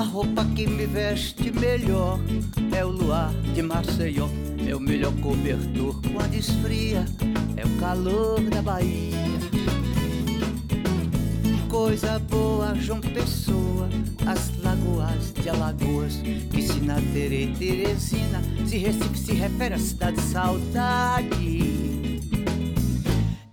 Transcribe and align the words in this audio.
A 0.00 0.02
roupa 0.02 0.46
que 0.56 0.66
me 0.66 0.86
veste 0.86 1.52
melhor 1.52 2.18
é 2.74 2.82
o 2.82 2.88
luar 2.88 3.30
de 3.54 3.60
Maceió. 3.60 4.30
É 4.66 4.74
o 4.74 4.80
melhor 4.80 5.12
cobertor 5.20 6.00
quando 6.14 6.32
esfria, 6.32 7.04
é 7.54 7.66
o 7.66 7.78
calor 7.78 8.40
da 8.48 8.62
Bahia. 8.62 9.18
Coisa 11.68 12.18
boa, 12.18 12.74
João 12.76 13.02
Pessoa, 13.02 13.90
as 14.26 14.50
lagoas 14.62 15.34
de 15.34 15.50
Alagoas, 15.50 16.14
Piscina, 16.50 16.94
Tere, 17.12 17.54
Teresina, 17.58 18.40
se 18.66 18.78
Recife 18.78 19.18
se 19.18 19.34
refere 19.34 19.74
à 19.74 19.78
cidade 19.78 20.20
saudade. 20.22 21.60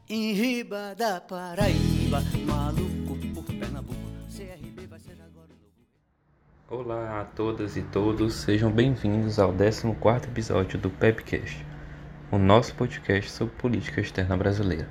Em 0.09 0.31
riba 0.31 0.95
da 0.97 1.19
Paraíba, 1.19 2.23
maluco 2.45 2.96
Olá 6.69 7.21
a 7.21 7.23
todas 7.23 7.77
e 7.77 7.81
todos, 7.81 8.33
sejam 8.33 8.69
bem-vindos 8.69 9.39
ao 9.39 9.53
14 9.53 10.27
episódio 10.27 10.77
do 10.77 10.89
PEBcast, 10.89 11.65
o 12.29 12.37
nosso 12.37 12.75
podcast 12.75 13.31
sobre 13.31 13.55
política 13.55 14.01
externa 14.01 14.35
brasileira. 14.35 14.85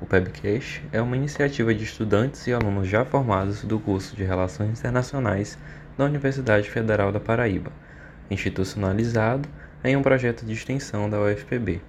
O 0.00 0.06
PEBcast 0.06 0.82
é 0.90 1.02
uma 1.02 1.14
iniciativa 1.14 1.74
de 1.74 1.84
estudantes 1.84 2.46
e 2.46 2.54
alunos 2.54 2.88
já 2.88 3.04
formados 3.04 3.62
do 3.62 3.78
curso 3.78 4.16
de 4.16 4.24
Relações 4.24 4.78
Internacionais 4.78 5.58
da 5.98 6.06
Universidade 6.06 6.70
Federal 6.70 7.12
da 7.12 7.20
Paraíba, 7.20 7.70
institucionalizado 8.30 9.46
em 9.84 9.98
um 9.98 10.02
projeto 10.02 10.46
de 10.46 10.54
extensão 10.54 11.10
da 11.10 11.20
UFPB. 11.20 11.82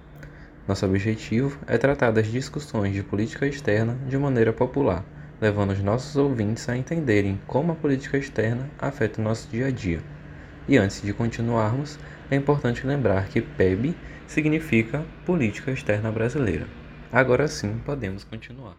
Nosso 0.66 0.84
objetivo 0.84 1.58
é 1.66 1.78
tratar 1.78 2.10
das 2.10 2.26
discussões 2.26 2.92
de 2.92 3.02
política 3.02 3.46
externa 3.46 3.96
de 4.06 4.18
maneira 4.18 4.52
popular, 4.52 5.02
levando 5.40 5.70
os 5.70 5.82
nossos 5.82 6.16
ouvintes 6.16 6.68
a 6.68 6.76
entenderem 6.76 7.40
como 7.46 7.72
a 7.72 7.74
política 7.74 8.18
externa 8.18 8.68
afeta 8.78 9.20
o 9.20 9.24
nosso 9.24 9.48
dia 9.48 9.66
a 9.66 9.70
dia. 9.70 10.02
E 10.68 10.76
antes 10.76 11.00
de 11.00 11.12
continuarmos, 11.12 11.98
é 12.30 12.36
importante 12.36 12.86
lembrar 12.86 13.28
que 13.28 13.40
PEB 13.40 13.94
significa 14.26 15.04
Política 15.24 15.70
Externa 15.70 16.12
Brasileira. 16.12 16.66
Agora 17.10 17.48
sim, 17.48 17.80
podemos 17.84 18.22
continuar. 18.22 18.76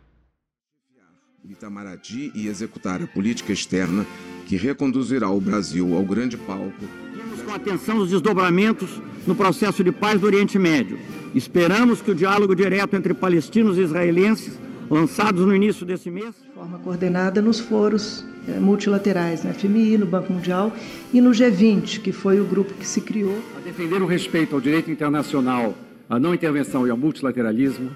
Itamaraty 1.44 2.32
e 2.36 2.48
executar 2.48 3.02
a 3.02 3.08
política 3.08 3.52
externa 3.52 4.06
que 4.46 4.56
reconduzirá 4.56 5.30
o 5.30 5.42
Brasil 5.42 5.96
ao 5.96 6.04
grande 6.04 6.38
palco. 6.38 6.86
Vimos 7.14 7.42
com 7.42 7.52
atenção 7.52 7.98
os 7.98 8.12
desdobramentos 8.12 9.02
no 9.26 9.34
processo 9.34 9.84
de 9.84 9.92
paz 9.92 10.20
do 10.22 10.28
Oriente 10.28 10.60
Médio. 10.60 11.00
Esperamos 11.34 12.02
que 12.02 12.12
o 12.12 12.16
diálogo 12.16 12.56
direto 12.56 12.96
entre 12.96 13.14
palestinos 13.14 13.78
e 13.78 13.82
israelenses, 13.82 14.60
lançados 14.90 15.46
no 15.46 15.56
início 15.56 15.86
desse 15.86 16.10
mês, 16.10 16.36
de 16.42 16.52
forma 16.54 16.80
coordenada 16.80 17.42
nos 17.42 17.60
foros 17.60 18.26
eh, 18.48 18.60
multilaterais, 18.60 19.44
na 19.44 19.54
FMI, 19.54 19.98
no 19.98 20.06
Banco 20.06 20.34
Mundial 20.34 20.74
e 21.14 21.22
no 21.22 21.30
G20, 21.32 22.02
que 22.02 22.12
foi 22.12 22.40
o 22.40 22.46
grupo 22.46 22.74
que 22.74 22.86
se 22.86 23.02
criou. 23.02 23.38
A 23.58 23.60
defender 23.62 24.02
o 24.02 24.06
respeito 24.06 24.56
ao 24.56 24.62
direito 24.62 24.90
internacional, 24.90 25.76
a 26.10 26.20
não 26.20 26.34
intervenção 26.34 26.88
e 26.88 26.90
ao 26.90 26.98
multilateralismo, 26.98 27.92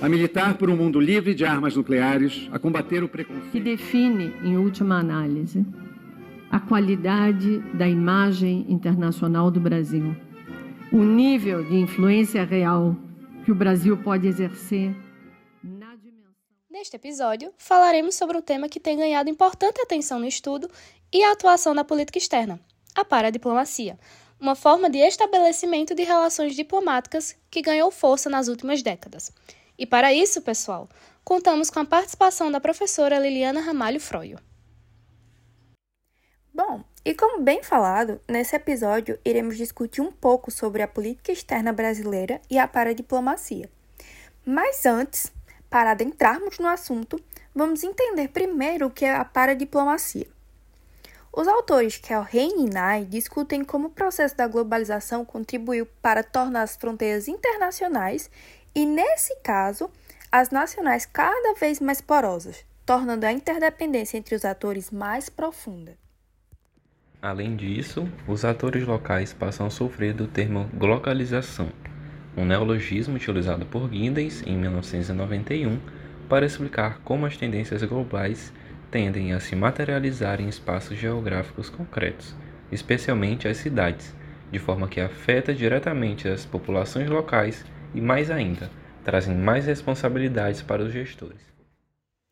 a 0.00 0.08
militar 0.08 0.54
por 0.54 0.70
um 0.70 0.76
mundo 0.76 0.98
livre 0.98 1.34
de 1.34 1.44
armas 1.44 1.76
nucleares, 1.76 2.48
a 2.50 2.58
combater 2.58 3.04
o 3.04 3.08
preconceito. 3.08 3.50
Que 3.52 3.60
define, 3.60 4.32
em 4.42 4.56
última 4.56 4.98
análise, 4.98 5.64
a 6.50 6.58
qualidade 6.58 7.62
da 7.74 7.88
imagem 7.88 8.64
internacional 8.68 9.50
do 9.50 9.60
Brasil, 9.60 10.16
o 10.90 11.02
nível 11.02 11.64
de 11.64 11.76
influência 11.76 12.44
real 12.44 12.96
que 13.44 13.52
o 13.52 13.54
Brasil 13.54 13.96
pode 13.96 14.26
exercer. 14.26 14.94
Neste 16.74 16.96
episódio, 16.96 17.54
falaremos 17.56 18.16
sobre 18.16 18.36
um 18.36 18.42
tema 18.42 18.68
que 18.68 18.80
tem 18.80 18.96
ganhado 18.96 19.30
importante 19.30 19.80
atenção 19.80 20.18
no 20.18 20.26
estudo 20.26 20.68
e 21.12 21.22
a 21.22 21.30
atuação 21.30 21.72
na 21.72 21.84
política 21.84 22.18
externa, 22.18 22.58
a 22.96 23.04
paradiplomacia, 23.04 23.96
uma 24.40 24.56
forma 24.56 24.90
de 24.90 24.98
estabelecimento 24.98 25.94
de 25.94 26.02
relações 26.02 26.56
diplomáticas 26.56 27.36
que 27.48 27.62
ganhou 27.62 27.92
força 27.92 28.28
nas 28.28 28.48
últimas 28.48 28.82
décadas. 28.82 29.30
E 29.78 29.86
para 29.86 30.12
isso, 30.12 30.42
pessoal, 30.42 30.88
contamos 31.22 31.70
com 31.70 31.78
a 31.78 31.84
participação 31.84 32.50
da 32.50 32.60
professora 32.60 33.20
Liliana 33.20 33.60
Ramalho 33.60 34.00
Froio. 34.00 34.40
Bom, 36.52 36.82
e 37.04 37.14
como 37.14 37.40
bem 37.40 37.62
falado, 37.62 38.20
nesse 38.28 38.56
episódio 38.56 39.16
iremos 39.24 39.56
discutir 39.56 40.00
um 40.00 40.10
pouco 40.10 40.50
sobre 40.50 40.82
a 40.82 40.88
política 40.88 41.30
externa 41.30 41.72
brasileira 41.72 42.42
e 42.50 42.58
a 42.58 42.66
paradiplomacia. 42.66 43.70
Mas 44.44 44.84
antes, 44.84 45.32
para 45.74 45.90
adentrarmos 45.90 46.60
no 46.60 46.68
assunto, 46.68 47.20
vamos 47.52 47.82
entender 47.82 48.28
primeiro 48.28 48.86
o 48.86 48.90
que 48.92 49.04
é 49.04 49.12
a 49.12 49.24
paradiplomacia. 49.24 50.28
Os 51.32 51.48
autores 51.48 51.96
Kel 51.96 52.24
Hein 52.32 52.64
e 52.64 52.70
Nai 52.70 53.04
discutem 53.04 53.64
como 53.64 53.88
o 53.88 53.90
processo 53.90 54.36
da 54.36 54.46
globalização 54.46 55.24
contribuiu 55.24 55.84
para 56.00 56.22
tornar 56.22 56.62
as 56.62 56.76
fronteiras 56.76 57.26
internacionais 57.26 58.30
e, 58.72 58.86
nesse 58.86 59.34
caso, 59.42 59.90
as 60.30 60.50
nacionais 60.50 61.06
cada 61.06 61.54
vez 61.54 61.80
mais 61.80 62.00
porosas, 62.00 62.64
tornando 62.86 63.26
a 63.26 63.32
interdependência 63.32 64.16
entre 64.16 64.36
os 64.36 64.44
atores 64.44 64.92
mais 64.92 65.28
profunda. 65.28 65.98
Além 67.20 67.56
disso, 67.56 68.08
os 68.28 68.44
atores 68.44 68.86
locais 68.86 69.32
passam 69.32 69.66
a 69.66 69.70
sofrer 69.70 70.14
do 70.14 70.28
termo 70.28 70.70
globalização, 70.72 71.68
um 72.36 72.44
neologismo 72.44 73.16
utilizado 73.16 73.64
por 73.66 73.90
Giddens 73.92 74.42
em 74.46 74.56
1991 74.56 75.78
para 76.28 76.46
explicar 76.46 77.00
como 77.04 77.26
as 77.26 77.36
tendências 77.36 77.82
globais 77.82 78.52
tendem 78.90 79.32
a 79.32 79.40
se 79.40 79.56
materializar 79.56 80.40
em 80.40 80.48
espaços 80.48 80.98
geográficos 80.98 81.68
concretos, 81.68 82.34
especialmente 82.70 83.48
as 83.48 83.56
cidades, 83.56 84.14
de 84.50 84.58
forma 84.58 84.88
que 84.88 85.00
afeta 85.00 85.52
diretamente 85.52 86.28
as 86.28 86.44
populações 86.46 87.08
locais 87.08 87.64
e, 87.94 88.00
mais 88.00 88.30
ainda, 88.30 88.70
trazem 89.04 89.34
mais 89.34 89.66
responsabilidades 89.66 90.62
para 90.62 90.82
os 90.82 90.92
gestores. 90.92 91.54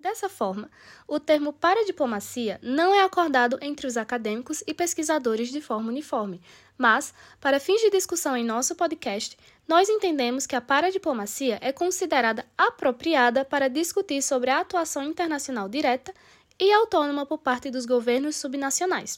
Dessa 0.02 0.28
forma, 0.28 0.68
o 1.06 1.20
termo 1.20 1.52
paradiplomacia 1.52 2.58
não 2.60 2.92
é 2.92 3.04
acordado 3.04 3.56
entre 3.62 3.86
os 3.86 3.96
acadêmicos 3.96 4.60
e 4.66 4.74
pesquisadores 4.74 5.48
de 5.48 5.60
forma 5.60 5.90
uniforme, 5.90 6.40
mas, 6.76 7.14
para 7.40 7.60
fins 7.60 7.80
de 7.80 7.90
discussão 7.90 8.36
em 8.36 8.44
nosso 8.44 8.74
podcast, 8.74 9.36
nós 9.66 9.88
entendemos 9.88 10.46
que 10.46 10.56
a 10.56 10.60
paradiplomacia 10.60 11.58
é 11.60 11.72
considerada 11.72 12.44
apropriada 12.56 13.44
para 13.44 13.68
discutir 13.68 14.22
sobre 14.22 14.50
a 14.50 14.60
atuação 14.60 15.02
internacional 15.02 15.68
direta 15.68 16.12
e 16.58 16.72
autônoma 16.72 17.24
por 17.24 17.38
parte 17.38 17.70
dos 17.70 17.86
governos 17.86 18.36
subnacionais, 18.36 19.16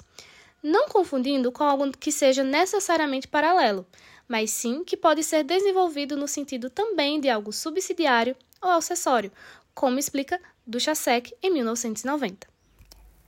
não 0.63 0.89
confundindo 0.89 1.51
com 1.51 1.65
algo 1.65 1.91
que 1.93 2.13
seja 2.13 2.43
necessariamente 2.43 3.29
paralelo, 3.29 3.87
mas 4.29 4.51
sim 4.51 4.85
que 4.85 4.97
pode 4.97 5.23
ser 5.23 5.45
desenvolvido 5.45 6.17
no 6.17 6.29
sentido 6.29 6.71
também 6.71 7.21
de 7.21 7.29
algo 7.29 7.53
subsidiário 7.53 8.37
ou 8.63 8.71
acessório, 8.71 9.33
como 9.75 9.99
explica 9.99 10.41
Duchasek 10.67 11.35
em 11.43 11.51
1990. 11.51 12.54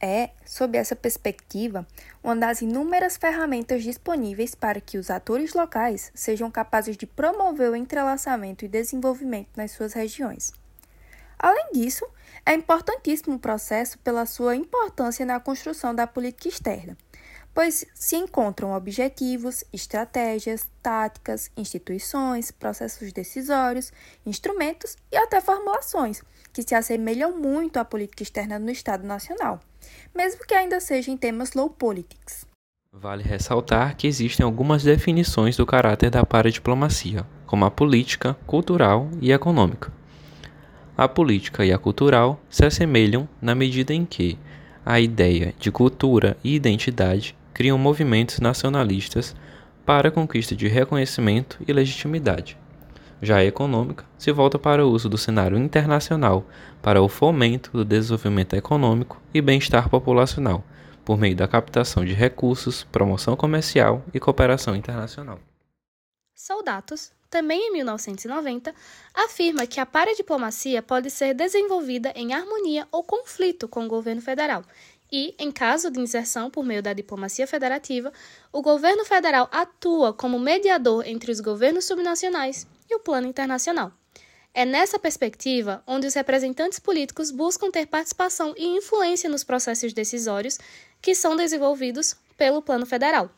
É, 0.01 0.31
sob 0.45 0.77
essa 0.77 0.95
perspectiva, 0.95 1.87
uma 2.23 2.37
das 2.37 2.61
inúmeras 2.61 3.17
ferramentas 3.17 3.83
disponíveis 3.83 4.55
para 4.55 4.79
que 4.79 4.99
os 4.99 5.11
atores 5.11 5.55
locais 5.55 6.13
sejam 6.15 6.51
capazes 6.51 6.99
de 6.99 7.07
promover 7.07 7.71
o 7.71 7.77
entrelaçamento 7.77 8.65
e 8.65 8.69
desenvolvimento 8.69 9.49
nas 9.57 9.71
suas 9.71 9.95
regiões. 9.95 10.53
Além 11.39 11.73
disso, 11.73 12.07
é 12.45 12.55
importantíssimo 12.55 13.37
o 13.37 13.39
processo 13.39 13.99
pela 14.01 14.27
sua 14.27 14.55
importância 14.55 15.25
na 15.25 15.41
construção 15.41 15.95
da 15.95 16.07
política 16.07 16.49
externa, 16.49 16.97
pois 17.55 17.87
se 17.95 18.17
encontram 18.17 18.73
objetivos, 18.73 19.65
estratégias, 19.73 20.69
táticas, 20.83 21.51
instituições, 21.57 22.51
processos 22.51 23.13
decisórios, 23.13 23.93
instrumentos 24.27 24.97
e 25.11 25.17
até 25.17 25.41
formulações 25.41 26.23
que 26.53 26.63
se 26.63 26.75
assemelham 26.75 27.37
muito 27.37 27.79
à 27.79 27.85
política 27.85 28.23
externa 28.23 28.59
no 28.59 28.71
Estado 28.71 29.07
Nacional, 29.07 29.61
mesmo 30.15 30.47
que 30.47 30.55
ainda 30.55 30.81
seja 30.81 31.11
em 31.11 31.17
temas 31.17 31.55
low 31.55 31.71
politics. 31.71 32.47
Vale 32.93 33.23
ressaltar 33.23 33.97
que 33.97 34.07
existem 34.07 34.45
algumas 34.45 34.83
definições 34.83 35.57
do 35.57 35.67
caráter 35.67 36.11
da 36.11 36.25
paradiplomacia, 36.25 37.27
como 37.47 37.65
a 37.65 37.71
política, 37.71 38.35
cultural 38.47 39.11
e 39.21 39.33
econômica. 39.33 39.93
A 40.97 41.07
política 41.07 41.65
e 41.65 41.73
a 41.73 41.79
cultural 41.79 42.41
se 42.49 42.65
assemelham 42.65 43.29
na 43.41 43.55
medida 43.55 43.93
em 43.93 44.07
que 44.07 44.39
a 44.85 44.99
ideia 44.99 45.53
de 45.59 45.71
cultura 45.71 46.39
e 46.43 46.55
identidade 46.55 47.37
criam 47.53 47.77
movimentos 47.77 48.41
nacionalistas 48.41 49.37
para 49.85 50.09
a 50.09 50.13
conquista 50.13 50.57
de 50.57 50.67
reconhecimento 50.67 51.59
e 51.67 51.73
legitimidade. 51.73 52.57
Já 53.21 53.37
a 53.37 53.45
econômica 53.45 54.05
se 54.19 54.31
volta 54.31 54.59
para 54.59 54.87
o 54.87 54.91
uso 54.91 55.09
do 55.09 55.17
cenário 55.17 55.57
internacional 55.57 56.45
para 56.83 57.01
o 57.01 57.09
fomento 57.09 57.71
do 57.73 57.85
desenvolvimento 57.85 58.55
econômico 58.55 59.21
e 59.33 59.41
bem-estar 59.41 59.89
populacional, 59.89 60.63
por 61.05 61.17
meio 61.17 61.35
da 61.35 61.49
captação 61.49 62.05
de 62.05 62.13
recursos, 62.13 62.85
promoção 62.85 63.35
comercial 63.35 64.05
e 64.13 64.21
cooperação 64.21 64.77
internacional. 64.77 65.41
Soldatos, 66.35 67.11
também 67.31 67.69
em 67.69 67.73
1990, 67.73 68.75
afirma 69.15 69.67
que 69.67 69.81
a 69.81 69.87
paradiplomacia 69.87 70.83
pode 70.83 71.11
ser 71.11 71.33
desenvolvida 71.33 72.13
em 72.15 72.35
harmonia 72.35 72.87
ou 72.93 73.03
conflito 73.03 73.67
com 73.67 73.87
o 73.87 73.89
governo 73.89 74.21
federal 74.21 74.63
E, 75.11 75.35
em 75.39 75.53
caso 75.53 75.91
de 75.91 76.01
inserção 76.01 76.51
por 76.51 76.65
meio 76.65 76.83
da 76.83 76.93
diplomacia 76.93 77.47
federativa, 77.47 78.13
o 78.53 78.61
governo 78.61 79.05
federal 79.05 79.49
atua 79.53 80.13
como 80.13 80.39
mediador 80.39 81.07
entre 81.07 81.31
os 81.31 81.41
governos 81.41 81.85
subnacionais 81.85 82.67
e 82.89 82.95
o 82.95 83.01
plano 83.01 83.27
internacional. 83.27 83.93
É 84.55 84.65
nessa 84.65 84.99
perspectiva 84.99 85.83
onde 85.87 86.07
os 86.07 86.15
representantes 86.15 86.79
políticos 86.79 87.31
buscam 87.31 87.71
ter 87.71 87.87
participação 87.87 88.55
e 88.57 88.65
influência 88.65 89.29
nos 89.29 89.45
processos 89.45 89.93
decisórios 89.93 90.59
que 91.03 91.15
são 91.15 91.37
desenvolvidos 91.37 92.17
pelo 92.37 92.63
plano 92.63 92.87
federal, 92.87 93.31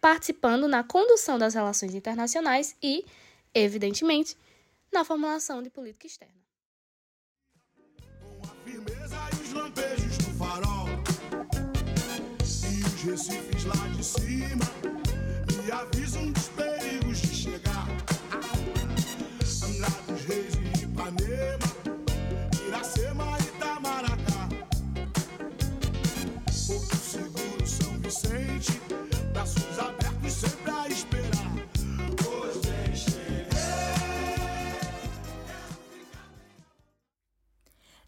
participando 0.00 0.68
na 0.68 0.84
condução 0.84 1.38
das 1.38 1.54
relações 1.54 1.94
internacionais 1.94 2.76
e, 2.82 3.06
evidentemente, 3.54 4.36
na 4.92 5.02
formulação 5.02 5.62
de 5.62 5.70
política 5.70 6.06
externa. 6.06 6.36
Recifes 13.06 13.64
lá 13.64 13.86
de 13.96 14.04
cima 14.04 14.66
me 15.62 16.85
Vicente, 28.16 28.80
braços 29.30 29.78
abertos 29.78 30.32
sempre 30.32 30.70
a 30.70 30.88
esperar. 30.88 31.26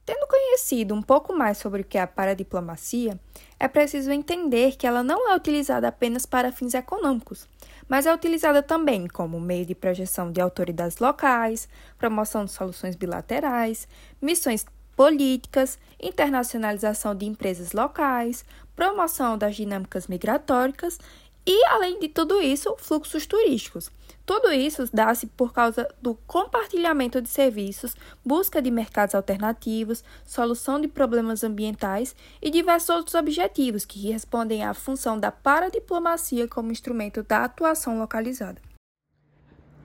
Tendo 0.06 0.26
conhecido 0.26 0.94
um 0.94 1.02
pouco 1.02 1.34
mais 1.34 1.58
sobre 1.58 1.82
o 1.82 1.84
que 1.84 1.98
é 1.98 2.00
a 2.00 2.06
paradiplomacia, 2.06 3.20
é 3.60 3.68
preciso 3.68 4.10
entender 4.10 4.76
que 4.76 4.86
ela 4.86 5.02
não 5.02 5.30
é 5.30 5.36
utilizada 5.36 5.88
apenas 5.88 6.24
para 6.24 6.50
fins 6.50 6.72
econômicos, 6.72 7.46
mas 7.86 8.06
é 8.06 8.14
utilizada 8.14 8.62
também 8.62 9.06
como 9.06 9.38
meio 9.38 9.66
de 9.66 9.74
projeção 9.74 10.32
de 10.32 10.40
autoridades 10.40 10.96
locais, 10.96 11.68
promoção 11.98 12.46
de 12.46 12.52
soluções 12.52 12.96
bilaterais, 12.96 13.86
missões 14.22 14.64
políticas, 14.98 15.78
internacionalização 16.02 17.14
de 17.14 17.24
empresas 17.24 17.70
locais, 17.70 18.44
promoção 18.74 19.38
das 19.38 19.54
dinâmicas 19.54 20.08
migratórias 20.08 20.98
e, 21.46 21.64
além 21.66 22.00
de 22.00 22.08
tudo 22.08 22.42
isso, 22.42 22.74
fluxos 22.78 23.24
turísticos. 23.24 23.92
Tudo 24.26 24.52
isso 24.52 24.90
dá-se 24.92 25.28
por 25.28 25.52
causa 25.52 25.88
do 26.02 26.16
compartilhamento 26.26 27.22
de 27.22 27.28
serviços, 27.28 27.94
busca 28.24 28.60
de 28.60 28.72
mercados 28.72 29.14
alternativos, 29.14 30.02
solução 30.26 30.80
de 30.80 30.88
problemas 30.88 31.44
ambientais 31.44 32.16
e 32.42 32.50
diversos 32.50 32.90
outros 32.90 33.14
objetivos 33.14 33.84
que 33.84 34.10
respondem 34.10 34.64
à 34.64 34.74
função 34.74 35.16
da 35.16 35.30
paradiplomacia 35.30 36.48
como 36.48 36.72
instrumento 36.72 37.22
da 37.22 37.44
atuação 37.44 38.00
localizada. 38.00 38.67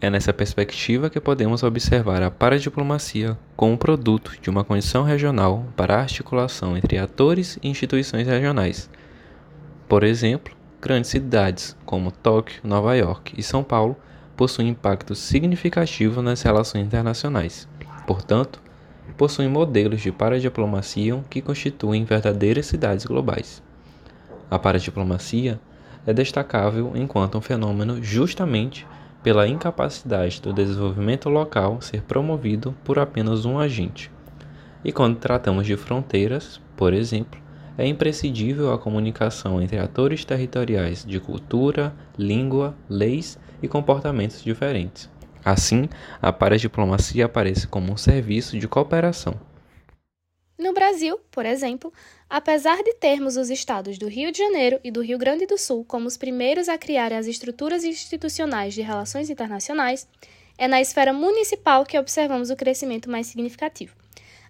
É 0.03 0.09
nessa 0.09 0.33
perspectiva 0.33 1.09
que 1.09 1.17
podemos 1.17 1.63
observar 1.63 2.21
a 2.21 2.29
paradiplomacia 2.29 3.37
como 3.55 3.77
produto 3.77 4.35
de 4.41 4.49
uma 4.49 4.61
condição 4.61 5.01
regional 5.01 5.65
para 5.77 5.95
a 5.95 6.01
articulação 6.01 6.75
entre 6.75 6.97
atores 6.97 7.57
e 7.63 7.69
instituições 7.69 8.27
regionais. 8.27 8.89
Por 9.87 10.03
exemplo, 10.03 10.53
grandes 10.81 11.09
cidades 11.09 11.73
como 11.85 12.11
Tóquio, 12.11 12.59
Nova 12.65 12.93
York 12.97 13.33
e 13.37 13.41
São 13.41 13.63
Paulo 13.63 13.95
possuem 14.35 14.67
impacto 14.67 15.15
significativo 15.15 16.21
nas 16.21 16.41
relações 16.41 16.85
internacionais. 16.85 17.65
Portanto, 18.05 18.61
possuem 19.15 19.47
modelos 19.47 20.01
de 20.01 20.11
paradiplomacia 20.11 21.23
que 21.29 21.41
constituem 21.41 22.03
verdadeiras 22.03 22.65
cidades 22.65 23.05
globais. 23.05 23.63
A 24.51 24.59
paradiplomacia 24.59 25.61
é 26.05 26.11
destacável 26.11 26.91
enquanto 26.93 27.37
um 27.37 27.41
fenômeno 27.41 28.03
justamente 28.03 28.85
pela 29.23 29.47
incapacidade 29.47 30.41
do 30.41 30.51
desenvolvimento 30.51 31.29
local 31.29 31.81
ser 31.81 32.01
promovido 32.01 32.75
por 32.83 32.99
apenas 32.99 33.45
um 33.45 33.57
agente. 33.57 34.11
E 34.83 34.91
quando 34.91 35.17
tratamos 35.17 35.65
de 35.65 35.77
fronteiras, 35.77 36.59
por 36.75 36.93
exemplo, 36.93 37.41
é 37.77 37.87
imprescindível 37.87 38.71
a 38.71 38.77
comunicação 38.77 39.61
entre 39.61 39.79
atores 39.79 40.25
territoriais 40.25 41.05
de 41.05 41.19
cultura, 41.19 41.95
língua, 42.17 42.75
leis 42.89 43.39
e 43.61 43.67
comportamentos 43.67 44.43
diferentes. 44.43 45.09
Assim, 45.43 45.89
a 46.21 46.31
paradiplomacia 46.31 47.25
aparece 47.25 47.65
como 47.65 47.91
um 47.91 47.97
serviço 47.97 48.59
de 48.59 48.67
cooperação. 48.67 49.35
No 50.57 50.71
Brasil, 50.71 51.19
por 51.31 51.45
exemplo, 51.45 51.91
apesar 52.29 52.83
de 52.83 52.93
termos 52.93 53.37
os 53.37 53.49
estados 53.49 53.97
do 53.97 54.07
Rio 54.07 54.31
de 54.31 54.37
Janeiro 54.37 54.79
e 54.83 54.91
do 54.91 55.01
Rio 55.01 55.17
Grande 55.17 55.47
do 55.47 55.57
Sul 55.57 55.83
como 55.83 56.07
os 56.07 56.15
primeiros 56.15 56.69
a 56.69 56.77
criarem 56.77 57.17
as 57.17 57.25
estruturas 57.25 57.83
institucionais 57.83 58.73
de 58.73 58.81
relações 58.81 59.31
internacionais, 59.31 60.07
é 60.55 60.67
na 60.67 60.79
esfera 60.79 61.11
municipal 61.11 61.83
que 61.83 61.97
observamos 61.97 62.51
o 62.51 62.55
crescimento 62.55 63.09
mais 63.09 63.27
significativo. 63.27 63.95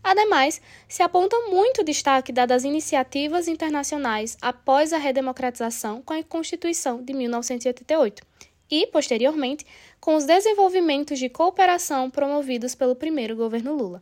Ademais, 0.04 0.62
se 0.90 1.02
aponta 1.02 1.40
muito 1.48 1.82
destaque 1.82 2.34
dado 2.34 2.52
às 2.52 2.66
iniciativas 2.66 3.48
internacionais 3.48 4.38
após 4.42 4.92
a 4.92 4.98
redemocratização 4.98 6.02
com 6.02 6.12
a 6.12 6.22
Constituição 6.22 7.02
de 7.02 7.14
1988 7.14 8.22
e, 8.70 8.86
posteriormente, 8.88 9.66
com 10.02 10.16
os 10.16 10.26
desenvolvimentos 10.26 11.18
de 11.18 11.30
cooperação 11.30 12.10
promovidos 12.10 12.76
pelo 12.76 12.96
primeiro 12.96 13.36
governo 13.38 13.74
Lula. 13.74 14.02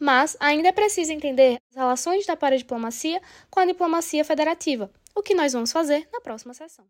Mas 0.00 0.34
ainda 0.40 0.68
é 0.68 0.72
preciso 0.72 1.12
entender 1.12 1.60
as 1.70 1.76
relações 1.76 2.24
da 2.24 2.34
paradiplomacia 2.34 3.20
com 3.50 3.60
a 3.60 3.66
diplomacia 3.66 4.24
federativa, 4.24 4.90
o 5.14 5.22
que 5.22 5.34
nós 5.34 5.52
vamos 5.52 5.70
fazer 5.70 6.08
na 6.10 6.22
próxima 6.22 6.54
sessão. 6.54 6.86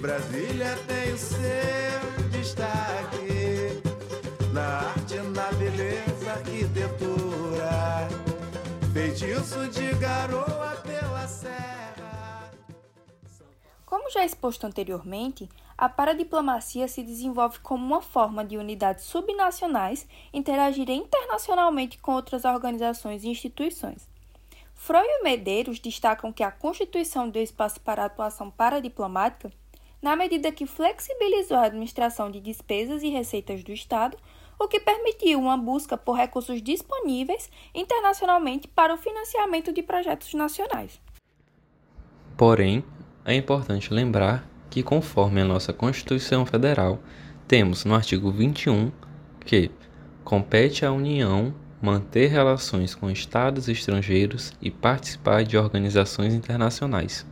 Brasília 0.00 0.78
tem 0.88 1.12
o 1.12 1.18
seu 1.18 2.30
destaque 2.30 3.82
na 4.54 4.78
arte, 4.78 5.16
na 5.18 5.52
beleza, 5.52 6.32
arquitetura, 6.32 8.08
feitiço 8.94 9.68
de 9.68 9.92
garoa 9.96 10.59
Como 13.90 14.08
já 14.08 14.24
exposto 14.24 14.68
anteriormente, 14.68 15.48
a 15.76 15.88
paradiplomacia 15.88 16.86
se 16.86 17.02
desenvolve 17.02 17.58
como 17.58 17.84
uma 17.84 18.00
forma 18.00 18.44
de 18.44 18.56
unidades 18.56 19.04
subnacionais 19.06 20.06
interagirem 20.32 20.98
internacionalmente 20.98 21.98
com 21.98 22.12
outras 22.12 22.44
organizações 22.44 23.24
e 23.24 23.28
instituições. 23.28 24.08
Freud 24.76 25.08
e 25.08 25.24
Medeiros 25.24 25.80
destacam 25.80 26.32
que 26.32 26.44
a 26.44 26.52
Constituição 26.52 27.28
deu 27.28 27.42
espaço 27.42 27.80
para 27.80 28.04
atuação 28.04 28.48
paradiplomática 28.48 29.50
na 30.00 30.14
medida 30.14 30.52
que 30.52 30.66
flexibilizou 30.66 31.56
a 31.56 31.64
administração 31.64 32.30
de 32.30 32.38
despesas 32.38 33.02
e 33.02 33.08
receitas 33.08 33.64
do 33.64 33.72
Estado, 33.72 34.16
o 34.56 34.68
que 34.68 34.78
permitiu 34.78 35.40
uma 35.40 35.56
busca 35.56 35.96
por 35.96 36.12
recursos 36.12 36.62
disponíveis 36.62 37.50
internacionalmente 37.74 38.68
para 38.68 38.94
o 38.94 38.96
financiamento 38.96 39.72
de 39.72 39.82
projetos 39.82 40.32
nacionais. 40.32 41.00
Porém, 42.36 42.84
é 43.24 43.34
importante 43.34 43.92
lembrar 43.92 44.48
que, 44.68 44.82
conforme 44.82 45.40
a 45.40 45.44
nossa 45.44 45.72
Constituição 45.72 46.46
Federal, 46.46 47.00
temos 47.46 47.84
no 47.84 47.94
artigo 47.94 48.30
21 48.30 48.90
que 49.44 49.70
compete 50.24 50.84
à 50.84 50.92
União 50.92 51.52
manter 51.82 52.28
relações 52.28 52.94
com 52.94 53.10
estados 53.10 53.68
estrangeiros 53.68 54.52
e 54.60 54.70
participar 54.70 55.44
de 55.44 55.56
organizações 55.56 56.34
internacionais. 56.34 57.26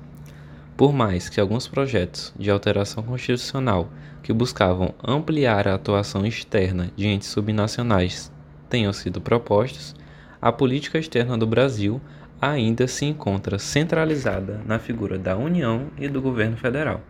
Por 0.76 0.92
mais 0.92 1.28
que 1.28 1.40
alguns 1.40 1.68
projetos 1.68 2.32
de 2.38 2.50
alteração 2.50 3.02
constitucional 3.02 3.90
que 4.22 4.32
buscavam 4.32 4.94
ampliar 5.02 5.68
a 5.68 5.74
atuação 5.74 6.24
externa 6.24 6.90
de 6.96 7.06
entes 7.06 7.28
subnacionais 7.28 8.32
tenham 8.68 8.92
sido 8.92 9.20
propostos, 9.20 9.94
a 10.40 10.52
política 10.52 10.98
externa 10.98 11.36
do 11.36 11.46
Brasil 11.46 12.00
ainda 12.40 12.86
se 12.86 13.04
encontra 13.04 13.58
centralizada 13.58 14.62
na 14.64 14.78
figura 14.78 15.18
da 15.18 15.36
União 15.36 15.90
e 15.98 16.08
do 16.08 16.20
governo 16.20 16.56
federal. 16.56 17.00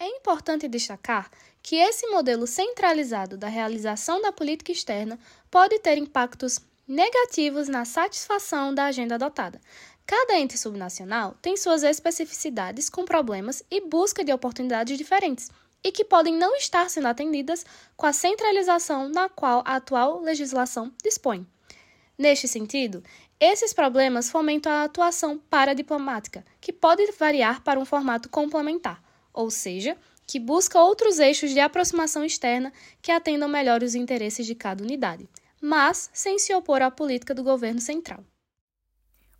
É 0.00 0.06
importante 0.06 0.68
destacar 0.68 1.30
que 1.62 1.76
esse 1.76 2.06
modelo 2.06 2.46
centralizado 2.46 3.36
da 3.36 3.48
realização 3.48 4.22
da 4.22 4.32
política 4.32 4.72
externa 4.72 5.18
pode 5.50 5.78
ter 5.80 5.98
impactos 5.98 6.60
negativos 6.86 7.68
na 7.68 7.84
satisfação 7.84 8.74
da 8.74 8.84
agenda 8.84 9.16
adotada, 9.16 9.60
Cada 10.08 10.38
ente 10.38 10.56
subnacional 10.56 11.36
tem 11.42 11.54
suas 11.54 11.82
especificidades 11.82 12.88
com 12.88 13.04
problemas 13.04 13.62
e 13.70 13.78
busca 13.78 14.24
de 14.24 14.32
oportunidades 14.32 14.96
diferentes, 14.96 15.50
e 15.84 15.92
que 15.92 16.02
podem 16.02 16.34
não 16.34 16.56
estar 16.56 16.88
sendo 16.88 17.08
atendidas 17.08 17.62
com 17.94 18.06
a 18.06 18.12
centralização 18.14 19.10
na 19.10 19.28
qual 19.28 19.62
a 19.66 19.76
atual 19.76 20.22
legislação 20.22 20.90
dispõe. 21.04 21.46
Neste 22.16 22.48
sentido, 22.48 23.04
esses 23.40 23.72
problemas 23.72 24.30
fomentam 24.30 24.72
a 24.72 24.84
atuação 24.84 25.38
paradiplomática, 25.38 26.44
que 26.60 26.72
pode 26.72 27.10
variar 27.12 27.62
para 27.62 27.78
um 27.78 27.84
formato 27.84 28.28
complementar, 28.28 29.02
ou 29.32 29.50
seja, 29.50 29.96
que 30.26 30.40
busca 30.40 30.80
outros 30.80 31.18
eixos 31.18 31.52
de 31.52 31.60
aproximação 31.60 32.24
externa 32.24 32.72
que 33.00 33.12
atendam 33.12 33.48
melhor 33.48 33.82
os 33.82 33.94
interesses 33.94 34.44
de 34.44 34.54
cada 34.54 34.82
unidade, 34.82 35.28
mas 35.60 36.10
sem 36.12 36.38
se 36.38 36.52
opor 36.54 36.82
à 36.82 36.90
política 36.90 37.34
do 37.34 37.42
governo 37.42 37.80
central. 37.80 38.24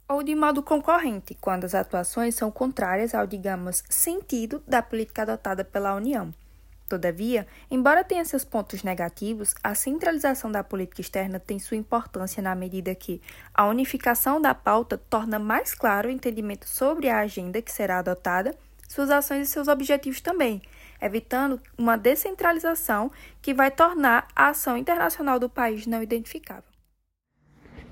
Ou 0.09 0.23
de 0.23 0.35
modo 0.35 0.63
concorrente, 0.63 1.37
quando 1.39 1.65
as 1.65 1.75
atuações 1.75 2.35
são 2.35 2.51
contrárias 2.51 3.15
ao, 3.15 3.27
digamos, 3.27 3.83
sentido 3.91 4.63
da 4.67 4.81
política 4.81 5.23
adotada 5.23 5.63
pela 5.65 5.95
União. 5.95 6.33
Todavia, 6.89 7.47
embora 7.71 8.03
tenha 8.03 8.25
seus 8.25 8.45
pontos 8.45 8.83
negativos, 8.83 9.55
a 9.63 9.75
centralização 9.75 10.51
da 10.51 10.65
política 10.65 11.03
externa 11.03 11.39
tem 11.39 11.59
sua 11.59 11.77
importância 11.77 12.43
na 12.43 12.55
medida 12.55 12.95
que 12.95 13.21
a 13.53 13.67
unificação 13.67 14.41
da 14.41 14.55
pauta 14.55 14.97
torna 14.97 15.39
mais 15.39 15.75
claro 15.75 16.09
o 16.09 16.11
entendimento 16.11 16.67
sobre 16.67 17.11
a 17.11 17.19
agenda 17.19 17.61
que 17.61 17.71
será 17.71 17.99
adotada, 17.99 18.57
suas 18.89 19.11
ações 19.11 19.49
e 19.49 19.51
seus 19.51 19.69
objetivos 19.69 20.23
também, 20.23 20.63
evitando 21.01 21.61
uma 21.77 21.99
descentralização 21.99 23.13
que 23.43 23.53
vai 23.53 23.71
tornar 23.71 24.27
a 24.35 24.49
ação 24.49 24.75
internacional 24.75 25.39
do 25.39 25.51
país 25.51 25.87
não 25.87 26.03
identificável. 26.03 26.65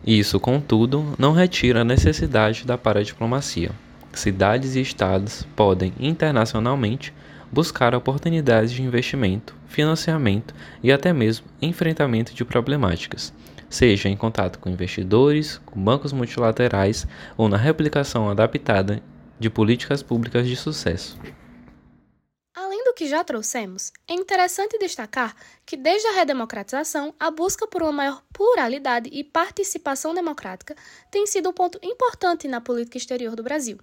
Isso, 0.07 0.41
contudo, 0.41 1.15
não 1.19 1.33
retira 1.33 1.83
a 1.83 1.85
necessidade 1.85 2.65
da 2.65 2.79
paradiplomacia. 2.79 3.73
Cidades 4.15 4.75
e 4.75 4.81
estados 4.81 5.43
podem, 5.55 5.93
internacionalmente, 6.01 7.13
buscar 7.51 7.95
oportunidades 7.95 8.73
de 8.73 8.83
investimento, 8.83 9.57
financiamento 9.67 10.55
e 10.83 10.91
até 10.93 11.13
mesmo 11.13 11.47
enfrentamento 11.61 12.35
de 12.35 12.45
problemáticas, 12.45 13.33
seja 13.69 14.09
em 14.09 14.17
contato 14.17 14.59
com 14.59 14.71
investidores, 14.71 15.59
com 15.67 15.83
bancos 15.83 16.13
multilaterais 16.13 17.07
ou 17.37 17.49
na 17.49 17.57
replicação 17.57 18.29
adaptada 18.29 19.03
de 19.39 19.51
políticas 19.51 20.03
públicas 20.03 20.47
de 20.47 20.57
sucesso. 20.57 21.19
Além 22.55 22.83
do 22.85 22.95
que 22.95 23.07
já 23.07 23.23
trouxemos, 23.23 23.93
é 24.09 24.15
interessante 24.15 24.79
destacar 24.79 25.35
que 25.67 25.77
desde 25.77 26.09
a 26.09 26.13
redemocratização, 26.13 27.15
a 27.21 27.31
busca 27.31 27.67
por 27.67 27.83
uma 27.83 27.93
maior 27.93 28.23
pluralidade 28.33 29.11
e 29.13 29.23
participação 29.23 30.15
democrática 30.15 30.75
tem 31.11 31.27
sido 31.27 31.51
um 31.51 31.53
ponto 31.53 31.79
importante 31.83 32.49
na 32.49 32.61
política 32.61 32.97
exterior 32.97 33.37
do 33.37 33.43
Brasil. 33.43 33.79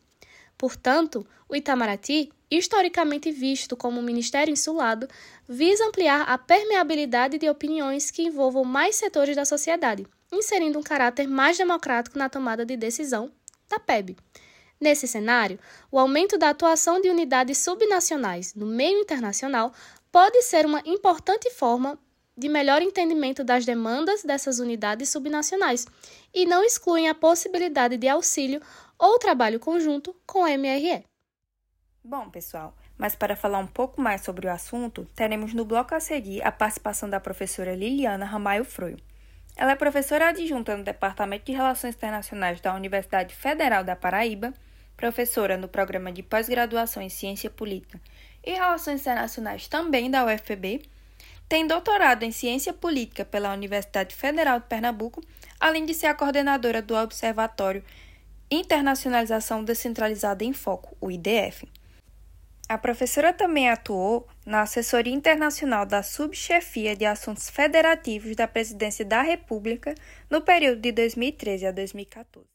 Portanto, 0.63 1.27
o 1.49 1.57
Itamaraty, 1.57 2.31
historicamente 2.49 3.29
visto 3.33 3.75
como 3.75 3.99
um 3.99 4.01
ministério 4.01 4.49
insulado, 4.49 5.09
visa 5.45 5.85
ampliar 5.85 6.21
a 6.21 6.37
permeabilidade 6.37 7.37
de 7.37 7.49
opiniões 7.49 8.09
que 8.09 8.23
envolvam 8.23 8.63
mais 8.63 8.95
setores 8.95 9.35
da 9.35 9.43
sociedade, 9.43 10.07
inserindo 10.31 10.79
um 10.79 10.81
caráter 10.81 11.27
mais 11.27 11.57
democrático 11.57 12.17
na 12.17 12.29
tomada 12.29 12.65
de 12.65 12.77
decisão 12.77 13.29
da 13.67 13.77
PEB. 13.77 14.15
Nesse 14.79 15.05
cenário, 15.05 15.59
o 15.91 15.99
aumento 15.99 16.37
da 16.37 16.51
atuação 16.51 17.01
de 17.01 17.09
unidades 17.09 17.57
subnacionais 17.57 18.55
no 18.55 18.65
meio 18.65 19.01
internacional 19.01 19.73
pode 20.13 20.43
ser 20.43 20.65
uma 20.65 20.81
importante 20.85 21.49
forma 21.49 21.99
de 22.37 22.47
melhor 22.47 22.81
entendimento 22.81 23.43
das 23.43 23.65
demandas 23.65 24.23
dessas 24.23 24.59
unidades 24.59 25.09
subnacionais 25.09 25.85
e 26.33 26.45
não 26.45 26.63
excluem 26.63 27.07
a 27.07 27.13
possibilidade 27.13 27.97
de 27.97 28.07
auxílio 28.07 28.61
ou 29.03 29.19
trabalho 29.19 29.59
conjunto 29.59 30.15
com 30.25 30.45
a 30.45 30.57
MRE. 30.57 31.03
Bom, 32.01 32.29
pessoal, 32.29 32.73
mas 32.97 33.13
para 33.13 33.35
falar 33.35 33.59
um 33.59 33.67
pouco 33.67 33.99
mais 33.99 34.21
sobre 34.21 34.47
o 34.47 34.51
assunto, 34.51 35.05
teremos 35.13 35.53
no 35.53 35.65
bloco 35.65 35.93
a 35.93 35.99
seguir 35.99 36.41
a 36.41 36.53
participação 36.53 37.09
da 37.09 37.19
professora 37.19 37.75
Liliana 37.75 38.23
Ramaio 38.23 38.63
Froio. 38.63 38.97
Ela 39.57 39.73
é 39.73 39.75
professora 39.75 40.29
adjunta 40.29 40.77
no 40.77 40.85
Departamento 40.85 41.45
de 41.45 41.51
Relações 41.51 41.95
Internacionais 41.95 42.61
da 42.61 42.73
Universidade 42.73 43.35
Federal 43.35 43.83
da 43.83 43.93
Paraíba, 43.93 44.53
professora 44.95 45.57
no 45.57 45.67
programa 45.67 46.09
de 46.09 46.23
pós-graduação 46.23 47.03
em 47.03 47.09
Ciência 47.09 47.49
Política 47.49 47.99
e 48.41 48.53
Relações 48.53 49.01
Internacionais 49.01 49.67
também 49.67 50.09
da 50.09 50.25
UFPB, 50.25 50.81
tem 51.49 51.67
doutorado 51.67 52.23
em 52.23 52.31
Ciência 52.31 52.73
Política 52.73 53.25
pela 53.25 53.53
Universidade 53.53 54.15
Federal 54.15 54.61
de 54.61 54.67
Pernambuco, 54.67 55.21
além 55.59 55.85
de 55.85 55.93
ser 55.93 56.07
a 56.07 56.13
coordenadora 56.13 56.81
do 56.81 56.95
Observatório 56.95 57.83
Internacionalização 58.53 59.63
Descentralizada 59.63 60.43
em 60.43 60.53
Foco, 60.53 60.95
o 61.01 61.09
IDF. 61.09 61.67
A 62.69 62.77
professora 62.77 63.33
também 63.33 63.69
atuou 63.69 64.27
na 64.45 64.61
assessoria 64.61 65.13
internacional 65.13 65.85
da 65.85 66.01
Subchefia 66.01 66.95
de 66.95 67.05
Assuntos 67.05 67.49
Federativos 67.49 68.35
da 68.35 68.47
Presidência 68.47 69.03
da 69.03 69.21
República 69.21 69.93
no 70.29 70.41
período 70.41 70.81
de 70.81 70.91
2013 70.91 71.67
a 71.67 71.71
2014. 71.71 72.47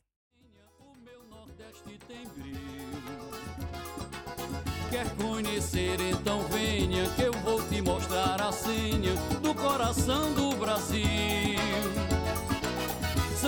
Quer 4.91 5.07
conhecer, 5.17 6.01
então 6.01 6.41
venha 6.49 7.09
que 7.11 7.23
eu 7.23 7.33
vou 7.45 7.63
te 7.69 7.83
mostrar 7.83 8.41
a 8.41 8.51
senha 8.51 9.15
do 9.43 9.55
coração 9.55 10.33
do 10.33 10.57
Brasil. 10.57 12.18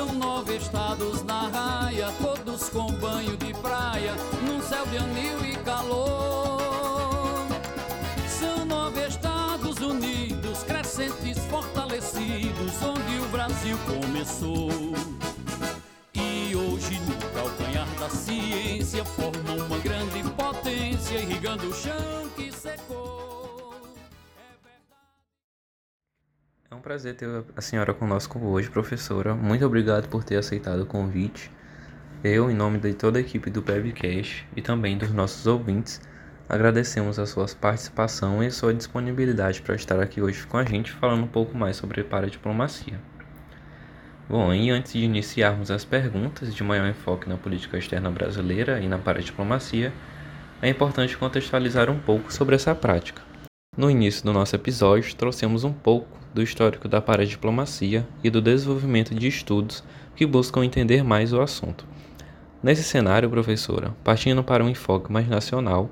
São 0.00 0.14
nove 0.14 0.56
estados 0.56 1.22
na 1.24 1.48
raia, 1.48 2.08
todos 2.22 2.70
com 2.70 2.90
banho 2.92 3.36
de 3.36 3.52
praia, 3.52 4.14
num 4.46 4.58
céu 4.62 4.86
de 4.86 4.96
anil 4.96 5.44
e 5.44 5.54
calor. 5.56 7.46
São 8.26 8.64
nove 8.64 9.06
Estados 9.06 9.76
Unidos, 9.76 10.62
crescentes, 10.62 11.36
fortalecidos, 11.50 12.82
onde 12.82 13.20
o 13.22 13.28
Brasil 13.28 13.76
começou. 13.84 14.70
E 16.14 16.56
hoje, 16.56 16.98
no 17.00 17.16
calcanhar 17.34 17.86
da 17.98 18.08
ciência, 18.08 19.04
formam 19.04 19.66
uma 19.66 19.78
grande 19.80 20.22
potência, 20.30 21.18
irrigando 21.18 21.68
o 21.68 21.74
chão 21.74 22.26
que 22.34 22.49
É 26.72 26.76
um 26.76 26.80
prazer 26.80 27.16
ter 27.16 27.28
a 27.56 27.60
senhora 27.60 27.92
conosco 27.92 28.38
hoje, 28.38 28.70
professora. 28.70 29.34
Muito 29.34 29.66
obrigado 29.66 30.06
por 30.06 30.22
ter 30.22 30.36
aceitado 30.36 30.82
o 30.82 30.86
convite. 30.86 31.50
Eu, 32.22 32.48
em 32.48 32.54
nome 32.54 32.78
de 32.78 32.94
toda 32.94 33.18
a 33.18 33.20
equipe 33.20 33.50
do 33.50 33.60
Pebcast 33.60 34.46
e 34.54 34.62
também 34.62 34.96
dos 34.96 35.10
nossos 35.10 35.48
ouvintes, 35.48 36.00
agradecemos 36.48 37.18
a 37.18 37.26
sua 37.26 37.48
participação 37.60 38.40
e 38.40 38.46
a 38.46 38.52
sua 38.52 38.72
disponibilidade 38.72 39.60
para 39.62 39.74
estar 39.74 39.98
aqui 39.98 40.22
hoje 40.22 40.46
com 40.46 40.58
a 40.58 40.64
gente 40.64 40.92
falando 40.92 41.24
um 41.24 41.26
pouco 41.26 41.58
mais 41.58 41.74
sobre 41.74 42.04
paradiplomacia. 42.04 43.00
Bom, 44.28 44.54
e 44.54 44.70
antes 44.70 44.92
de 44.92 45.00
iniciarmos 45.00 45.72
as 45.72 45.84
perguntas 45.84 46.54
de 46.54 46.62
maior 46.62 46.88
enfoque 46.88 47.28
na 47.28 47.36
política 47.36 47.78
externa 47.78 48.12
brasileira 48.12 48.78
e 48.78 48.86
na 48.86 48.96
paradiplomacia, 48.96 49.92
é 50.62 50.68
importante 50.68 51.18
contextualizar 51.18 51.90
um 51.90 51.98
pouco 51.98 52.32
sobre 52.32 52.54
essa 52.54 52.76
prática. 52.76 53.22
No 53.76 53.90
início 53.90 54.24
do 54.24 54.32
nosso 54.32 54.54
episódio, 54.54 55.16
trouxemos 55.16 55.64
um 55.64 55.72
pouco 55.72 56.19
do 56.32 56.42
histórico 56.42 56.88
da 56.88 57.00
paradiplomacia 57.00 58.06
e 58.22 58.30
do 58.30 58.40
desenvolvimento 58.40 59.14
de 59.14 59.28
estudos 59.28 59.82
que 60.14 60.26
buscam 60.26 60.64
entender 60.64 61.02
mais 61.02 61.32
o 61.32 61.40
assunto. 61.40 61.86
Nesse 62.62 62.82
cenário, 62.82 63.30
professora, 63.30 63.94
partindo 64.04 64.44
para 64.44 64.62
um 64.62 64.68
enfoque 64.68 65.10
mais 65.10 65.26
nacional, 65.26 65.90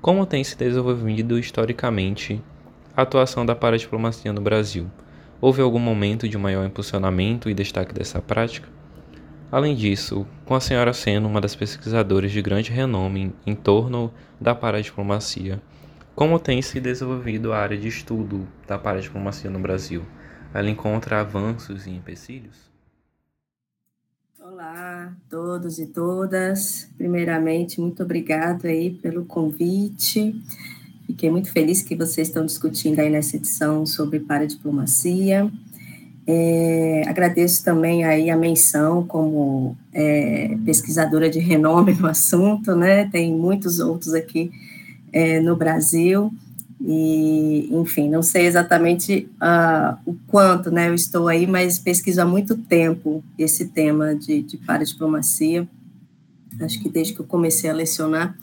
como 0.00 0.26
tem 0.26 0.44
se 0.44 0.56
desenvolvido 0.56 1.38
historicamente 1.38 2.40
a 2.96 3.02
atuação 3.02 3.44
da 3.44 3.56
paradiplomacia 3.56 4.32
no 4.32 4.40
Brasil? 4.40 4.86
Houve 5.40 5.62
algum 5.62 5.78
momento 5.78 6.28
de 6.28 6.38
maior 6.38 6.64
impulsionamento 6.64 7.50
e 7.50 7.54
destaque 7.54 7.92
dessa 7.92 8.22
prática? 8.22 8.68
Além 9.50 9.74
disso, 9.74 10.26
com 10.44 10.54
a 10.54 10.60
senhora 10.60 10.92
sendo 10.92 11.28
uma 11.28 11.40
das 11.40 11.54
pesquisadoras 11.54 12.32
de 12.32 12.42
grande 12.42 12.70
renome 12.70 13.32
em 13.46 13.54
torno 13.54 14.12
da 14.40 14.54
paradiplomacia, 14.54 15.60
como 16.14 16.38
tem 16.38 16.62
se 16.62 16.80
desenvolvido 16.80 17.52
a 17.52 17.58
área 17.58 17.76
de 17.76 17.88
estudo 17.88 18.46
da 18.66 18.78
paradiplomacia 18.78 19.50
no 19.50 19.58
Brasil? 19.58 20.02
Ela 20.52 20.70
encontra 20.70 21.20
avanços 21.20 21.86
e 21.86 21.90
empecilhos? 21.90 22.72
Olá 24.40 25.12
todos 25.28 25.78
e 25.78 25.86
todas. 25.86 26.88
Primeiramente, 26.96 27.80
muito 27.80 28.02
obrigada 28.04 28.68
aí 28.68 28.92
pelo 28.92 29.24
convite. 29.24 30.34
Fiquei 31.06 31.28
muito 31.30 31.50
feliz 31.50 31.82
que 31.82 31.96
vocês 31.96 32.28
estão 32.28 32.46
discutindo 32.46 33.00
aí 33.00 33.10
nessa 33.10 33.36
edição 33.36 33.84
sobre 33.84 34.20
paradiplomacia. 34.20 35.50
É, 36.26 37.02
agradeço 37.06 37.64
também 37.64 38.04
aí 38.04 38.30
a 38.30 38.36
menção 38.36 39.04
como 39.04 39.76
é, 39.92 40.56
pesquisadora 40.64 41.28
de 41.28 41.40
renome 41.40 41.92
no 41.94 42.06
assunto, 42.06 42.76
né? 42.76 43.10
Tem 43.10 43.34
muitos 43.34 43.80
outros 43.80 44.14
aqui 44.14 44.52
é, 45.14 45.38
no 45.40 45.54
Brasil, 45.54 46.32
e, 46.80 47.68
enfim, 47.70 48.10
não 48.10 48.20
sei 48.20 48.46
exatamente 48.46 49.30
uh, 49.36 49.96
o 50.04 50.16
quanto 50.26 50.72
né, 50.72 50.88
eu 50.88 50.94
estou 50.94 51.28
aí, 51.28 51.46
mas 51.46 51.78
pesquiso 51.78 52.20
há 52.20 52.26
muito 52.26 52.56
tempo 52.56 53.22
esse 53.38 53.68
tema 53.68 54.14
de, 54.14 54.42
de 54.42 54.56
paradiplomacia, 54.56 55.68
acho 56.60 56.82
que 56.82 56.88
desde 56.88 57.14
que 57.14 57.20
eu 57.20 57.24
comecei 57.24 57.70
a 57.70 57.72
lecionar, 57.72 58.36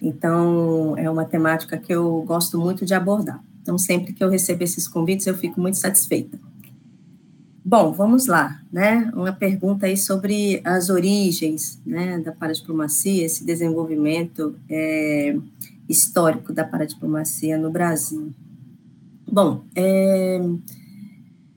então 0.00 0.96
é 0.96 1.10
uma 1.10 1.26
temática 1.26 1.76
que 1.76 1.92
eu 1.92 2.22
gosto 2.26 2.58
muito 2.58 2.86
de 2.86 2.94
abordar. 2.94 3.44
Então, 3.60 3.76
sempre 3.76 4.14
que 4.14 4.24
eu 4.24 4.30
recebo 4.30 4.64
esses 4.64 4.88
convites, 4.88 5.26
eu 5.26 5.36
fico 5.36 5.60
muito 5.60 5.76
satisfeita. 5.76 6.40
Bom, 7.64 7.92
vamos 7.92 8.26
lá, 8.26 8.62
né? 8.72 9.10
Uma 9.14 9.32
pergunta 9.32 9.86
aí 9.86 9.96
sobre 9.96 10.60
as 10.64 10.88
origens, 10.88 11.80
né, 11.84 12.18
da 12.18 12.32
paradiplomacia, 12.32 13.26
esse 13.26 13.44
desenvolvimento 13.44 14.56
é, 14.70 15.36
histórico 15.88 16.52
da 16.52 16.64
paradiplomacia 16.64 17.58
no 17.58 17.70
Brasil. 17.70 18.32
Bom, 19.30 19.64
é, 19.74 20.40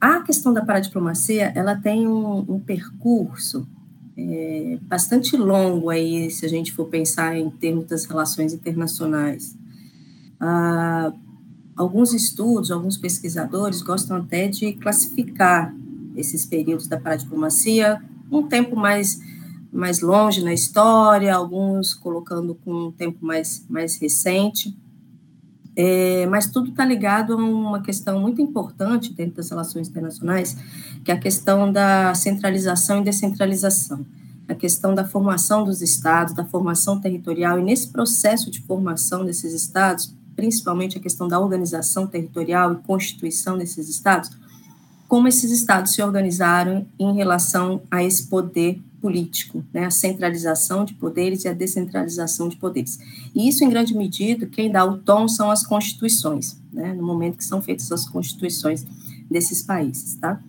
a 0.00 0.20
questão 0.20 0.52
da 0.52 0.64
paradiplomacia, 0.64 1.52
ela 1.54 1.76
tem 1.76 2.06
um, 2.06 2.38
um 2.48 2.60
percurso 2.60 3.66
é, 4.16 4.78
bastante 4.82 5.36
longo 5.36 5.88
aí, 5.88 6.30
se 6.30 6.44
a 6.44 6.48
gente 6.48 6.72
for 6.72 6.86
pensar 6.86 7.36
em 7.36 7.48
termos 7.48 7.86
das 7.86 8.04
relações 8.04 8.52
internacionais. 8.52 9.56
Ah, 10.38 11.12
alguns 11.76 12.12
estudos, 12.12 12.70
alguns 12.70 12.98
pesquisadores 12.98 13.80
gostam 13.80 14.18
até 14.18 14.48
de 14.48 14.72
classificar 14.74 15.74
esses 16.16 16.46
períodos 16.46 16.86
da 16.86 16.98
paradiplomacia, 16.98 18.02
um 18.30 18.42
tempo 18.42 18.76
mais 18.76 19.20
mais 19.72 20.00
longe 20.00 20.44
na 20.44 20.52
história, 20.52 21.34
alguns 21.34 21.94
colocando 21.94 22.54
com 22.54 22.88
um 22.88 22.92
tempo 22.92 23.24
mais, 23.24 23.64
mais 23.70 23.96
recente. 23.96 24.76
É, 25.74 26.26
mas 26.26 26.50
tudo 26.50 26.68
está 26.68 26.84
ligado 26.84 27.32
a 27.32 27.36
uma 27.36 27.80
questão 27.80 28.20
muito 28.20 28.42
importante 28.42 29.14
dentro 29.14 29.36
das 29.36 29.48
relações 29.48 29.88
internacionais, 29.88 30.54
que 31.02 31.10
é 31.10 31.14
a 31.14 31.18
questão 31.18 31.72
da 31.72 32.14
centralização 32.14 33.00
e 33.00 33.04
descentralização, 33.04 34.04
a 34.46 34.54
questão 34.54 34.94
da 34.94 35.02
formação 35.02 35.64
dos 35.64 35.80
estados, 35.80 36.34
da 36.34 36.44
formação 36.44 37.00
territorial, 37.00 37.58
e 37.58 37.62
nesse 37.62 37.88
processo 37.88 38.50
de 38.50 38.60
formação 38.60 39.24
desses 39.24 39.54
estados, 39.54 40.14
principalmente 40.36 40.98
a 40.98 41.00
questão 41.00 41.26
da 41.26 41.40
organização 41.40 42.06
territorial 42.06 42.74
e 42.74 42.76
constituição 42.76 43.56
desses 43.56 43.88
estados, 43.88 44.30
como 45.12 45.28
esses 45.28 45.50
estados 45.50 45.92
se 45.92 46.00
organizaram 46.00 46.86
em 46.98 47.14
relação 47.14 47.82
a 47.90 48.02
esse 48.02 48.28
poder 48.28 48.80
político, 48.98 49.62
né, 49.70 49.84
a 49.84 49.90
centralização 49.90 50.86
de 50.86 50.94
poderes 50.94 51.44
e 51.44 51.48
a 51.48 51.52
descentralização 51.52 52.48
de 52.48 52.56
poderes. 52.56 52.98
E 53.34 53.46
isso, 53.46 53.62
em 53.62 53.68
grande 53.68 53.94
medida, 53.94 54.46
quem 54.46 54.72
dá 54.72 54.82
o 54.86 54.96
tom 54.96 55.28
são 55.28 55.50
as 55.50 55.66
constituições, 55.66 56.56
né, 56.72 56.94
no 56.94 57.02
momento 57.02 57.36
que 57.36 57.44
são 57.44 57.60
feitas 57.60 57.92
as 57.92 58.08
constituições 58.08 58.86
desses 59.30 59.60
países, 59.60 60.14
tá? 60.14 60.40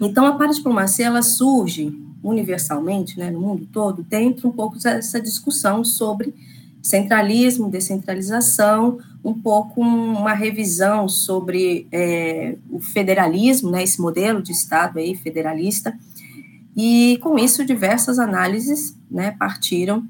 Então, 0.00 0.24
a 0.24 0.36
paradiplomacia, 0.38 1.06
ela 1.06 1.22
surge 1.22 1.92
universalmente, 2.22 3.18
né, 3.18 3.28
no 3.28 3.40
mundo 3.40 3.66
todo, 3.72 4.04
dentro 4.04 4.50
um 4.50 4.52
pouco 4.52 4.78
dessa 4.78 5.20
discussão 5.20 5.82
sobre 5.82 6.32
centralismo, 6.80 7.68
descentralização, 7.68 9.00
um 9.24 9.32
pouco 9.32 9.80
uma 9.80 10.34
revisão 10.34 11.08
sobre 11.08 11.88
é, 11.90 12.56
o 12.70 12.78
federalismo, 12.78 13.70
né, 13.70 13.82
esse 13.82 14.00
modelo 14.00 14.42
de 14.42 14.52
Estado 14.52 14.98
aí, 14.98 15.14
federalista, 15.14 15.98
e 16.76 17.18
com 17.22 17.38
isso 17.38 17.64
diversas 17.64 18.18
análises 18.18 18.94
né, 19.10 19.30
partiram 19.30 20.06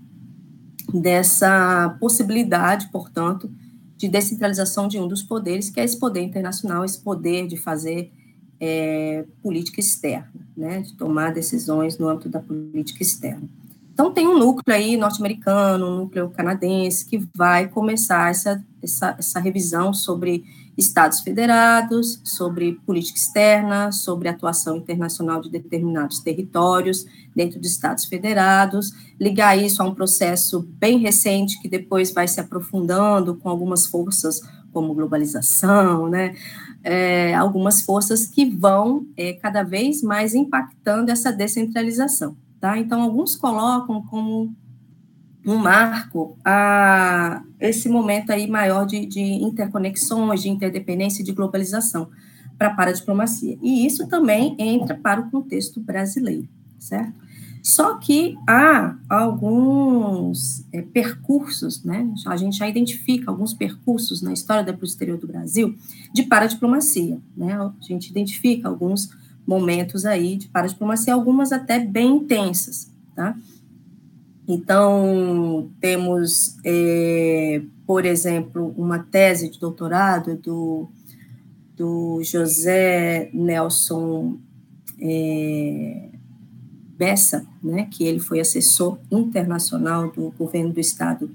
dessa 0.93 1.97
possibilidade, 2.01 2.89
portanto, 2.91 3.51
de 3.97 4.09
descentralização 4.09 4.89
de 4.89 4.99
um 4.99 5.07
dos 5.07 5.23
poderes, 5.23 5.71
que 5.71 5.79
é 5.79 5.85
esse 5.85 5.99
poder 5.99 6.23
internacional, 6.23 6.85
esse 6.85 6.99
poder 6.99 7.47
de 7.47 7.57
fazer 7.57 8.11
é, 8.59 9.25
política 9.43 9.79
externa, 9.79 10.33
né, 10.57 10.81
de 10.81 10.95
tomar 10.95 11.33
decisões 11.33 11.99
no 11.99 12.09
âmbito 12.09 12.29
da 12.29 12.41
política 12.41 13.03
externa. 13.03 13.49
Então, 13.95 14.13
tem 14.13 14.27
um 14.27 14.37
núcleo 14.37 14.75
aí 14.75 14.97
norte-americano, 14.97 15.87
um 15.87 15.97
núcleo 15.99 16.29
canadense, 16.31 17.07
que 17.07 17.29
vai 17.33 17.69
começar 17.69 18.29
essa, 18.29 18.61
essa, 18.83 19.15
essa 19.17 19.39
revisão 19.39 19.95
sobre 19.95 20.45
Estados 20.77 21.21
federados, 21.21 22.21
sobre 22.25 22.73
política 22.85 23.17
externa, 23.17 23.93
sobre 23.93 24.29
atuação 24.29 24.77
internacional 24.77 25.41
de 25.41 25.49
determinados 25.49 26.19
territórios 26.19 27.07
dentro 27.37 27.61
de 27.61 27.69
Estados 27.69 28.07
federados, 28.07 28.93
ligar 29.21 29.57
isso 29.57 29.81
a 29.81 29.87
um 29.87 29.95
processo 29.95 30.69
bem 30.77 30.99
recente 30.99 31.63
que 31.63 31.69
depois 31.69 32.13
vai 32.13 32.27
se 32.27 32.41
aprofundando 32.41 33.37
com 33.37 33.49
algumas 33.49 33.87
forças 33.87 34.41
como 34.73 34.93
globalização, 34.93 36.09
né? 36.09 36.35
É, 36.83 37.33
algumas 37.35 37.83
forças 37.83 38.27
que 38.27 38.45
vão 38.45 39.07
é, 39.17 39.35
cada 39.35 39.63
vez 39.63 40.03
mais 40.03 40.35
impactando 40.35 41.13
essa 41.13 41.31
descentralização. 41.31 42.37
Tá? 42.65 42.79
Então, 42.79 43.03
alguns 43.03 43.37
colocam 43.37 44.01
como 44.07 44.57
um 45.45 45.57
marco 45.57 46.35
a 46.43 47.43
esse 47.61 47.91
momento 47.91 48.31
aí 48.31 48.47
maior 48.47 48.87
de, 48.87 49.05
de 49.05 49.21
interconexões, 49.21 50.41
de 50.41 50.49
interdependência 50.49 51.21
e 51.21 51.25
de 51.27 51.33
globalização 51.33 52.09
para 52.57 52.69
a 52.69 52.75
paradiplomacia. 52.75 53.59
E 53.61 53.85
isso 53.85 54.09
também 54.09 54.57
entra 54.59 54.95
para 54.95 55.21
o 55.21 55.31
contexto 55.31 55.79
brasileiro, 55.79 56.49
certo? 56.79 57.13
Só 57.63 57.99
que 57.99 58.35
há 58.49 58.97
alguns 59.11 60.65
é, 60.73 60.81
percursos, 60.81 61.85
né? 61.85 62.15
A 62.27 62.37
gente 62.39 62.57
já 62.57 62.67
identifica 62.67 63.31
alguns 63.31 63.53
percursos 63.53 64.23
na 64.23 64.33
história 64.33 64.65
da 64.65 64.73
política 64.73 65.05
exterior 65.05 65.19
do 65.19 65.27
Brasil 65.27 65.77
de 66.15 66.23
paradiplomacia, 66.23 67.21
né? 67.37 67.53
A 67.53 67.73
gente 67.83 68.09
identifica 68.09 68.69
alguns 68.69 69.11
momentos 69.47 70.05
aí 70.05 70.37
de 70.37 70.49
paradiplomacia, 70.49 71.15
algumas 71.15 71.53
até 71.53 71.79
bem 71.79 72.17
intensas, 72.17 72.91
tá? 73.15 73.37
Então, 74.47 75.71
temos, 75.81 76.57
é, 76.65 77.63
por 77.87 78.05
exemplo, 78.05 78.75
uma 78.77 78.99
tese 78.99 79.49
de 79.49 79.59
doutorado 79.59 80.37
do, 80.37 80.89
do 81.77 82.21
José 82.23 83.31
Nelson 83.33 84.39
é, 85.01 86.09
Bessa, 86.97 87.45
né, 87.63 87.89
que 87.91 88.05
ele 88.05 88.21
foi 88.21 88.39
assessor 88.39 88.99
internacional 89.11 90.13
do 90.13 90.31
governo 90.39 90.73
do 90.73 90.81
estado 90.81 91.31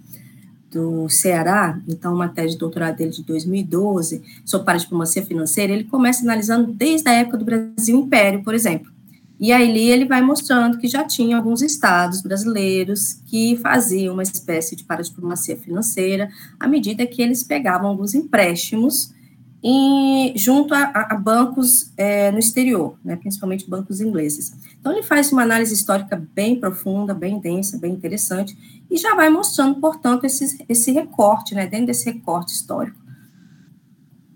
do 0.72 1.10
Ceará, 1.10 1.80
então 1.88 2.14
uma 2.14 2.28
tese 2.28 2.54
de 2.54 2.60
doutorado 2.60 2.96
dele 2.96 3.12
de 3.12 3.24
2012, 3.24 4.22
sobre 4.46 4.66
paradiplomacia 4.66 5.26
financeira, 5.26 5.74
ele 5.74 5.86
começa 5.86 6.24
analisando 6.24 6.72
desde 6.72 7.10
a 7.10 7.14
época 7.14 7.38
do 7.38 7.46
Brasil 7.46 7.98
Império, 8.00 8.44
por 8.44 8.54
exemplo. 8.54 8.92
E 9.40 9.54
aí 9.54 9.90
ele 9.90 10.04
vai 10.04 10.22
mostrando 10.22 10.78
que 10.78 10.88
já 10.88 11.06
tinha 11.06 11.38
alguns 11.38 11.62
estados 11.62 12.22
brasileiros 12.22 13.22
que 13.26 13.56
faziam 13.58 14.14
uma 14.14 14.24
espécie 14.24 14.76
de 14.76 14.84
paradiplomacia 14.84 15.56
financeira, 15.56 16.30
à 16.60 16.68
medida 16.68 17.08
que 17.08 17.22
eles 17.22 17.42
pegavam 17.42 17.90
alguns 17.90 18.14
empréstimos 18.14 19.14
em, 19.62 20.38
junto 20.38 20.74
a, 20.74 20.84
a 21.10 21.16
bancos 21.16 21.92
é, 21.98 22.32
no 22.32 22.40
exterior, 22.40 22.98
né, 23.04 23.16
principalmente 23.16 23.70
bancos 23.70 24.00
ingleses. 24.00 24.54
Então, 24.80 24.94
ele 24.94 25.04
faz 25.04 25.32
uma 25.32 25.42
análise 25.42 25.74
histórica 25.74 26.22
bem 26.34 26.60
profunda, 26.60 27.14
bem 27.14 27.40
densa, 27.40 27.78
bem 27.78 27.94
interessante, 27.94 28.58
e 28.90 28.98
já 28.98 29.14
vai 29.16 29.30
mostrando, 29.30 29.80
portanto, 29.80 30.24
esse, 30.24 30.64
esse 30.70 30.92
recorte, 30.92 31.54
né, 31.54 31.68
dentro 31.68 31.88
desse 31.88 32.10
recorte 32.10 32.54
histórico, 32.54 32.98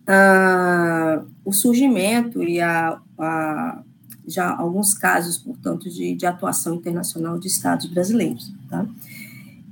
ah, 0.06 1.24
o 1.46 1.54
surgimento 1.54 2.44
e 2.44 2.60
a, 2.60 3.00
a, 3.18 3.82
já 4.28 4.54
alguns 4.54 4.94
casos, 4.94 5.38
portanto, 5.38 5.90
de, 5.90 6.14
de 6.14 6.26
atuação 6.26 6.76
internacional 6.76 7.40
de 7.40 7.48
estados 7.48 7.86
brasileiros, 7.86 8.54
tá? 8.70 8.86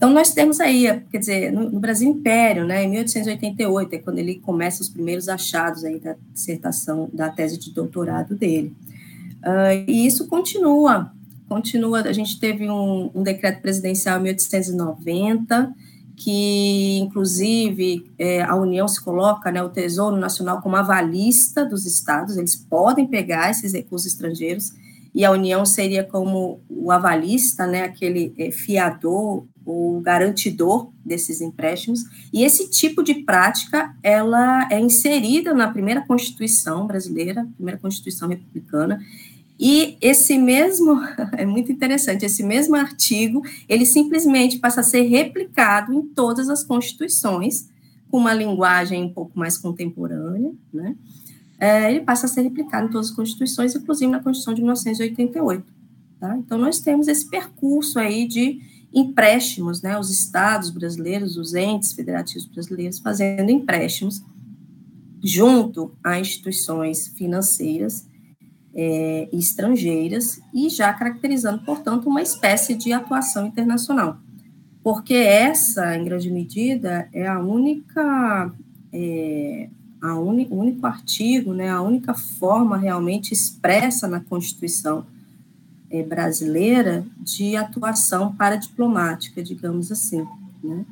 Então, 0.02 0.10
nós 0.10 0.34
temos 0.34 0.60
aí, 0.60 0.88
quer 1.12 1.20
dizer, 1.20 1.52
no, 1.52 1.70
no, 1.70 1.80
Brasil 1.80 2.10
Império, 2.10 2.66
né, 2.66 2.84
em 2.84 2.90
1888, 2.90 3.94
é 3.94 4.00
quando 4.00 4.18
ele 4.18 4.40
começa 4.40 4.82
os 4.82 4.90
primeiros 4.90 5.30
achados 5.30 5.84
aí 5.84 6.00
da 6.00 6.16
dissertação, 6.34 7.08
da 7.14 7.30
tese 7.30 7.60
de 7.60 7.72
doutorado 7.72 8.34
dele. 8.34 8.76
Uh, 9.46 9.86
e 9.88 10.08
isso 10.08 10.26
continua, 10.26 11.12
continua, 11.48 12.02
a 12.02 12.14
gente 12.14 12.40
teve 12.40 12.68
um, 12.68 13.12
um 13.14 13.22
decreto 13.22 13.62
presidencial 13.62 14.18
em 14.18 14.24
1890, 14.24 15.72
que, 16.16 16.98
inclusive, 16.98 18.12
é, 18.18 18.42
a 18.42 18.56
União 18.56 18.88
se 18.88 19.00
coloca, 19.04 19.52
né, 19.52 19.62
o 19.62 19.70
Tesouro 19.70 20.18
Nacional, 20.18 20.64
como 20.64 20.78
avalista 20.78 21.64
dos 21.64 21.86
estados, 21.86 22.38
eles 22.38 22.56
podem 22.56 23.06
pegar 23.06 23.52
esses 23.52 23.72
recursos 23.72 24.12
estrangeiros, 24.12 24.74
e 25.14 25.26
a 25.26 25.32
União 25.32 25.66
seria 25.66 26.04
como 26.04 26.62
o 26.70 26.92
avalista, 26.92 27.68
né, 27.68 27.84
aquele 27.84 28.34
é, 28.38 28.52
fiador 28.52 29.46
o 29.66 30.02
garantidor 30.02 30.90
desses 31.06 31.40
empréstimos, 31.40 32.04
e 32.34 32.44
esse 32.44 32.70
tipo 32.70 33.04
de 33.04 33.16
prática, 33.24 33.96
ela 34.02 34.68
é 34.72 34.80
inserida 34.80 35.54
na 35.54 35.72
primeira 35.72 36.02
Constituição 36.02 36.88
brasileira, 36.88 37.48
primeira 37.56 37.80
Constituição 37.80 38.28
republicana, 38.28 39.00
e 39.60 39.98
esse 40.02 40.38
mesmo, 40.40 41.00
é 41.38 41.46
muito 41.46 41.72
interessante, 41.72 42.26
esse 42.26 42.42
mesmo 42.44 42.76
artigo, 42.76 43.44
ele 43.70 43.86
simplesmente 43.86 44.58
passa 44.58 44.82
a 44.82 44.84
ser 44.84 45.04
replicado 45.04 45.94
em 45.94 46.02
todas 46.02 46.50
as 46.50 46.64
constituições, 46.64 47.70
com 48.10 48.18
uma 48.18 48.34
linguagem 48.34 49.04
um 49.04 49.14
pouco 49.14 49.38
mais 49.38 49.58
contemporânea, 49.58 50.52
né? 50.74 50.96
É, 51.62 51.92
ele 51.92 52.02
passa 52.02 52.26
a 52.26 52.30
ser 52.30 52.42
replicado 52.42 52.88
em 52.88 52.90
todas 52.90 53.10
as 53.10 53.16
constituições, 53.16 53.76
inclusive 53.76 54.12
na 54.12 54.20
Constituição 54.20 54.56
de 54.56 54.62
1988. 54.62 55.64
Tá? 56.20 56.36
Então, 56.36 56.58
nós 56.58 56.80
temos 56.80 57.08
esse 57.08 57.30
percurso 57.30 58.00
aí 58.00 58.28
de 58.28 58.60
empréstimos, 58.92 59.82
né, 59.82 59.98
os 59.98 60.10
estados 60.10 60.72
brasileiros, 60.72 61.38
os 61.38 61.54
entes 61.54 61.94
federativos 61.94 62.46
brasileiros 62.46 63.00
fazendo 63.00 63.50
empréstimos 63.50 64.22
junto 65.24 65.96
a 66.04 66.20
instituições 66.20 67.08
financeiras 67.10 68.06
é, 68.74 69.30
estrangeiras 69.32 70.42
e 70.54 70.70
já 70.70 70.92
caracterizando, 70.94 71.64
portanto, 71.64 72.08
uma 72.08 72.22
espécie 72.22 72.74
de 72.74 72.92
atuação 72.92 73.48
internacional. 73.48 74.18
Porque 74.84 75.14
essa, 75.14 75.96
em 75.96 76.04
grande 76.04 76.32
medida, 76.32 77.08
é 77.14 77.28
a 77.28 77.40
única, 77.40 78.52
é, 78.92 79.70
a 80.02 80.16
uni, 80.16 80.48
o 80.50 80.56
único 80.56 80.86
artigo, 80.88 81.54
né, 81.54 81.70
a 81.70 81.82
única 81.82 82.14
forma 82.14 82.78
realmente 82.78 83.34
expressa 83.34 84.08
na 84.08 84.20
Constituição 84.20 85.06
é, 85.90 86.02
brasileira 86.02 87.06
de 87.20 87.56
atuação 87.56 88.34
paradiplomática, 88.34 89.44
digamos 89.44 89.92
assim, 89.92 90.26
né? 90.64 90.86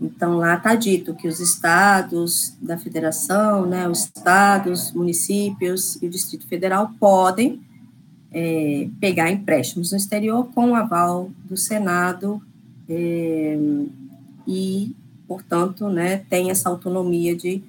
Então, 0.00 0.38
lá 0.38 0.54
está 0.54 0.74
dito 0.74 1.14
que 1.14 1.28
os 1.28 1.40
estados 1.40 2.54
da 2.60 2.78
federação, 2.78 3.66
né, 3.66 3.86
os 3.86 4.04
estados, 4.04 4.92
municípios 4.92 6.00
e 6.00 6.06
o 6.06 6.10
Distrito 6.10 6.46
Federal 6.46 6.90
podem 6.98 7.60
é, 8.32 8.88
pegar 8.98 9.30
empréstimos 9.30 9.90
no 9.90 9.98
exterior 9.98 10.48
com 10.54 10.70
o 10.70 10.74
aval 10.74 11.30
do 11.44 11.56
Senado 11.56 12.40
é, 12.88 13.58
e, 14.46 14.96
portanto, 15.28 15.90
né, 15.90 16.18
tem 16.30 16.50
essa 16.50 16.70
autonomia 16.70 17.36
de, 17.36 17.62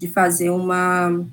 de 0.00 0.08
fazer 0.08 0.48
uma, 0.48 1.24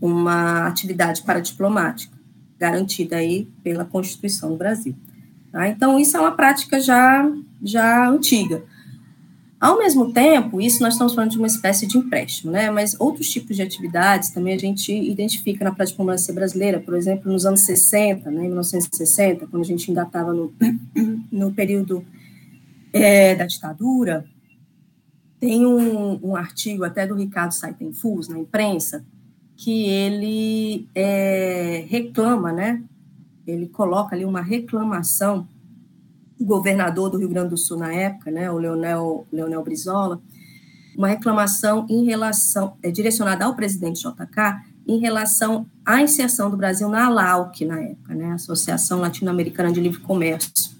uma 0.00 0.66
atividade 0.66 1.22
paradiplomática, 1.22 2.16
garantida 2.58 3.16
aí 3.16 3.46
pela 3.62 3.84
Constituição 3.84 4.48
do 4.48 4.56
Brasil. 4.56 4.94
Tá? 5.52 5.68
Então, 5.68 6.00
isso 6.00 6.16
é 6.16 6.20
uma 6.20 6.32
prática 6.32 6.80
já, 6.80 7.30
já 7.62 8.08
antiga. 8.08 8.64
Ao 9.60 9.76
mesmo 9.76 10.10
tempo, 10.10 10.58
isso 10.58 10.82
nós 10.82 10.94
estamos 10.94 11.14
falando 11.14 11.32
de 11.32 11.36
uma 11.36 11.46
espécie 11.46 11.86
de 11.86 11.98
empréstimo, 11.98 12.50
né? 12.50 12.70
Mas 12.70 12.98
outros 12.98 13.28
tipos 13.28 13.54
de 13.54 13.60
atividades 13.60 14.30
também 14.30 14.54
a 14.54 14.58
gente 14.58 14.90
identifica 14.90 15.62
na 15.62 15.70
prática 15.70 15.92
diplomacia 15.92 16.32
brasileira, 16.32 16.80
por 16.80 16.96
exemplo, 16.96 17.30
nos 17.30 17.44
anos 17.44 17.60
60, 17.66 18.30
né, 18.30 18.46
em 18.46 18.48
1960, 18.48 19.46
quando 19.48 19.62
a 19.62 19.66
gente 19.66 19.90
ainda 19.90 20.04
estava 20.04 20.32
no, 20.32 20.50
no 21.30 21.52
período 21.52 22.02
é, 22.90 23.34
da 23.34 23.44
ditadura, 23.44 24.24
tem 25.40 25.66
um, 25.66 26.20
um, 26.22 26.36
artigo 26.36 26.84
até 26.84 27.06
do 27.06 27.14
Ricardo 27.14 27.52
Saitenfus 27.52 28.28
na 28.28 28.38
imprensa 28.38 29.02
que 29.56 29.88
ele 29.88 30.86
é, 30.94 31.84
reclama, 31.88 32.52
né? 32.52 32.82
Ele 33.46 33.66
coloca 33.66 34.14
ali 34.14 34.24
uma 34.24 34.42
reclamação 34.42 35.48
governador 36.40 37.10
do 37.10 37.18
Rio 37.18 37.28
Grande 37.28 37.50
do 37.50 37.56
Sul 37.56 37.78
na 37.78 37.92
época, 37.92 38.30
né, 38.30 38.50
o 38.50 38.56
Leonel, 38.56 39.26
Leonel 39.30 39.62
Brizola, 39.62 40.20
uma 40.96 41.08
reclamação 41.08 41.86
em 41.88 42.04
relação, 42.04 42.74
é, 42.82 42.90
direcionada 42.90 43.44
ao 43.44 43.54
presidente 43.54 44.00
JK, 44.00 44.70
em 44.86 44.98
relação 44.98 45.66
à 45.84 46.00
inserção 46.00 46.50
do 46.50 46.56
Brasil 46.56 46.88
na 46.88 47.06
ALAUC, 47.06 47.64
na 47.64 47.80
época, 47.80 48.14
né, 48.14 48.32
Associação 48.32 49.00
Latino-Americana 49.00 49.70
de 49.70 49.80
Livre 49.80 50.00
Comércio, 50.00 50.70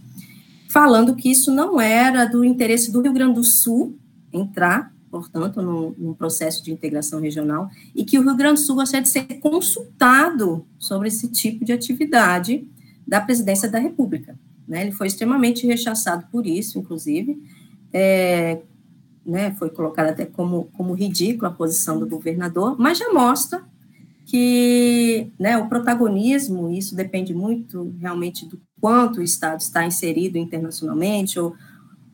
falando 0.69 1.15
que 1.15 1.31
isso 1.31 1.53
não 1.53 1.81
era 1.81 2.25
do 2.25 2.43
interesse 2.43 2.91
do 2.91 3.03
Rio 3.03 3.13
Grande 3.13 3.35
do 3.35 3.45
Sul 3.45 4.00
entrar, 4.33 4.95
portanto, 5.11 5.61
num, 5.61 6.15
processo 6.15 6.63
de 6.65 6.73
integração 6.73 7.21
regional, 7.21 7.69
e 7.95 8.05
que 8.05 8.19
o 8.19 8.23
Rio 8.23 8.37
Grande 8.37 8.61
do 8.61 8.67
Sul 8.67 8.77
gostaria 8.77 9.03
de 9.03 9.09
ser 9.09 9.25
consultado 9.41 10.65
sobre 10.79 11.09
esse 11.09 11.29
tipo 11.29 11.65
de 11.65 11.73
atividade 11.73 12.67
da 13.07 13.21
presidência 13.21 13.69
da 13.69 13.79
República. 13.79 14.39
Né? 14.67 14.83
Ele 14.83 14.93
foi 14.93 15.09
extremamente 15.09 15.67
rechaçado 15.67 16.27
por 16.31 16.47
isso, 16.47 16.79
inclusive. 16.79 17.43
É, 17.93 18.61
né, 19.27 19.55
foi 19.59 19.69
colocado 19.71 20.09
até 20.09 20.25
como, 20.25 20.65
como 20.73 20.95
ridícula 20.95 21.49
a 21.51 21.55
posição 21.55 21.99
do 21.99 22.07
governador, 22.07 22.77
mas 22.79 22.99
já 22.99 23.13
mostra 23.13 23.63
que 24.25 25.33
né, 25.39 25.59
o 25.59 25.69
protagonismo, 25.69 26.71
isso 26.71 26.95
depende 26.95 27.35
muito 27.35 27.93
realmente 28.01 28.47
do 28.47 28.61
quanto 28.81 29.19
o 29.19 29.23
Estado 29.23 29.61
está 29.61 29.85
inserido 29.85 30.39
internacionalmente 30.39 31.39
ou, 31.39 31.55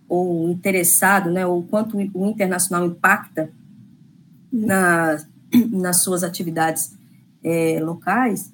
ou 0.09 0.51
interessado, 0.51 1.31
né, 1.31 1.47
ou 1.47 1.63
quanto 1.63 1.97
o 1.97 2.27
internacional 2.27 2.87
impacta 2.87 3.51
na, 4.53 5.19
nas 5.71 6.03
suas 6.03 6.23
atividades 6.23 6.97
é, 7.43 7.81
locais, 7.83 8.53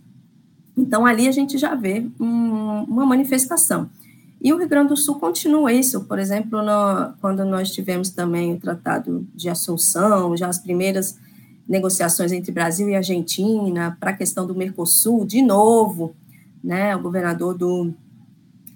então, 0.76 1.04
ali 1.04 1.28
a 1.28 1.32
gente 1.32 1.58
já 1.58 1.74
vê 1.74 2.06
um, 2.18 2.84
uma 2.84 3.04
manifestação. 3.04 3.90
E 4.40 4.52
o 4.52 4.58
Rio 4.58 4.68
Grande 4.68 4.88
do 4.88 4.96
Sul 4.96 5.16
continua 5.20 5.72
isso, 5.72 6.04
por 6.04 6.18
exemplo, 6.18 6.62
no, 6.62 7.12
quando 7.20 7.44
nós 7.44 7.70
tivemos 7.70 8.10
também 8.10 8.54
o 8.54 8.58
Tratado 8.58 9.26
de 9.34 9.48
Assunção, 9.48 10.36
já 10.36 10.48
as 10.48 10.58
primeiras 10.58 11.16
negociações 11.68 12.32
entre 12.32 12.50
Brasil 12.50 12.88
e 12.88 12.96
Argentina 12.96 13.96
para 14.00 14.10
a 14.10 14.16
questão 14.16 14.46
do 14.46 14.54
Mercosul, 14.54 15.24
de 15.24 15.40
novo, 15.42 16.14
né, 16.62 16.96
o 16.96 17.00
governador 17.00 17.56
do, 17.56 17.94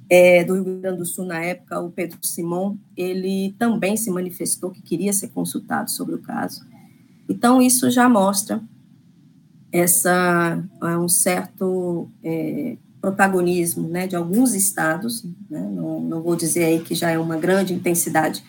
é, 0.09 0.45
do 0.45 0.55
Rio 0.55 0.81
Grande 0.81 0.99
do 0.99 1.07
Sul 1.07 1.25
na 1.25 1.43
época, 1.43 1.81
o 1.81 1.91
Pedro 1.91 2.19
Simon, 2.23 2.77
ele 2.97 3.55
também 3.59 3.97
se 3.97 4.11
manifestou 4.11 4.71
que 4.71 4.81
queria 4.81 5.13
ser 5.13 5.29
consultado 5.29 5.91
sobre 5.91 6.15
o 6.15 6.19
caso. 6.19 6.65
Então, 7.29 7.61
isso 7.61 7.91
já 7.91 8.09
mostra 8.09 8.63
essa 9.73 10.63
é 10.83 10.97
um 10.97 11.09
certo 11.09 12.09
é, 12.23 12.77
protagonismo 13.01 13.89
né, 13.89 14.07
de 14.07 14.17
alguns 14.17 14.55
estados, 14.55 15.25
né, 15.51 15.61
não, 15.61 16.01
não, 16.01 16.23
vou 16.23 16.35
dizer 16.35 16.65
aí 16.65 16.81
que 16.81 16.95
já 16.95 17.11
é 17.11 17.19
uma 17.19 17.37
grande 17.37 17.75
intensidade 17.75 18.43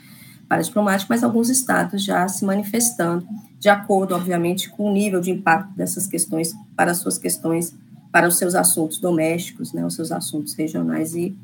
para 0.48 0.62
diplomático, 0.62 1.12
mas 1.12 1.24
alguns 1.24 1.50
estados 1.50 2.04
já 2.04 2.28
se 2.28 2.46
manifestando, 2.46 3.28
de 3.60 3.68
acordo, 3.68 4.16
obviamente, 4.16 4.70
com 4.70 4.90
o 4.90 4.94
nível 4.94 5.20
de 5.20 5.32
impacto 5.32 5.76
dessas 5.76 6.08
questões 6.08 6.56
para 6.76 6.92
as 6.92 7.00
suas 7.00 7.18
questões, 7.18 7.76
para 8.12 8.28
os 8.28 8.38
seus 8.38 8.56
assuntos 8.56 9.00
domésticos, 9.00 9.74
né, 9.74 9.86
os 9.86 9.96
seus 9.96 10.12
assuntos 10.12 10.54
regionais 10.54 11.14
e, 11.14 11.38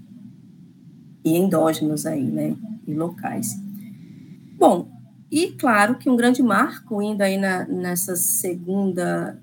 e 1.24 1.38
endógenos 1.38 2.06
aí, 2.06 2.24
né, 2.24 2.56
e 2.88 2.94
locais. 2.94 3.58
Bom, 4.58 4.88
e 5.32 5.48
claro 5.52 5.96
que 5.96 6.10
um 6.10 6.16
grande 6.16 6.44
marco, 6.44 7.02
indo 7.02 7.22
aí 7.22 7.38
na, 7.38 7.66
nessa 7.66 8.16
segunda 8.16 9.40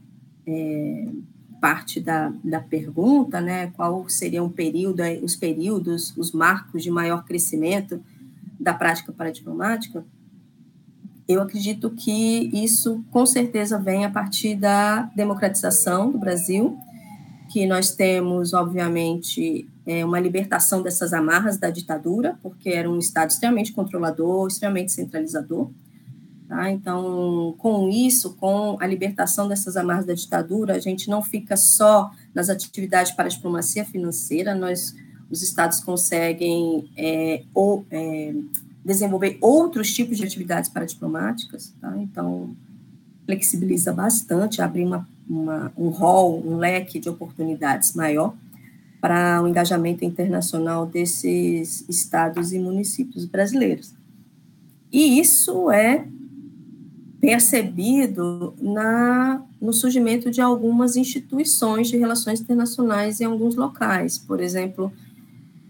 é, 0.46 1.08
parte 1.60 2.00
da, 2.00 2.32
da 2.42 2.60
pergunta, 2.60 3.40
né, 3.40 3.68
qual 3.68 4.08
seria 4.08 4.42
um 4.42 4.48
período, 4.48 5.02
os 5.22 5.36
períodos, 5.36 6.16
os 6.16 6.32
marcos 6.32 6.82
de 6.82 6.90
maior 6.90 7.24
crescimento 7.24 8.00
da 8.58 8.72
prática 8.72 9.12
paradiplomática, 9.12 10.04
eu 11.28 11.40
acredito 11.40 11.90
que 11.90 12.50
isso 12.52 13.04
com 13.10 13.24
certeza 13.24 13.78
vem 13.78 14.04
a 14.04 14.10
partir 14.10 14.56
da 14.56 15.02
democratização 15.14 16.10
do 16.10 16.18
Brasil, 16.18 16.76
que 17.50 17.66
nós 17.66 17.94
temos, 17.94 18.54
obviamente, 18.54 19.68
é, 19.86 20.04
uma 20.04 20.20
libertação 20.20 20.82
dessas 20.82 21.12
amarras 21.12 21.58
da 21.58 21.70
ditadura, 21.70 22.38
porque 22.42 22.70
era 22.70 22.88
um 22.88 22.98
Estado 22.98 23.30
extremamente 23.30 23.72
controlador, 23.72 24.46
extremamente 24.46 24.92
centralizador, 24.92 25.70
Tá? 26.50 26.68
Então, 26.68 27.54
com 27.58 27.88
isso, 27.88 28.34
com 28.34 28.76
a 28.80 28.84
libertação 28.84 29.46
dessas 29.46 29.76
amarras 29.76 30.04
da 30.04 30.14
ditadura, 30.14 30.74
a 30.74 30.80
gente 30.80 31.08
não 31.08 31.22
fica 31.22 31.56
só 31.56 32.10
nas 32.34 32.48
atividades 32.48 33.12
para 33.12 33.26
a 33.26 33.28
diplomacia 33.28 33.84
financeira, 33.84 34.52
nós, 34.52 34.92
os 35.30 35.44
estados 35.44 35.78
conseguem 35.78 36.90
é, 36.96 37.44
ou, 37.54 37.86
é, 37.88 38.34
desenvolver 38.84 39.38
outros 39.40 39.94
tipos 39.94 40.18
de 40.18 40.24
atividades 40.24 40.68
para 40.68 40.84
diplomáticas, 40.84 41.72
tá? 41.80 41.96
então 41.98 42.52
flexibiliza 43.26 43.92
bastante, 43.92 44.60
abre 44.60 44.84
uma, 44.84 45.08
uma, 45.30 45.72
um 45.76 45.88
rol, 45.88 46.44
um 46.44 46.56
leque 46.56 46.98
de 46.98 47.08
oportunidades 47.08 47.94
maior 47.94 48.34
para 49.00 49.40
o 49.42 49.48
engajamento 49.48 50.04
internacional 50.04 50.84
desses 50.84 51.88
estados 51.88 52.52
e 52.52 52.58
municípios 52.58 53.24
brasileiros. 53.24 53.94
E 54.92 55.20
isso 55.20 55.70
é 55.70 56.04
percebido 57.20 58.54
na, 58.60 59.42
no 59.60 59.72
surgimento 59.72 60.30
de 60.30 60.40
algumas 60.40 60.96
instituições 60.96 61.88
de 61.88 61.96
relações 61.96 62.40
internacionais 62.40 63.20
em 63.20 63.24
alguns 63.24 63.54
locais. 63.54 64.18
Por 64.18 64.40
exemplo, 64.40 64.92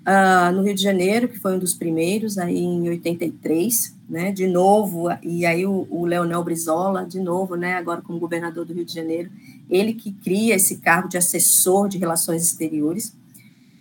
uh, 0.07 0.53
no 0.53 0.62
Rio 0.62 0.75
de 0.75 0.83
Janeiro, 0.83 1.29
que 1.29 1.38
foi 1.38 1.55
um 1.55 1.59
dos 1.59 1.75
primeiros, 1.75 2.38
aí 2.38 2.59
em 2.59 2.88
83, 2.88 3.94
né, 4.11 4.33
de 4.33 4.49
novo, 4.49 5.07
e 5.23 5.46
aí 5.46 5.64
o, 5.64 5.87
o 5.88 6.05
Leonel 6.05 6.42
Brizola, 6.42 7.07
de 7.07 7.20
novo, 7.20 7.55
né, 7.55 7.75
agora 7.75 8.03
como 8.03 8.18
governador 8.18 8.66
do 8.66 8.75
Rio 8.75 8.85
de 8.85 8.92
Janeiro, 8.92 9.31
ele 9.70 9.94
que 9.94 10.11
cria 10.11 10.57
esse 10.57 10.79
cargo 10.79 11.09
de 11.09 11.16
assessor 11.16 11.88
de 11.88 11.96
relações 11.96 12.42
exteriores, 12.42 13.16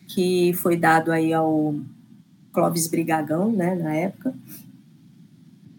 que 0.08 0.54
foi 0.54 0.78
dado 0.78 1.12
aí 1.12 1.34
ao 1.34 1.76
Clóvis 2.54 2.88
Brigagão, 2.88 3.52
né, 3.52 3.74
na 3.74 3.96
época, 3.96 4.36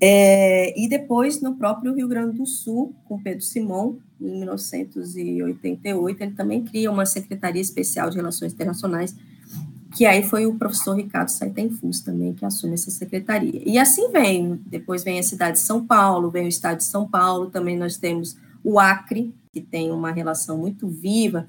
é, 0.00 0.80
e 0.80 0.88
depois, 0.88 1.40
no 1.40 1.54
próprio 1.54 1.94
Rio 1.94 2.08
Grande 2.08 2.38
do 2.38 2.46
Sul, 2.46 2.92
com 3.04 3.22
Pedro 3.22 3.44
Simon, 3.44 3.96
em 4.20 4.38
1988, 4.38 6.22
ele 6.22 6.32
também 6.32 6.64
cria 6.64 6.90
uma 6.90 7.06
Secretaria 7.06 7.60
Especial 7.60 8.10
de 8.10 8.16
Relações 8.16 8.52
Internacionais, 8.52 9.14
que 9.94 10.06
aí 10.06 10.22
foi 10.22 10.46
o 10.46 10.54
professor 10.54 10.94
Ricardo 10.94 11.28
Saitenfus 11.28 12.00
também 12.00 12.32
que 12.32 12.44
assume 12.44 12.74
essa 12.74 12.90
secretaria. 12.90 13.62
E 13.64 13.78
assim 13.78 14.10
vem, 14.10 14.60
depois 14.66 15.02
vem 15.02 15.18
a 15.18 15.22
cidade 15.22 15.58
de 15.58 15.64
São 15.64 15.84
Paulo, 15.84 16.30
vem 16.30 16.46
o 16.46 16.48
estado 16.48 16.78
de 16.78 16.84
São 16.84 17.08
Paulo, 17.08 17.50
também 17.50 17.76
nós 17.76 17.96
temos 17.96 18.36
o 18.62 18.78
Acre, 18.78 19.34
que 19.52 19.60
tem 19.60 19.90
uma 19.90 20.12
relação 20.12 20.58
muito 20.58 20.86
viva 20.88 21.48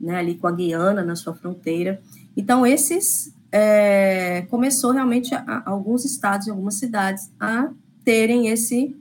né, 0.00 0.16
ali 0.16 0.34
com 0.34 0.46
a 0.46 0.52
Guiana 0.52 1.02
na 1.02 1.16
sua 1.16 1.34
fronteira. 1.34 2.00
Então, 2.36 2.66
esses 2.66 3.32
é, 3.50 4.42
começou 4.50 4.92
realmente 4.92 5.34
a, 5.34 5.40
a, 5.40 5.70
alguns 5.70 6.04
estados 6.04 6.46
e 6.46 6.50
algumas 6.50 6.74
cidades 6.74 7.30
a 7.40 7.70
terem 8.04 8.48
esse 8.48 8.96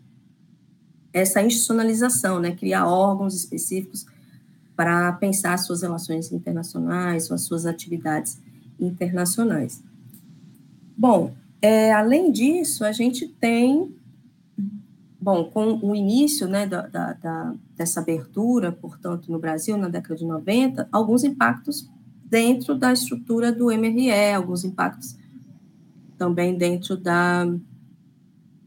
essa 1.13 1.41
institucionalização, 1.41 2.39
né, 2.39 2.51
criar 2.51 2.85
órgãos 2.85 3.33
específicos 3.33 4.05
para 4.75 5.11
pensar 5.13 5.57
suas 5.57 5.81
relações 5.81 6.31
internacionais, 6.31 7.31
as 7.31 7.41
suas 7.41 7.65
atividades 7.65 8.39
internacionais. 8.79 9.83
Bom, 10.97 11.33
é, 11.61 11.91
além 11.93 12.31
disso, 12.31 12.83
a 12.83 12.91
gente 12.91 13.27
tem, 13.27 13.95
bom, 15.19 15.45
com 15.45 15.79
o 15.81 15.95
início 15.95 16.47
né, 16.47 16.65
da, 16.65 16.87
da, 16.87 17.13
da, 17.13 17.55
dessa 17.75 17.99
abertura, 17.99 18.71
portanto, 18.71 19.31
no 19.31 19.39
Brasil, 19.39 19.77
na 19.77 19.89
década 19.89 20.15
de 20.15 20.25
90, 20.25 20.87
alguns 20.91 21.23
impactos 21.23 21.89
dentro 22.25 22.75
da 22.75 22.91
estrutura 22.91 23.51
do 23.51 23.71
MRE, 23.71 24.33
alguns 24.33 24.63
impactos 24.63 25.17
também 26.17 26.57
dentro 26.57 26.97
da 26.97 27.47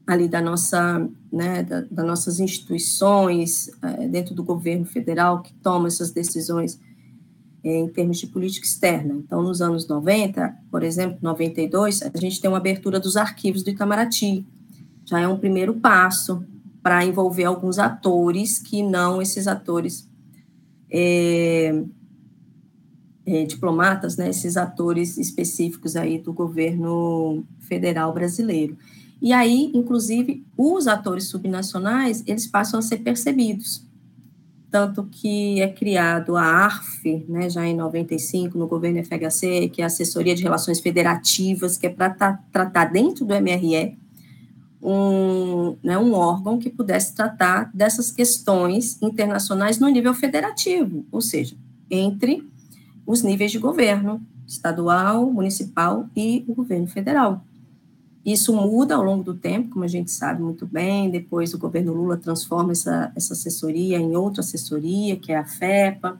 ali 0.06 0.28
da 0.28 0.40
nossa, 0.40 1.08
né, 1.32 1.62
da, 1.62 1.82
das 1.82 2.04
nossas 2.04 2.40
instituições, 2.40 3.70
é, 3.80 4.08
dentro 4.08 4.34
do 4.34 4.42
governo 4.42 4.84
federal 4.84 5.40
que 5.40 5.52
toma 5.54 5.86
essas 5.86 6.10
decisões 6.10 6.80
em 7.62 7.88
termos 7.88 8.18
de 8.18 8.26
política 8.26 8.66
externa. 8.66 9.14
Então, 9.14 9.42
nos 9.42 9.60
anos 9.60 9.86
90, 9.86 10.56
por 10.70 10.82
exemplo, 10.82 11.18
92, 11.20 12.02
a 12.02 12.18
gente 12.18 12.40
tem 12.40 12.50
uma 12.50 12.56
abertura 12.56 12.98
dos 12.98 13.16
arquivos 13.16 13.62
do 13.62 13.70
Itamaraty. 13.70 14.46
Já 15.04 15.20
é 15.20 15.28
um 15.28 15.38
primeiro 15.38 15.74
passo 15.74 16.44
para 16.82 17.04
envolver 17.04 17.44
alguns 17.44 17.78
atores 17.78 18.58
que 18.58 18.82
não 18.82 19.20
esses 19.20 19.46
atores 19.46 20.08
é, 20.90 21.82
é, 23.26 23.44
diplomatas, 23.44 24.16
né, 24.16 24.30
esses 24.30 24.56
atores 24.56 25.18
específicos 25.18 25.96
aí 25.96 26.18
do 26.18 26.32
governo 26.32 27.44
federal 27.60 28.12
brasileiro. 28.14 28.76
E 29.20 29.32
aí, 29.32 29.70
inclusive, 29.74 30.42
os 30.56 30.86
atores 30.86 31.28
subnacionais, 31.28 32.24
eles 32.26 32.46
passam 32.46 32.78
a 32.78 32.82
ser 32.82 32.98
percebidos. 32.98 33.84
Tanto 34.70 35.04
que 35.10 35.60
é 35.60 35.68
criado 35.68 36.36
a 36.36 36.42
ARF, 36.42 37.24
né, 37.28 37.50
já 37.50 37.66
em 37.66 37.74
95, 37.74 38.56
no 38.56 38.68
governo 38.68 39.02
FHC, 39.04 39.68
que 39.68 39.80
é 39.80 39.84
a 39.84 39.88
Assessoria 39.88 40.34
de 40.34 40.42
Relações 40.42 40.78
Federativas, 40.78 41.76
que 41.76 41.88
é 41.88 41.90
para 41.90 42.38
tratar 42.52 42.84
dentro 42.84 43.24
do 43.24 43.34
MRE, 43.34 43.98
um, 44.82 45.76
né, 45.82 45.98
um 45.98 46.14
órgão 46.14 46.58
que 46.58 46.70
pudesse 46.70 47.14
tratar 47.14 47.70
dessas 47.74 48.10
questões 48.10 49.00
internacionais 49.02 49.78
no 49.78 49.88
nível 49.88 50.14
federativo, 50.14 51.04
ou 51.10 51.20
seja, 51.20 51.56
entre 51.90 52.48
os 53.04 53.22
níveis 53.22 53.50
de 53.50 53.58
governo, 53.58 54.22
estadual, 54.46 55.30
municipal 55.30 56.08
e 56.16 56.44
o 56.46 56.54
governo 56.54 56.86
federal. 56.86 57.44
Isso 58.24 58.52
muda 58.54 58.94
ao 58.94 59.02
longo 59.02 59.24
do 59.24 59.34
tempo, 59.34 59.70
como 59.70 59.84
a 59.84 59.88
gente 59.88 60.10
sabe 60.10 60.42
muito 60.42 60.66
bem. 60.66 61.10
Depois, 61.10 61.54
o 61.54 61.58
governo 61.58 61.94
Lula 61.94 62.18
transforma 62.18 62.72
essa, 62.72 63.10
essa 63.16 63.32
assessoria 63.32 63.98
em 63.98 64.14
outra 64.14 64.40
assessoria, 64.40 65.16
que 65.16 65.32
é 65.32 65.38
a 65.38 65.44
FEPA. 65.44 66.18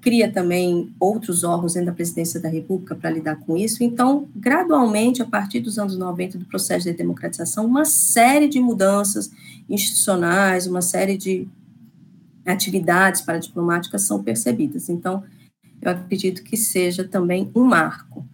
Cria 0.00 0.30
também 0.30 0.92
outros 0.98 1.44
órgãos 1.44 1.74
dentro 1.74 1.86
da 1.86 1.94
presidência 1.94 2.40
da 2.40 2.48
República 2.48 2.94
para 2.94 3.10
lidar 3.10 3.36
com 3.36 3.56
isso. 3.56 3.84
Então, 3.84 4.26
gradualmente, 4.34 5.20
a 5.22 5.26
partir 5.26 5.60
dos 5.60 5.78
anos 5.78 5.98
90, 5.98 6.38
do 6.38 6.44
processo 6.46 6.84
de 6.86 6.92
democratização, 6.94 7.66
uma 7.66 7.84
série 7.84 8.48
de 8.48 8.58
mudanças 8.58 9.30
institucionais, 9.68 10.66
uma 10.66 10.82
série 10.82 11.16
de 11.16 11.46
atividades 12.46 13.20
paradiplomáticas 13.20 14.02
são 14.02 14.22
percebidas. 14.22 14.88
Então, 14.88 15.22
eu 15.80 15.90
acredito 15.90 16.42
que 16.42 16.56
seja 16.56 17.04
também 17.04 17.50
um 17.54 17.64
marco. 17.64 18.24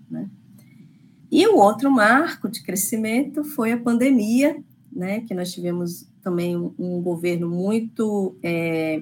E 1.31 1.47
o 1.47 1.57
outro 1.57 1.91
marco 1.91 2.49
de 2.49 2.63
crescimento 2.63 3.45
foi 3.45 3.73
a 3.73 3.79
pandemia, 3.79 4.63
né, 4.93 5.21
que 5.21 5.33
nós 5.33 5.53
tivemos 5.53 6.07
também 6.23 6.57
um, 6.57 6.75
um 6.77 7.01
governo 7.01 7.49
muito 7.49 8.35
é, 8.43 9.01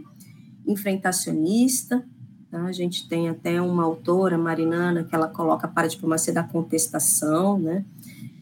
enfrentacionista. 0.67 2.05
Tá? 2.51 2.63
A 2.65 2.73
gente 2.73 3.09
tem 3.09 3.31
até 3.31 3.61
uma 3.63 3.85
autora, 3.85 4.37
Marinana, 4.37 5.05
que 5.05 5.15
ela 5.15 5.29
coloca 5.29 5.67
para 5.67 5.87
a 5.87 5.89
diplomacia 5.89 6.33
da 6.33 6.43
contestação, 6.43 7.59
né, 7.59 7.85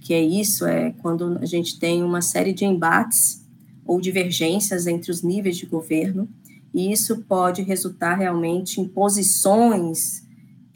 que 0.01 0.13
é 0.13 0.21
isso, 0.21 0.67
é 0.67 0.93
quando 1.01 1.39
a 1.41 1.47
gente 1.47 1.79
tem 1.79 2.03
uma 2.03 2.21
série 2.21 2.53
de 2.53 2.65
embates 2.65 3.45
ou 3.85 4.01
divergências 4.01 4.89
entre 4.89 5.13
os 5.13 5.23
níveis 5.23 5.57
de 5.57 5.67
governo, 5.67 6.29
e 6.75 6.93
isso 6.93 7.23
pode 7.23 7.63
resultar 7.63 8.17
realmente 8.17 8.81
em 8.81 8.89
posições 8.89 10.26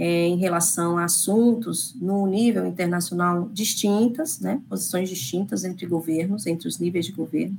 é, 0.00 0.26
em 0.26 0.38
relação 0.38 0.96
a 0.96 1.04
assuntos 1.04 1.94
no 2.00 2.26
nível 2.26 2.64
internacional 2.64 3.50
distintas, 3.52 4.40
né, 4.40 4.58
posições 4.66 5.10
distintas 5.10 5.62
entre 5.62 5.84
governos, 5.84 6.46
entre 6.46 6.66
os 6.66 6.78
níveis 6.78 7.04
de 7.04 7.12
governo, 7.12 7.54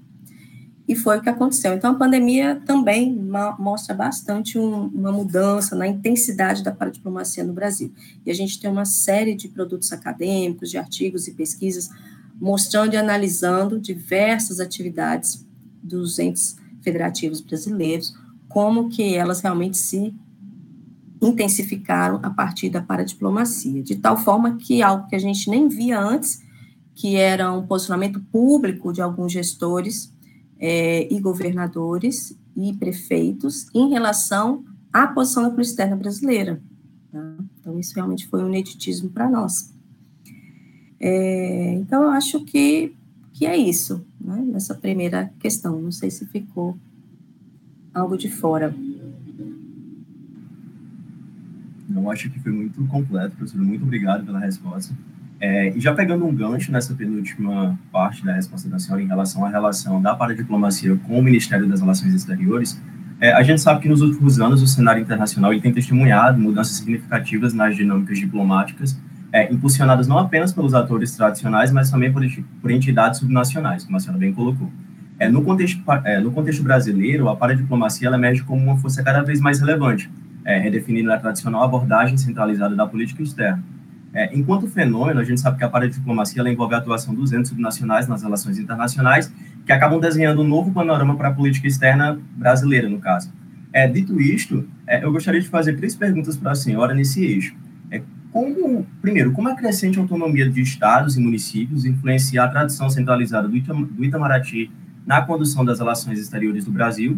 e 0.88 0.96
foi 0.96 1.20
o 1.20 1.22
que 1.22 1.30
aconteceu. 1.30 1.72
Então, 1.76 1.92
a 1.92 1.96
pandemia 1.96 2.60
também 2.66 3.14
mostra 3.60 3.94
bastante 3.94 4.58
um, 4.58 4.88
uma 4.88 5.12
mudança 5.12 5.76
na 5.76 5.88
intensidade 5.88 6.64
da 6.64 6.72
paradiplomacia 6.72 7.44
no 7.44 7.54
Brasil. 7.54 7.94
E 8.26 8.32
a 8.32 8.34
gente 8.34 8.60
tem 8.60 8.70
uma 8.70 8.86
série 8.86 9.36
de 9.36 9.48
produtos 9.48 9.94
acadêmicos, 9.94 10.72
de 10.72 10.80
artigos 10.80 11.28
e 11.28 11.34
pesquisas 11.34 11.92
mostrando 12.42 12.96
e 12.96 12.98
analisando 12.98 13.80
diversas 13.80 14.60
atividades 14.60 15.46
dos 15.84 16.18
entes 16.18 16.58
federativos 16.82 17.40
brasileiros, 17.40 18.16
como 18.50 18.90
que 18.90 19.14
elas 19.16 19.42
realmente 19.42 19.78
se 19.78 20.12
intensificaram 21.22 22.20
a 22.24 22.30
partir 22.30 22.70
da 22.70 22.82
paradiplomacia, 22.82 23.84
de 23.84 23.96
tal 23.96 24.18
forma 24.18 24.58
que 24.58 24.82
algo 24.82 25.08
que 25.08 25.16
a 25.16 25.20
gente 25.20 25.50
nem 25.50 25.68
via 25.68 26.00
antes, 26.00 26.42
que 26.96 27.16
era 27.16 27.52
um 27.52 27.66
posicionamento 27.66 28.20
público 28.32 28.92
de 28.92 29.02
alguns 29.02 29.32
gestores 29.32 30.14
é, 30.60 31.12
e 31.14 31.20
governadores 31.20 32.36
e 32.56 32.74
prefeitos 32.74 33.68
em 33.74 33.90
relação 33.90 34.64
à 34.92 35.08
posição 35.08 35.44
da 35.44 35.50
polícia 35.50 35.74
externa 35.74 35.96
brasileira. 35.96 36.62
Tá? 37.12 37.36
Então, 37.60 37.80
isso 37.80 37.94
realmente 37.96 38.28
foi 38.28 38.44
um 38.44 38.48
ineditismo 38.48 39.10
para 39.10 39.30
nós. 39.30 39.74
É, 41.00 41.74
então, 41.74 42.04
eu 42.04 42.10
acho 42.10 42.44
que, 42.46 42.94
que 43.34 43.46
é 43.46 43.58
isso, 43.58 44.06
né, 44.20 44.44
nessa 44.46 44.76
primeira 44.76 45.32
questão. 45.40 45.82
Não 45.82 45.92
sei 45.92 46.12
se 46.12 46.26
ficou 46.28 46.78
algo 47.94 48.18
de 48.18 48.30
fora. 48.30 48.76
Eu 51.96 52.12
acho 52.12 52.30
que 52.30 52.40
foi 52.40 52.52
muito 52.52 52.84
completo, 52.86 53.36
professor. 53.36 53.62
Muito 53.62 53.84
obrigado 53.84 54.26
pela 54.26 54.40
resposta. 54.40 54.94
É, 55.40 55.76
e 55.76 55.80
já 55.80 55.94
pegando 55.94 56.26
um 56.26 56.34
gancho 56.34 56.72
nessa 56.72 56.94
penúltima 56.94 57.78
parte 57.92 58.24
da 58.24 58.34
resposta 58.34 58.70
da 58.70 58.78
senhora 58.78 59.02
em 59.02 59.08
relação 59.08 59.44
à 59.44 59.50
relação 59.50 60.00
da 60.00 60.14
paradiplomacia 60.14 60.96
com 61.08 61.18
o 61.18 61.24
Ministério 61.24 61.68
das 61.68 61.82
Relações 61.82 62.14
Exteriores, 62.14 62.80
é, 63.20 63.34
a 63.34 63.42
gente 63.42 63.60
sabe 63.60 63.82
que 63.82 63.90
nos 63.90 64.02
últimos 64.02 64.40
anos 64.40 64.62
o 64.62 64.68
cenário 64.68 65.02
internacional 65.02 65.52
ele 65.52 65.62
tem 65.62 65.74
testemunhado 65.74 66.40
mudanças 66.40 66.76
significativas 66.76 67.54
nas 67.54 67.76
dinâmicas 67.76 68.20
diplomáticas, 68.20 69.00
é, 69.32 69.52
impulsionadas 69.52 70.08
não 70.08 70.20
apenas 70.20 70.54
pelos 70.54 70.74
atores 70.74 71.16
tradicionais, 71.16 71.72
mas 71.72 71.90
também 71.90 72.12
por, 72.12 72.24
por 72.62 72.70
entidades 72.70 73.20
subnacionais, 73.20 73.84
como 73.84 73.98
a 73.98 74.00
senhora 74.00 74.20
bem 74.20 74.34
colocou. 74.34 74.72
É, 75.18 75.30
no, 75.30 75.44
contexto, 75.44 75.80
é, 76.04 76.20
no 76.20 76.32
contexto 76.32 76.64
brasileiro, 76.64 77.30
a 77.30 77.36
paradiplomacia 77.36 78.08
ela 78.08 78.18
emerge 78.18 78.44
como 78.44 78.64
uma 78.64 78.78
força 78.78 79.04
cada 79.04 79.22
vez 79.22 79.40
mais 79.40 79.60
relevante, 79.60 80.10
é, 80.46 80.60
redefinindo 80.60 81.12
a 81.12 81.18
tradicional 81.18 81.64
abordagem 81.64 82.18
centralizada 82.18 82.76
da 82.76 82.88
política 82.88 83.22
externa. 83.22 83.64
É, 84.14 84.36
enquanto 84.38 84.68
fenômeno, 84.68 85.20
a 85.22 85.24
gente 85.24 85.40
sabe 85.40 85.58
que 85.58 85.64
a 85.64 85.70
paradiplomacia 85.70 86.42
envolve 86.50 86.76
a 86.76 86.80
atuação 86.80 87.14
dos 87.14 87.32
entes 87.32 87.50
subnacionais 87.50 88.08
nas 88.08 88.24
relações 88.24 88.60
internacionais, 88.60 89.32
que 89.66 89.72
acabam 89.72 90.00
desenhando 90.00 90.42
um 90.42 90.48
novo 90.48 90.72
panorama 90.72 91.16
para 91.16 91.30
a 91.30 91.34
política 91.34 91.68
externa 91.68 92.20
brasileira, 92.36 92.90
no 92.90 93.00
caso. 93.00 93.32
É, 93.72 93.88
dito 93.88 94.20
isto, 94.20 94.68
é, 94.86 95.04
eu 95.04 95.12
gostaria 95.12 95.40
de 95.40 95.48
fazer 95.48 95.78
três 95.78 95.96
perguntas 95.96 96.36
para 96.36 96.52
a 96.52 96.56
senhora 96.56 96.94
nesse 96.94 97.24
eixo. 97.24 97.56
É, 97.90 98.02
como, 98.34 98.86
primeiro, 99.02 99.32
como 99.32 99.48
a 99.48 99.56
crescente 99.56 99.98
autonomia 99.98 100.50
de 100.50 100.62
estados 100.62 101.16
e 101.16 101.22
municípios 101.22 101.86
influencia 101.86 102.44
a 102.44 102.50
tradição 102.50 102.90
centralizada 102.90 103.48
do, 103.48 103.56
Itam 103.56 103.84
do 103.84 104.04
Itamaraty 104.04 104.70
na 105.06 105.22
condução 105.22 105.64
das 105.64 105.80
relações 105.80 106.20
exteriores 106.20 106.66
do 106.66 106.72
Brasil? 106.72 107.18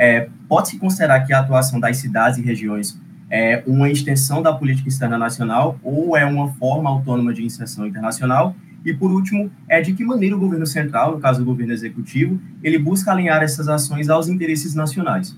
É, 0.00 0.30
Pode-se 0.48 0.78
considerar 0.78 1.20
que 1.26 1.32
a 1.34 1.40
atuação 1.40 1.78
das 1.78 1.98
cidades 1.98 2.38
e 2.38 2.42
regiões 2.42 2.98
é 3.30 3.62
uma 3.66 3.90
extensão 3.90 4.42
da 4.42 4.50
política 4.50 4.88
externa 4.88 5.18
nacional 5.18 5.78
ou 5.84 6.16
é 6.16 6.24
uma 6.24 6.48
forma 6.54 6.88
autônoma 6.88 7.34
de 7.34 7.44
inserção 7.44 7.86
internacional? 7.86 8.56
E, 8.82 8.94
por 8.94 9.12
último, 9.12 9.50
é 9.68 9.78
de 9.82 9.92
que 9.92 10.02
maneira 10.02 10.34
o 10.34 10.40
governo 10.40 10.66
central, 10.66 11.12
no 11.12 11.20
caso 11.20 11.40
do 11.40 11.44
governo 11.44 11.74
executivo, 11.74 12.40
ele 12.62 12.78
busca 12.78 13.12
alinhar 13.12 13.42
essas 13.42 13.68
ações 13.68 14.08
aos 14.08 14.26
interesses 14.26 14.74
nacionais? 14.74 15.36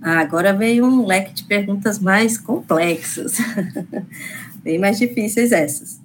Ah, 0.00 0.20
agora 0.20 0.54
veio 0.54 0.86
um 0.86 1.04
leque 1.04 1.34
de 1.34 1.44
perguntas 1.44 1.98
mais 1.98 2.38
complexas, 2.38 3.36
bem 4.64 4.78
mais 4.78 4.98
difíceis 4.98 5.52
essas. 5.52 6.00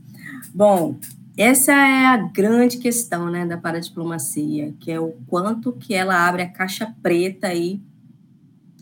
Bom, 0.54 0.98
essa 1.42 1.72
é 1.72 2.06
a 2.06 2.18
grande 2.18 2.78
questão, 2.80 3.30
né, 3.30 3.46
da 3.46 3.58
paradiplomacia, 3.58 4.74
que 4.78 4.92
é 4.92 5.00
o 5.00 5.14
quanto 5.26 5.72
que 5.72 5.94
ela 5.94 6.28
abre 6.28 6.42
a 6.42 6.50
caixa 6.50 6.94
preta 7.02 7.48
aí 7.48 7.82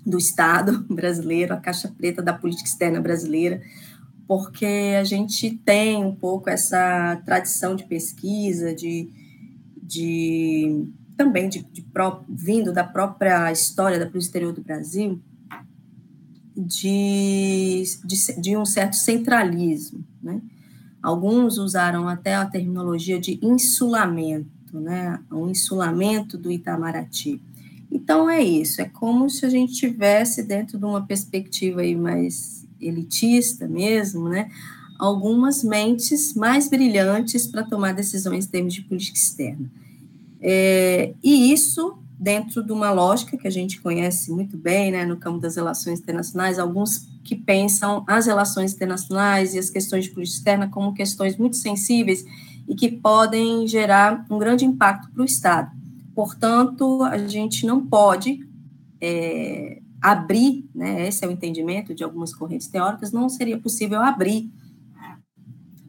do 0.03 0.17
Estado 0.17 0.83
brasileiro, 0.89 1.53
a 1.53 1.57
caixa 1.57 1.87
preta 1.87 2.19
da 2.19 2.33
política 2.33 2.67
externa 2.67 2.99
brasileira, 2.99 3.61
porque 4.27 4.95
a 4.99 5.03
gente 5.03 5.51
tem 5.51 6.03
um 6.03 6.15
pouco 6.15 6.49
essa 6.49 7.21
tradição 7.23 7.75
de 7.75 7.83
pesquisa, 7.83 8.73
de, 8.73 9.07
de 9.79 10.83
também 11.15 11.49
de, 11.49 11.61
de 11.61 11.85
vindo 12.27 12.73
da 12.73 12.83
própria 12.83 13.51
história 13.51 13.99
da 13.99 14.05
política 14.05 14.29
exterior 14.29 14.53
do 14.53 14.63
Brasil, 14.63 15.21
de, 16.55 17.83
de, 18.03 18.41
de 18.41 18.57
um 18.57 18.65
certo 18.65 18.95
centralismo, 18.95 20.03
né? 20.23 20.41
Alguns 21.01 21.57
usaram 21.57 22.07
até 22.07 22.35
a 22.35 22.45
terminologia 22.45 23.19
de 23.19 23.39
insulamento, 23.41 24.79
né? 24.79 25.19
O 25.31 25.47
insulamento 25.47 26.37
do 26.37 26.51
Itamaraty. 26.51 27.41
Então 27.91 28.29
é 28.29 28.43
isso, 28.43 28.81
é 28.81 28.85
como 28.85 29.29
se 29.29 29.45
a 29.45 29.49
gente 29.49 29.73
tivesse 29.73 30.43
dentro 30.43 30.77
de 30.77 30.85
uma 30.85 31.05
perspectiva 31.05 31.81
aí 31.81 31.95
mais 31.95 32.65
elitista 32.79 33.67
mesmo, 33.67 34.27
né? 34.27 34.49
Algumas 34.99 35.63
mentes 35.63 36.33
mais 36.33 36.69
brilhantes 36.69 37.47
para 37.47 37.63
tomar 37.63 37.93
decisões 37.93 38.45
em 38.45 38.49
termos 38.49 38.73
de 38.73 38.81
política 38.81 39.17
externa. 39.17 39.69
É, 40.41 41.13
e 41.23 41.51
isso 41.51 41.97
dentro 42.19 42.63
de 42.63 42.71
uma 42.71 42.91
lógica 42.91 43.37
que 43.37 43.47
a 43.47 43.51
gente 43.51 43.79
conhece 43.79 44.31
muito 44.31 44.57
bem, 44.57 44.91
né, 44.91 45.05
no 45.05 45.17
campo 45.17 45.39
das 45.39 45.55
relações 45.55 45.99
internacionais, 45.99 46.57
alguns 46.57 47.07
que 47.27 47.35
pensam 47.35 48.05
as 48.07 48.25
relações 48.25 48.73
internacionais 48.73 49.53
e 49.53 49.59
as 49.59 49.69
questões 49.69 50.05
de 50.05 50.11
política 50.11 50.37
externa 50.37 50.69
como 50.69 50.93
questões 50.93 51.35
muito 51.35 51.57
sensíveis 51.57 52.23
e 52.65 52.73
que 52.73 52.89
podem 52.89 53.67
gerar 53.67 54.25
um 54.29 54.39
grande 54.39 54.63
impacto 54.63 55.11
para 55.11 55.21
o 55.21 55.25
Estado. 55.25 55.69
Portanto, 56.15 57.03
a 57.03 57.17
gente 57.27 57.65
não 57.65 57.85
pode 57.85 58.47
é, 59.01 59.81
abrir, 60.01 60.69
né, 60.73 61.09
esse 61.09 61.25
é 61.25 61.27
o 61.27 61.31
entendimento 61.31 61.93
de 61.93 62.01
algumas 62.01 62.33
correntes 62.33 62.67
teóricas, 62.67 63.11
não 63.11 63.27
seria 63.27 63.59
possível 63.59 64.01
abrir 64.01 64.49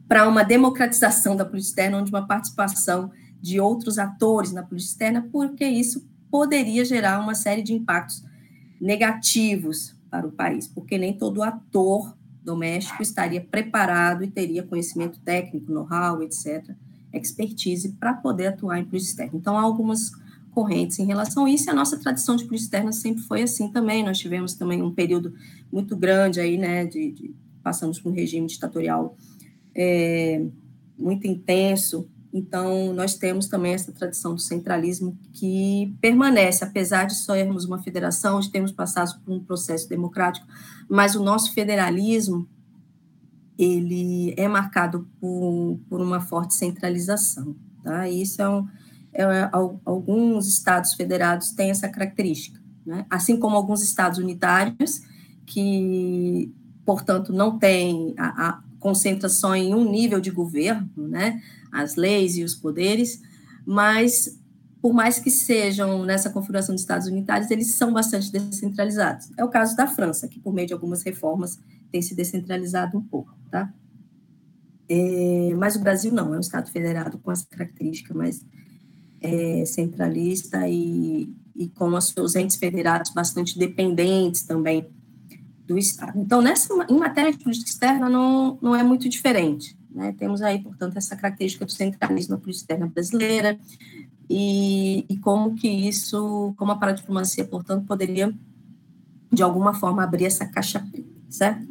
para 0.05 0.27
uma 0.27 0.43
democratização 0.43 1.37
da 1.37 1.45
política 1.45 1.69
externa, 1.69 1.99
onde 1.99 2.11
uma 2.11 2.27
participação 2.27 3.11
de 3.41 3.61
outros 3.61 3.97
atores 3.97 4.51
na 4.51 4.61
política 4.61 4.91
externa, 4.91 5.29
porque 5.31 5.65
isso 5.65 6.05
poderia 6.29 6.83
gerar 6.83 7.19
uma 7.19 7.33
série 7.33 7.61
de 7.61 7.73
impactos 7.73 8.25
negativos 8.81 9.98
para 10.09 10.27
o 10.27 10.31
país, 10.31 10.67
porque 10.67 10.97
nem 10.97 11.13
todo 11.13 11.43
ator 11.43 12.15
doméstico 12.43 13.01
estaria 13.01 13.41
preparado 13.41 14.23
e 14.23 14.27
teria 14.27 14.63
conhecimento 14.63 15.19
técnico, 15.19 15.71
know-how, 15.71 16.21
etc., 16.23 16.71
expertise 17.13 17.89
para 17.99 18.13
poder 18.13 18.47
atuar 18.47 18.79
em 18.79 18.85
política 18.85 19.11
externa. 19.11 19.39
Então, 19.39 19.57
há 19.57 19.61
algumas 19.61 20.11
correntes 20.51 20.99
em 20.99 21.05
relação 21.05 21.45
a 21.45 21.49
isso, 21.49 21.69
e 21.69 21.71
a 21.71 21.75
nossa 21.75 21.97
tradição 21.97 22.35
de 22.35 22.43
política 22.45 22.65
externa 22.65 22.91
sempre 22.91 23.23
foi 23.23 23.43
assim 23.43 23.71
também, 23.71 24.03
nós 24.03 24.17
tivemos 24.17 24.53
também 24.53 24.81
um 24.81 24.91
período 24.91 25.33
muito 25.71 25.95
grande 25.95 26.39
aí, 26.39 26.57
né, 26.57 26.85
de, 26.85 27.11
de 27.11 27.35
passamos 27.63 27.99
por 27.99 28.11
um 28.11 28.15
regime 28.15 28.47
ditatorial 28.47 29.15
é, 29.75 30.43
muito 30.97 31.27
intenso, 31.27 32.09
então, 32.31 32.93
nós 32.93 33.15
temos 33.15 33.47
também 33.47 33.73
essa 33.73 33.91
tradição 33.91 34.35
do 34.35 34.41
centralismo 34.41 35.17
que 35.33 35.95
permanece, 35.99 36.63
apesar 36.63 37.05
de 37.05 37.15
sermos 37.15 37.65
uma 37.65 37.81
federação, 37.81 38.39
de 38.39 38.51
termos 38.51 38.71
passado 38.71 39.19
por 39.25 39.33
um 39.33 39.39
processo 39.39 39.89
democrático, 39.89 40.45
mas 40.87 41.15
o 41.15 41.23
nosso 41.23 41.53
federalismo, 41.53 42.47
ele 43.57 44.33
é 44.37 44.47
marcado 44.47 45.07
por, 45.19 45.79
por 45.89 46.01
uma 46.01 46.21
forte 46.21 46.53
centralização, 46.53 47.55
tá? 47.83 48.07
Isso 48.07 48.41
é, 48.41 48.47
um, 48.47 48.67
é, 49.11 49.49
alguns 49.83 50.47
estados 50.47 50.93
federados 50.93 51.51
têm 51.51 51.71
essa 51.71 51.89
característica, 51.89 52.61
né? 52.85 53.05
Assim 53.09 53.37
como 53.37 53.55
alguns 53.55 53.81
estados 53.81 54.19
unitários, 54.19 55.01
que, 55.47 56.53
portanto, 56.85 57.33
não 57.33 57.57
têm 57.57 58.13
a, 58.19 58.49
a 58.49 58.63
concentração 58.79 59.55
em 59.55 59.73
um 59.73 59.89
nível 59.89 60.21
de 60.21 60.29
governo, 60.29 60.89
né? 60.95 61.41
As 61.71 61.95
leis 61.95 62.37
e 62.37 62.43
os 62.43 62.55
poderes, 62.55 63.21
mas 63.65 64.39
por 64.81 64.93
mais 64.93 65.19
que 65.19 65.29
sejam 65.29 66.03
nessa 66.05 66.29
configuração 66.29 66.73
de 66.73 66.81
Estados 66.81 67.07
unitários, 67.07 67.51
eles 67.51 67.73
são 67.73 67.91
bastante 67.91 68.31
descentralizados. 68.31 69.29
É 69.37 69.43
o 69.43 69.49
caso 69.49 69.75
da 69.75 69.87
França, 69.87 70.27
que 70.27 70.39
por 70.39 70.53
meio 70.53 70.67
de 70.67 70.73
algumas 70.73 71.03
reformas 71.03 71.59
tem 71.91 72.01
se 72.01 72.15
descentralizado 72.15 72.97
um 72.97 73.01
pouco, 73.01 73.35
tá? 73.51 73.73
É, 74.87 75.53
mas 75.55 75.75
o 75.75 75.81
Brasil 75.81 76.11
não, 76.11 76.33
é 76.33 76.37
um 76.37 76.41
Estado 76.41 76.69
federado 76.71 77.19
com 77.19 77.31
essa 77.31 77.45
característica 77.45 78.13
mais 78.13 78.43
é, 79.21 79.63
centralista 79.65 80.67
e, 80.67 81.31
e 81.55 81.67
com 81.69 81.93
os 81.93 82.07
seus 82.07 82.35
entes 82.35 82.55
federados 82.55 83.11
bastante 83.13 83.59
dependentes 83.59 84.43
também 84.43 84.89
do 85.67 85.77
Estado. 85.77 86.19
Então, 86.19 86.41
nessa, 86.41 86.73
em 86.89 86.97
matéria 86.97 87.31
de 87.31 87.37
política 87.37 87.69
externa, 87.69 88.09
não, 88.09 88.57
não 88.61 88.75
é 88.75 88.81
muito 88.81 89.07
diferente. 89.07 89.77
Né? 89.91 90.13
Temos 90.17 90.41
aí, 90.41 90.59
portanto, 90.59 90.97
essa 90.97 91.15
característica 91.15 91.65
do 91.65 91.71
centralismo 91.71 92.35
na 92.35 92.41
política 92.41 92.63
externa 92.63 92.87
brasileira 92.87 93.59
e, 94.29 95.05
e 95.09 95.17
como 95.17 95.55
que 95.55 95.67
isso, 95.67 96.53
como 96.57 96.71
a 96.71 96.75
paradiplomacia, 96.77 97.45
portanto, 97.45 97.85
poderia, 97.85 98.33
de 99.31 99.41
alguma 99.41 99.73
forma, 99.73 100.03
abrir 100.03 100.25
essa 100.25 100.45
caixa 100.45 100.85
certo? 101.29 101.67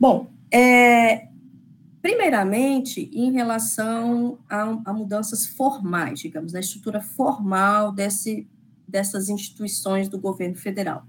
Bom, 0.00 0.30
é, 0.50 1.28
primeiramente, 2.02 3.10
em 3.12 3.32
relação 3.32 4.38
a, 4.48 4.62
a, 4.84 4.92
mudanças 4.92 5.46
formais, 5.46 6.20
digamos, 6.20 6.52
na 6.52 6.60
estrutura 6.60 7.00
formal 7.00 7.92
desse, 7.92 8.46
dessas 8.86 9.28
instituições 9.28 10.08
do 10.08 10.18
governo 10.18 10.56
federal. 10.56 11.06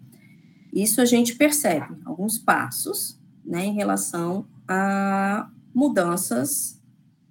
Isso 0.73 1.01
a 1.01 1.05
gente 1.05 1.35
percebe 1.35 1.95
alguns 2.03 2.37
passos 2.37 3.19
né, 3.43 3.65
em 3.65 3.73
relação 3.73 4.45
a 4.67 5.49
mudanças 5.75 6.81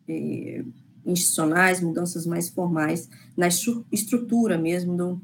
eh, 0.06 0.62
institucionais, 1.06 1.80
mudanças 1.80 2.26
mais 2.26 2.50
formais 2.50 3.08
na 3.34 3.48
estrutura 3.90 4.58
mesmo 4.58 4.96
do, 4.96 5.20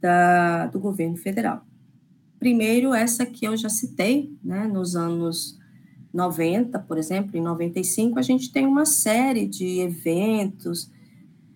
da, 0.00 0.66
do 0.66 0.78
governo 0.78 1.16
federal. 1.16 1.64
Primeiro, 2.38 2.92
essa 2.92 3.24
que 3.24 3.46
eu 3.46 3.56
já 3.56 3.70
citei, 3.70 4.36
né, 4.44 4.66
nos 4.66 4.94
anos 4.94 5.58
90, 6.12 6.78
por 6.80 6.98
exemplo, 6.98 7.36
em 7.36 7.42
95, 7.42 8.18
a 8.18 8.22
gente 8.22 8.52
tem 8.52 8.66
uma 8.66 8.84
série 8.84 9.46
de 9.46 9.80
eventos 9.80 10.90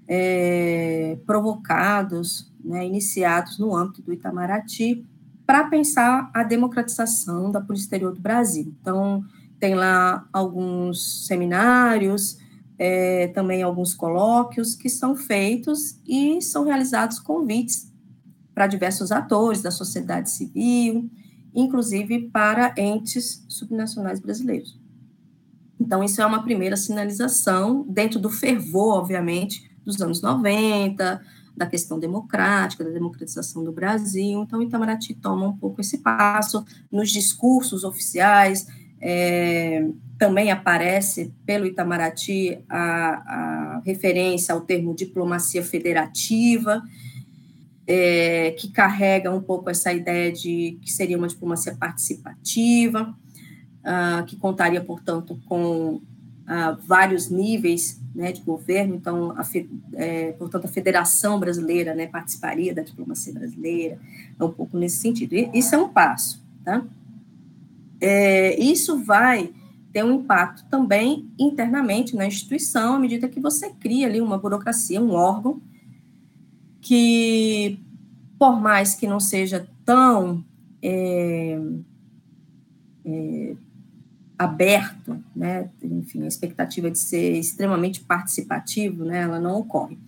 é, 0.08 1.18
provocados, 1.26 2.50
né, 2.64 2.86
iniciados 2.86 3.58
no 3.58 3.76
âmbito 3.76 4.02
do 4.02 4.12
Itamaraty, 4.12 5.04
para 5.46 5.64
pensar 5.64 6.30
a 6.32 6.42
democratização 6.42 7.50
da 7.50 7.60
polícia 7.60 7.86
exterior 7.86 8.14
do 8.14 8.20
Brasil. 8.20 8.74
Então, 8.80 9.24
tem 9.60 9.74
lá 9.74 10.26
alguns 10.32 11.26
seminários, 11.26 12.38
é, 12.78 13.28
também 13.28 13.62
alguns 13.62 13.94
colóquios 13.94 14.74
que 14.74 14.88
são 14.88 15.14
feitos 15.14 16.00
e 16.08 16.40
são 16.40 16.64
realizados 16.64 17.18
convites 17.18 17.92
para 18.54 18.66
diversos 18.66 19.12
atores 19.12 19.60
da 19.60 19.70
sociedade 19.70 20.30
civil, 20.30 21.10
inclusive 21.54 22.30
para 22.30 22.74
entes 22.78 23.44
subnacionais 23.48 24.18
brasileiros. 24.18 24.80
Então, 25.78 26.02
isso 26.02 26.20
é 26.20 26.26
uma 26.26 26.42
primeira 26.42 26.76
sinalização, 26.76 27.86
dentro 27.88 28.18
do 28.18 28.30
fervor, 28.30 28.98
obviamente, 28.98 29.70
dos 29.84 30.00
anos 30.00 30.20
90, 30.20 31.20
da 31.56 31.66
questão 31.66 31.98
democrática, 31.98 32.84
da 32.84 32.90
democratização 32.90 33.64
do 33.64 33.72
Brasil. 33.72 34.42
Então, 34.42 34.62
Itamaraty 34.62 35.14
toma 35.14 35.48
um 35.48 35.56
pouco 35.56 35.80
esse 35.80 35.98
passo 35.98 36.64
nos 36.90 37.10
discursos 37.10 37.84
oficiais, 37.84 38.66
é, 39.00 39.86
também 40.18 40.50
aparece 40.50 41.32
pelo 41.46 41.66
Itamaraty 41.66 42.58
a, 42.68 42.78
a, 42.78 43.82
referência 43.84 44.54
ao 44.54 44.60
termo 44.60 44.94
diplomacia 44.94 45.62
federativa, 45.62 46.82
é, 47.86 48.50
que 48.52 48.70
carrega 48.70 49.30
um 49.30 49.40
pouco 49.40 49.70
essa 49.70 49.92
ideia 49.92 50.30
de 50.30 50.78
que 50.82 50.92
seria 50.92 51.16
uma 51.16 51.26
diplomacia 51.26 51.74
participativa, 51.74 53.16
uh, 53.80 54.24
que 54.26 54.36
contaria, 54.36 54.80
portanto, 54.80 55.40
com 55.46 55.94
uh, 55.94 56.02
vários 56.86 57.30
níveis 57.30 58.00
né, 58.14 58.32
de 58.32 58.42
governo, 58.42 58.94
então, 58.94 59.32
a, 59.32 59.42
é, 59.94 60.32
portanto, 60.32 60.66
a 60.66 60.68
Federação 60.68 61.38
Brasileira 61.40 61.94
né, 61.94 62.06
participaria 62.06 62.74
da 62.74 62.82
diplomacia 62.82 63.32
brasileira, 63.32 63.98
é 64.38 64.44
um 64.44 64.50
pouco 64.50 64.76
nesse 64.76 64.96
sentido. 64.96 65.34
E, 65.34 65.50
isso 65.54 65.74
é 65.74 65.78
um 65.78 65.88
passo, 65.88 66.44
tá? 66.64 66.84
É, 68.00 68.58
isso 68.60 69.02
vai 69.02 69.52
ter 69.92 70.04
um 70.04 70.20
impacto 70.20 70.64
também 70.70 71.28
internamente 71.38 72.14
na 72.14 72.26
instituição, 72.26 72.94
à 72.94 72.98
medida 72.98 73.28
que 73.28 73.40
você 73.40 73.70
cria 73.70 74.06
ali 74.06 74.20
uma 74.20 74.38
burocracia, 74.38 75.00
um 75.00 75.10
órgão, 75.10 75.60
que, 76.80 77.78
por 78.38 78.60
mais 78.60 78.94
que 78.94 79.06
não 79.06 79.20
seja 79.20 79.68
tão 79.84 80.44
é, 80.82 81.58
é, 83.04 83.56
aberto, 84.38 85.22
né, 85.34 85.68
enfim, 85.82 86.22
a 86.22 86.28
expectativa 86.28 86.90
de 86.90 86.98
ser 86.98 87.36
extremamente 87.36 88.00
participativo, 88.00 89.04
né, 89.04 89.22
ela 89.22 89.38
não 89.38 89.58
ocorre. 89.58 89.98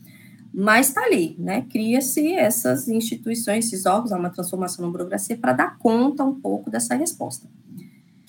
Mas 0.55 0.89
está 0.89 1.03
ali, 1.05 1.35
né, 1.39 1.63
cria-se 1.63 2.33
essas 2.33 2.89
instituições, 2.89 3.67
esses 3.67 3.85
órgãos, 3.85 4.13
há 4.13 4.19
uma 4.19 4.31
transformação 4.31 4.85
na 4.85 4.91
burocracia 4.91 5.37
para 5.37 5.53
dar 5.53 5.79
conta 5.79 6.25
um 6.25 6.35
pouco 6.35 6.71
dessa 6.71 6.95
resposta, 6.95 7.49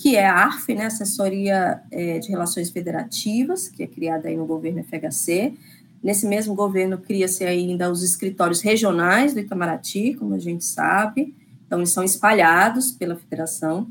que 0.03 0.17
é 0.17 0.27
a 0.27 0.35
ARF, 0.35 0.75
né, 0.75 0.87
Assessoria 0.87 1.81
é, 1.89 2.19
de 2.19 2.27
Relações 2.27 2.69
Federativas, 2.69 3.69
que 3.69 3.83
é 3.83 3.87
criada 3.87 4.27
aí 4.27 4.35
no 4.35 4.45
governo 4.45 4.83
FHC, 4.83 5.53
Nesse 6.03 6.27
mesmo 6.27 6.53
governo 6.53 6.97
cria-se 6.97 7.45
ainda 7.45 7.89
os 7.89 8.03
escritórios 8.03 8.59
regionais 8.59 9.33
do 9.33 9.39
Itamaraty, 9.39 10.15
como 10.15 10.33
a 10.33 10.37
gente 10.37 10.65
sabe, 10.65 11.33
então 11.65 11.79
eles 11.79 11.91
são 11.91 12.03
espalhados 12.03 12.91
pela 12.91 13.15
federação. 13.15 13.87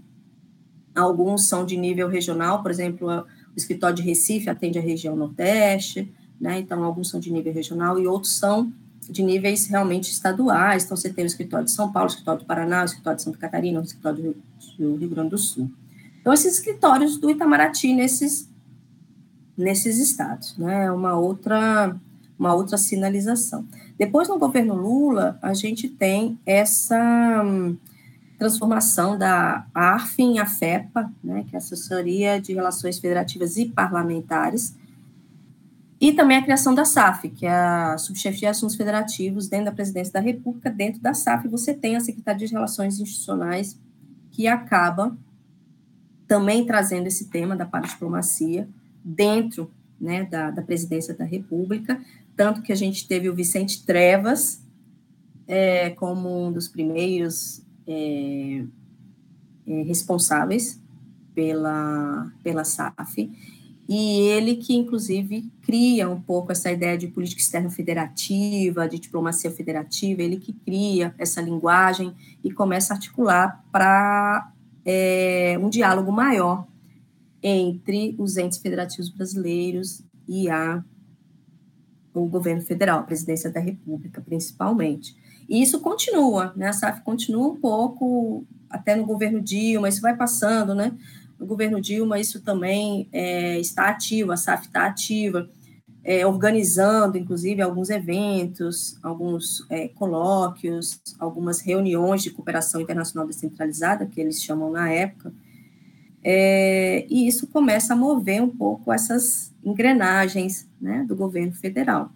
Alguns 0.95 1.49
são 1.49 1.65
de 1.65 1.75
nível 1.75 2.09
regional, 2.09 2.61
por 2.61 2.71
exemplo, 2.71 3.09
o 3.11 3.57
escritório 3.57 3.97
de 3.97 4.03
Recife 4.03 4.51
atende 4.51 4.79
a 4.79 4.83
região 4.83 5.17
Nordeste, 5.17 6.13
né? 6.39 6.59
Então 6.59 6.85
alguns 6.85 7.09
são 7.09 7.19
de 7.19 7.33
nível 7.33 7.51
regional 7.51 7.99
e 7.99 8.07
outros 8.07 8.37
são 8.37 8.71
de 9.09 9.23
níveis 9.23 9.67
realmente 9.67 10.11
estaduais. 10.11 10.85
Então 10.85 10.99
você 10.99 11.11
tem 11.11 11.25
o 11.25 11.27
escritório 11.27 11.65
de 11.65 11.73
São 11.73 11.91
Paulo, 11.91 12.11
o 12.11 12.13
escritório 12.13 12.41
do 12.41 12.47
Paraná, 12.47 12.83
o 12.83 12.85
escritório 12.85 13.17
de 13.17 13.23
Santa 13.23 13.39
Catarina, 13.39 13.81
o 13.81 13.85
escritório 13.85 14.37
do 14.79 14.97
Rio 14.97 15.09
Grande 15.09 15.31
do 15.31 15.39
Sul. 15.39 15.71
Então 16.23 16.33
esses 16.33 16.55
escritórios 16.55 17.18
do 17.18 17.29
Itamaraty 17.29 17.93
nesses 17.93 18.51
nesses 19.59 19.99
estados, 19.99 20.57
né? 20.57 20.91
Uma 20.91 21.18
outra 21.18 21.95
uma 22.39 22.55
outra 22.55 22.79
sinalização. 22.79 23.66
Depois 23.99 24.29
no 24.29 24.39
governo 24.39 24.75
Lula, 24.75 25.39
a 25.43 25.55
gente 25.55 25.89
tem 25.89 26.39
essa 26.45 27.43
hum, 27.45 27.77
transformação 28.37 29.16
da 29.16 29.64
ARF 29.73 30.20
em 30.20 30.41
AFEPA, 30.41 31.12
né, 31.23 31.45
que 31.49 31.55
é 31.55 31.57
a 31.57 31.59
Assessoria 31.59 32.41
de 32.41 32.53
Relações 32.53 32.99
Federativas 32.99 33.57
e 33.57 33.66
Parlamentares, 33.66 34.77
e 36.01 36.12
também 36.12 36.39
a 36.39 36.43
criação 36.43 36.75
da 36.75 36.85
SAF, 36.85 37.29
que 37.29 37.47
é 37.47 37.55
a 37.55 37.97
Subchefia 37.97 38.41
de 38.41 38.47
Assuntos 38.47 38.75
Federativos 38.75 39.49
dentro 39.49 39.66
da 39.66 39.73
Presidência 39.73 40.12
da 40.12 40.18
República. 40.18 40.68
Dentro 40.68 41.01
da 41.01 41.14
SAF 41.14 41.47
você 41.47 41.73
tem 41.73 41.95
a 41.95 42.01
Secretaria 42.01 42.45
de 42.45 42.53
Relações 42.53 42.99
Institucionais, 42.99 43.79
que 44.33 44.49
acaba 44.49 45.16
também 46.33 46.64
trazendo 46.64 47.09
esse 47.09 47.26
tema 47.26 47.55
da 47.55 47.66
paradiplomacia 47.66 48.66
dentro 49.05 49.70
né, 50.01 50.24
da, 50.24 50.51
da 50.51 50.62
presidência 50.62 51.12
da 51.12 51.26
República, 51.26 52.01
tanto 52.35 52.62
que 52.62 52.72
a 52.72 52.74
gente 52.74 53.07
teve 53.07 53.28
o 53.28 53.35
Vicente 53.35 53.85
Trevas 53.85 54.62
é, 55.47 55.91
como 55.91 56.47
um 56.47 56.51
dos 56.51 56.68
primeiros 56.68 57.61
é, 57.87 58.64
é, 59.66 59.83
responsáveis 59.83 60.80
pela, 61.35 62.33
pela 62.43 62.64
SAF, 62.64 63.30
e 63.87 64.20
ele 64.20 64.57
que, 64.57 64.74
inclusive, 64.74 65.53
cria 65.61 66.09
um 66.09 66.18
pouco 66.18 66.51
essa 66.51 66.72
ideia 66.72 66.97
de 66.97 67.09
política 67.09 67.43
externa 67.43 67.68
federativa, 67.68 68.89
de 68.89 68.99
diplomacia 68.99 69.51
federativa, 69.51 70.22
ele 70.22 70.39
que 70.39 70.55
cria 70.55 71.14
essa 71.18 71.43
linguagem 71.43 72.14
e 72.43 72.51
começa 72.51 72.95
a 72.95 72.97
articular 72.97 73.62
para 73.70 74.51
é, 74.85 75.59
um 75.61 75.68
diálogo 75.68 76.11
maior 76.12 76.66
entre 77.43 78.14
os 78.18 78.37
entes 78.37 78.59
federativos 78.59 79.09
brasileiros 79.09 80.03
e 80.28 80.49
a, 80.49 80.83
o 82.14 82.26
governo 82.26 82.62
federal, 82.62 83.01
a 83.01 83.03
presidência 83.03 83.51
da 83.51 83.61
República, 83.61 84.20
principalmente. 84.20 85.16
E 85.49 85.61
isso 85.61 85.80
continua, 85.80 86.53
né? 86.57 86.68
A 86.68 86.72
SAF 86.72 87.03
continua 87.03 87.49
um 87.49 87.57
pouco, 87.57 88.45
até 88.70 88.95
no 88.95 89.05
governo 89.05 89.41
Dilma, 89.41 89.89
isso 89.89 90.01
vai 90.01 90.16
passando, 90.16 90.74
né? 90.74 90.97
No 91.39 91.47
governo 91.47 91.80
Dilma, 91.80 92.20
isso 92.20 92.41
também 92.41 93.09
é, 93.12 93.59
está 93.59 93.89
ativo, 93.89 94.30
a 94.30 94.37
SAF 94.37 94.66
está 94.66 94.87
ativa, 94.87 95.51
é, 96.05 96.26
organizando, 96.26 97.16
inclusive, 97.16 97.62
alguns 97.62 97.88
eventos, 97.90 98.98
alguns 99.03 99.64
é, 99.70 99.88
colóquios, 99.88 101.00
algumas 101.18 101.61
reuniões 101.61 102.22
de 102.22 102.30
cooperação 102.30 102.80
internacional 102.80 103.26
descentralizada, 103.26 104.07
que 104.07 104.20
eles 104.20 104.42
chamam 104.42 104.70
na 104.70 104.90
época, 104.90 105.32
é, 106.24 107.05
e 107.11 107.26
isso 107.26 107.46
começa 107.48 107.94
a 107.94 107.96
mover 107.96 108.40
um 108.40 108.50
pouco 108.50 108.92
essas 108.92 109.53
engrenagens 109.64 110.68
né, 110.80 111.05
do 111.07 111.16
governo 111.16 111.53
federal. 111.53 112.12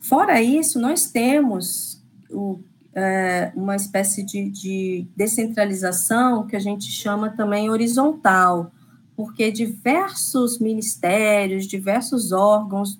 Fora 0.00 0.42
isso, 0.42 0.80
nós 0.80 1.10
temos 1.10 2.02
o, 2.28 2.60
é, 2.92 3.52
uma 3.54 3.76
espécie 3.76 4.22
de, 4.22 4.50
de 4.50 5.06
descentralização 5.16 6.46
que 6.46 6.56
a 6.56 6.60
gente 6.60 6.90
chama 6.90 7.30
também 7.30 7.70
horizontal, 7.70 8.72
porque 9.16 9.50
diversos 9.50 10.58
ministérios, 10.58 11.66
diversos 11.66 12.32
órgãos 12.32 12.98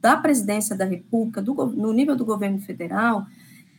da 0.00 0.16
presidência 0.16 0.76
da 0.76 0.84
República, 0.84 1.40
do, 1.40 1.54
no 1.68 1.92
nível 1.92 2.14
do 2.14 2.24
governo 2.24 2.60
federal, 2.60 3.26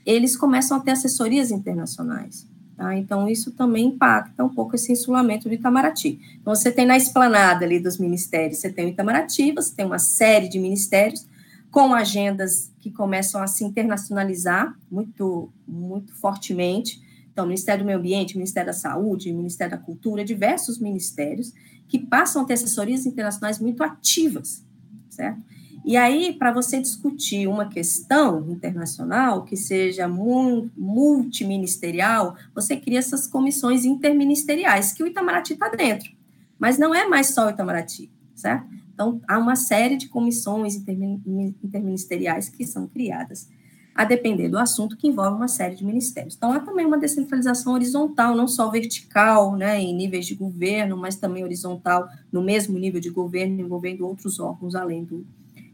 eles 0.06 0.36
começam 0.36 0.78
a 0.78 0.80
ter 0.80 0.92
assessorias 0.92 1.52
internacionais. 1.52 2.48
Tá? 2.76 2.96
Então, 2.98 3.28
isso 3.28 3.52
também 3.52 3.88
impacta 3.88 4.44
um 4.44 4.50
pouco 4.50 4.76
esse 4.76 4.92
insulamento 4.92 5.48
do 5.48 5.54
Itamaraty. 5.54 6.20
Então, 6.42 6.54
você 6.54 6.72
tem 6.72 6.86
na 6.86 6.98
esplanada 6.98 7.64
ali 7.64 7.80
dos 7.80 7.98
ministérios, 7.98 8.60
você 8.60 8.70
tem 8.70 8.86
o 8.86 8.90
Itamaraty, 8.90 9.52
você 9.54 9.74
tem 9.74 9.86
uma 9.86 10.00
série 10.00 10.50
de 10.50 10.60
ministérios 10.60 11.26
com 11.72 11.94
agendas 11.94 12.72
que 12.80 12.90
começam 12.90 13.42
a 13.42 13.48
se 13.48 13.64
internacionalizar 13.64 14.76
muito, 14.90 15.50
muito 15.68 16.14
fortemente. 16.16 17.02
Então, 17.32 17.46
Ministério 17.46 17.84
do 17.84 17.86
Meio 17.86 18.00
Ambiente, 18.00 18.38
Ministério 18.38 18.68
da 18.68 18.74
Saúde, 18.74 19.32
Ministério 19.32 19.78
da 19.78 19.84
Cultura, 19.84 20.24
diversos 20.24 20.80
ministérios 20.80 21.54
que 21.88 22.00
passam 22.00 22.42
a 22.42 22.46
ter 22.46 22.54
assessorias 22.54 23.06
internacionais 23.06 23.60
muito 23.60 23.84
ativas, 23.84 24.66
certo? 25.10 25.40
E 25.86 25.96
aí, 25.96 26.34
para 26.34 26.52
você 26.52 26.82
discutir 26.82 27.48
uma 27.48 27.70
questão 27.70 28.50
internacional 28.50 29.44
que 29.44 29.56
seja 29.56 30.08
multiministerial, 30.08 32.36
você 32.56 32.76
cria 32.76 32.98
essas 32.98 33.28
comissões 33.28 33.86
interministeriais, 33.86 34.92
que 34.92 35.04
o 35.04 35.08
Itamaraty 35.08 35.54
está 35.54 35.70
dentro. 35.70 36.12
Mas 36.58 36.80
não 36.80 36.96
é 36.96 37.08
mais 37.08 37.36
só 37.36 37.46
o 37.46 37.52
Itamaraty, 37.52 38.12
certo? 38.34 38.66
Então, 38.96 39.22
há 39.28 39.38
uma 39.38 39.56
série 39.56 39.96
de 39.96 40.10
comissões 40.10 40.76
interministeriais 40.76 42.50
que 42.50 42.66
são 42.66 42.88
criadas, 42.88 43.48
a 43.96 44.04
depender 44.04 44.50
do 44.50 44.58
assunto, 44.58 44.98
que 44.98 45.08
envolve 45.08 45.38
uma 45.38 45.48
série 45.48 45.74
de 45.74 45.86
ministérios. 45.86 46.36
Então, 46.36 46.52
há 46.52 46.60
também 46.60 46.86
uma 46.86 46.98
descentralização 46.98 47.74
horizontal, 47.74 48.36
não 48.36 48.46
só 48.46 48.70
vertical, 48.70 49.56
né, 49.56 49.80
em 49.80 49.96
níveis 49.96 50.26
de 50.26 50.36
governo, 50.36 50.98
mas 50.98 51.16
também 51.16 51.46
horizontal, 51.46 52.10
no 52.30 52.42
mesmo 52.42 52.78
nível 52.78 53.00
de 53.00 53.10
governo, 53.10 53.62
envolvendo 53.62 54.06
outros 54.06 54.38
órgãos 54.38 54.76
além 54.76 55.06
do 55.06 55.26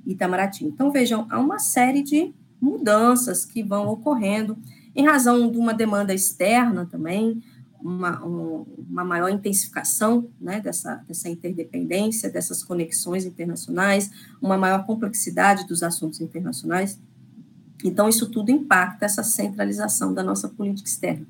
Itamaraty. 0.05 0.65
Então, 0.65 0.91
vejam, 0.91 1.25
há 1.31 1.39
uma 1.39 1.57
série 1.57 2.03
de 2.03 2.31
mudanças 2.61 3.43
que 3.43 3.63
vão 3.63 3.87
ocorrendo 3.87 4.55
em 4.95 5.03
razão 5.03 5.49
de 5.49 5.57
uma 5.57 5.73
demanda 5.73 6.13
externa 6.13 6.85
também, 6.85 7.41
uma, 7.81 8.23
uma 8.23 9.03
maior 9.03 9.29
intensificação 9.29 10.29
né, 10.39 10.61
dessa, 10.61 11.03
dessa 11.07 11.27
interdependência, 11.27 12.29
dessas 12.29 12.63
conexões 12.63 13.25
internacionais, 13.25 14.11
uma 14.39 14.59
maior 14.59 14.85
complexidade 14.85 15.65
dos 15.65 15.81
assuntos 15.81 16.21
internacionais. 16.21 16.99
Então, 17.83 18.07
isso 18.07 18.29
tudo 18.29 18.51
impacta 18.51 19.05
essa 19.05 19.23
centralização 19.23 20.13
da 20.13 20.23
nossa 20.23 20.47
política 20.47 20.87
externa. 20.87 21.25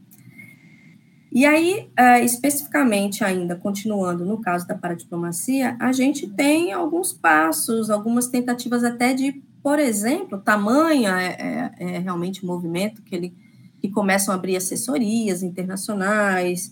E 1.31 1.45
aí, 1.45 1.89
uh, 1.97 2.23
especificamente 2.25 3.23
ainda, 3.23 3.55
continuando 3.55 4.25
no 4.25 4.41
caso 4.41 4.67
da 4.67 4.75
paradiplomacia, 4.75 5.77
a 5.79 5.93
gente 5.93 6.27
tem 6.27 6.73
alguns 6.73 7.13
passos, 7.13 7.89
algumas 7.89 8.27
tentativas 8.27 8.83
até 8.83 9.13
de, 9.13 9.41
por 9.63 9.79
exemplo, 9.79 10.37
tamanha 10.37 11.21
é, 11.21 11.71
é, 11.79 11.95
é 11.95 11.99
realmente 11.99 12.43
o 12.43 12.47
movimento 12.47 13.01
que 13.01 13.15
ele 13.15 13.33
que 13.81 13.89
começam 13.89 14.31
a 14.31 14.37
abrir 14.37 14.55
assessorias 14.55 15.41
internacionais, 15.41 16.71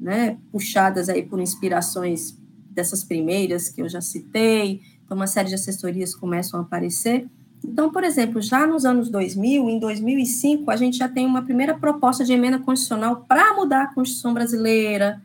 né, 0.00 0.36
puxadas 0.50 1.08
aí 1.08 1.22
por 1.22 1.38
inspirações 1.38 2.36
dessas 2.70 3.04
primeiras 3.04 3.68
que 3.68 3.80
eu 3.80 3.88
já 3.88 4.00
citei, 4.00 4.80
então 5.04 5.16
uma 5.16 5.28
série 5.28 5.48
de 5.48 5.54
assessorias 5.54 6.16
começam 6.16 6.58
a 6.58 6.64
aparecer, 6.64 7.28
então, 7.64 7.90
por 7.90 8.04
exemplo, 8.04 8.40
já 8.40 8.66
nos 8.66 8.84
anos 8.84 9.08
2000, 9.08 9.68
em 9.68 9.78
2005, 9.78 10.70
a 10.70 10.76
gente 10.76 10.98
já 10.98 11.08
tem 11.08 11.26
uma 11.26 11.42
primeira 11.42 11.76
proposta 11.76 12.24
de 12.24 12.32
emenda 12.32 12.58
constitucional 12.58 13.24
para 13.28 13.54
mudar 13.54 13.82
a 13.82 13.94
Constituição 13.94 14.32
brasileira, 14.32 15.20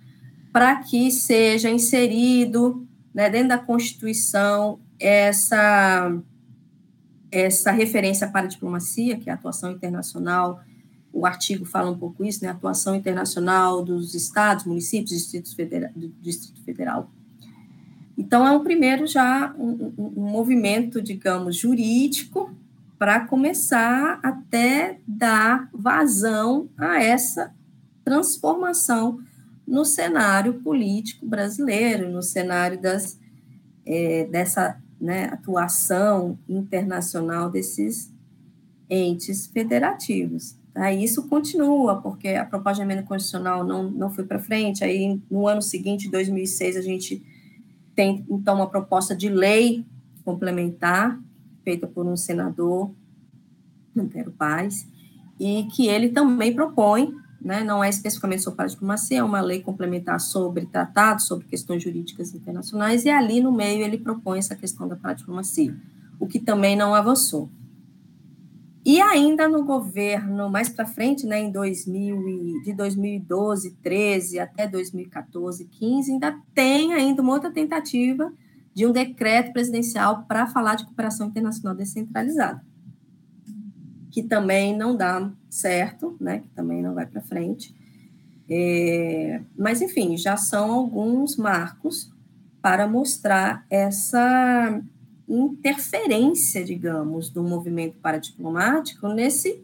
para 0.51 0.75
que 0.77 1.11
seja 1.11 1.69
inserido 1.69 2.87
né, 3.13 3.29
dentro 3.29 3.49
da 3.49 3.57
Constituição 3.57 4.79
essa, 4.99 6.15
essa 7.31 7.71
referência 7.71 8.27
para 8.27 8.45
a 8.45 8.49
diplomacia, 8.49 9.17
que 9.17 9.29
é 9.29 9.33
a 9.33 9.35
atuação 9.35 9.71
internacional. 9.71 10.61
O 11.11 11.25
artigo 11.25 11.65
fala 11.65 11.91
um 11.91 11.97
pouco 11.97 12.23
isso, 12.23 12.43
né? 12.43 12.49
Atuação 12.49 12.95
internacional 12.95 13.83
dos 13.83 14.15
estados, 14.15 14.65
municípios, 14.65 15.11
distritos 15.11 15.53
federal, 15.53 15.91
do 15.95 16.09
Distrito 16.21 16.61
Federal 16.63 17.11
então, 18.17 18.45
é 18.45 18.51
um 18.51 18.63
primeiro 18.63 19.07
já 19.07 19.53
um, 19.57 19.93
um 19.97 20.29
movimento, 20.29 21.01
digamos, 21.01 21.55
jurídico 21.55 22.55
para 22.97 23.21
começar 23.21 24.19
até 24.21 24.99
dar 25.07 25.69
vazão 25.73 26.69
a 26.77 27.03
essa 27.03 27.53
transformação 28.05 29.19
no 29.67 29.83
cenário 29.83 30.55
político 30.61 31.25
brasileiro, 31.25 32.09
no 32.09 32.21
cenário 32.21 32.79
das, 32.79 33.19
é, 33.85 34.25
dessa 34.25 34.77
né, 35.01 35.25
atuação 35.25 36.37
internacional 36.47 37.49
desses 37.49 38.11
entes 38.89 39.47
federativos. 39.47 40.55
Isso 40.99 41.27
continua, 41.27 42.01
porque 42.01 42.29
a 42.29 42.45
proposta 42.45 42.83
de 42.83 42.89
emenda 42.89 43.03
constitucional 43.07 43.63
não, 43.63 43.91
não 43.91 44.09
foi 44.09 44.23
para 44.23 44.39
frente, 44.39 44.83
aí 44.83 45.21
no 45.29 45.47
ano 45.47 45.61
seguinte, 45.61 46.09
2006, 46.09 46.77
a 46.77 46.81
gente 46.81 47.21
tem, 47.95 48.25
então, 48.29 48.55
uma 48.55 48.69
proposta 48.69 49.15
de 49.15 49.29
lei 49.29 49.85
complementar, 50.23 51.19
feita 51.63 51.87
por 51.87 52.05
um 52.05 52.17
senador, 52.17 52.91
Antero 53.95 54.31
Paz, 54.31 54.87
e 55.39 55.63
que 55.65 55.87
ele 55.87 56.09
também 56.09 56.53
propõe, 56.53 57.13
né, 57.41 57.63
não 57.63 57.83
é 57.83 57.89
especificamente 57.89 58.41
sobre 58.41 58.63
a 58.63 58.67
diplomacia, 58.67 59.19
é 59.19 59.23
uma 59.23 59.41
lei 59.41 59.61
complementar 59.61 60.19
sobre 60.19 60.65
tratados, 60.65 61.27
sobre 61.27 61.45
questões 61.45 61.83
jurídicas 61.83 62.33
internacionais, 62.33 63.05
e 63.05 63.09
ali 63.09 63.41
no 63.41 63.51
meio 63.51 63.83
ele 63.83 63.97
propõe 63.97 64.39
essa 64.39 64.55
questão 64.55 64.87
da 64.87 65.13
diplomacia, 65.13 65.75
o 66.19 66.25
que 66.25 66.39
também 66.39 66.75
não 66.75 66.95
avançou. 66.95 67.49
E 68.85 68.99
ainda 68.99 69.47
no 69.47 69.63
governo, 69.63 70.49
mais 70.49 70.67
para 70.67 70.85
frente, 70.85 71.25
né, 71.25 71.39
em 71.39 71.51
2000 71.51 72.61
de 72.63 72.73
2012, 72.73 73.71
13 73.81 74.39
até 74.39 74.67
2014, 74.67 75.65
15, 75.65 76.11
ainda 76.11 76.37
tem 76.53 76.93
ainda 76.93 77.21
uma 77.21 77.33
outra 77.33 77.49
tentativa 77.49 78.31
de 78.73 78.85
um 78.85 78.91
decreto 78.91 79.53
presidencial 79.53 80.23
para 80.23 80.47
falar 80.47 80.75
de 80.75 80.85
cooperação 80.85 81.27
internacional 81.27 81.75
descentralizada, 81.75 82.61
que 84.11 84.21
também 84.21 84.75
não 84.75 84.97
dá 84.97 85.31
certo, 85.49 86.17
né, 86.19 86.39
que 86.39 86.49
também 86.49 86.81
não 86.81 86.93
vai 86.93 87.05
para 87.05 87.21
frente. 87.21 87.73
É, 88.49 89.41
mas, 89.57 89.81
enfim, 89.81 90.17
já 90.17 90.35
são 90.35 90.71
alguns 90.71 91.37
marcos 91.37 92.11
para 92.61 92.87
mostrar 92.87 93.65
essa 93.69 94.81
interferência, 95.27 96.63
digamos, 96.63 97.29
do 97.29 97.43
movimento 97.43 97.97
paradiplomático 97.99 99.07
nesse, 99.07 99.63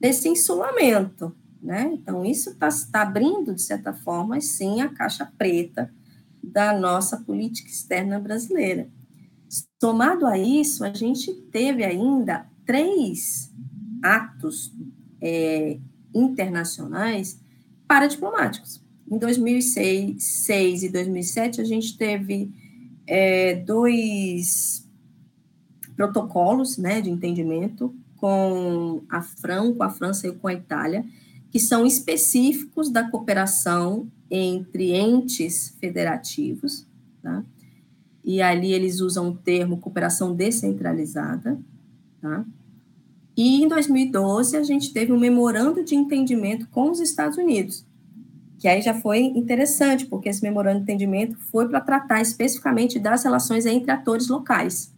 nesse 0.00 0.28
insulamento, 0.28 1.34
né? 1.62 1.90
Então, 1.92 2.24
isso 2.24 2.50
está 2.50 2.68
tá 2.90 3.02
abrindo, 3.02 3.54
de 3.54 3.62
certa 3.62 3.92
forma, 3.92 4.40
sim, 4.40 4.80
a 4.80 4.88
caixa 4.88 5.30
preta 5.36 5.92
da 6.42 6.78
nossa 6.78 7.18
política 7.18 7.68
externa 7.68 8.18
brasileira. 8.18 8.88
Somado 9.80 10.26
a 10.26 10.38
isso, 10.38 10.84
a 10.84 10.92
gente 10.92 11.32
teve 11.50 11.84
ainda 11.84 12.46
três 12.64 13.52
atos 14.02 14.72
é, 15.20 15.78
internacionais 16.14 17.40
paradiplomáticos. 17.86 18.80
Em 19.10 19.18
2006 19.18 20.82
e 20.84 20.88
2007, 20.88 21.60
a 21.60 21.64
gente 21.64 21.98
teve 21.98 22.52
é, 23.10 23.56
dois 23.56 24.88
protocolos 25.96 26.78
né, 26.78 27.00
de 27.00 27.10
entendimento 27.10 27.92
com 28.16 29.02
a 29.10 29.20
Fran, 29.20 29.74
com 29.74 29.82
a 29.82 29.90
França 29.90 30.28
e 30.28 30.32
com 30.32 30.46
a 30.46 30.54
Itália, 30.54 31.04
que 31.50 31.58
são 31.58 31.84
específicos 31.84 32.88
da 32.88 33.10
cooperação 33.10 34.06
entre 34.30 34.92
entes 34.92 35.76
federativos, 35.80 36.86
tá? 37.20 37.42
E 38.24 38.40
ali 38.40 38.72
eles 38.72 39.00
usam 39.00 39.30
o 39.30 39.36
termo 39.36 39.78
cooperação 39.78 40.32
descentralizada, 40.32 41.58
tá? 42.22 42.44
E 43.36 43.60
em 43.60 43.66
2012 43.66 44.56
a 44.56 44.62
gente 44.62 44.92
teve 44.92 45.12
um 45.12 45.18
memorando 45.18 45.82
de 45.82 45.96
entendimento 45.96 46.68
com 46.68 46.92
os 46.92 47.00
Estados 47.00 47.36
Unidos, 47.36 47.84
que 48.60 48.68
aí 48.68 48.82
já 48.82 48.92
foi 48.92 49.20
interessante, 49.22 50.04
porque 50.04 50.28
esse 50.28 50.42
memorando 50.42 50.76
de 50.76 50.82
entendimento 50.82 51.38
foi 51.50 51.66
para 51.66 51.80
tratar 51.80 52.20
especificamente 52.20 52.98
das 52.98 53.24
relações 53.24 53.64
entre 53.64 53.90
atores 53.90 54.28
locais. 54.28 54.92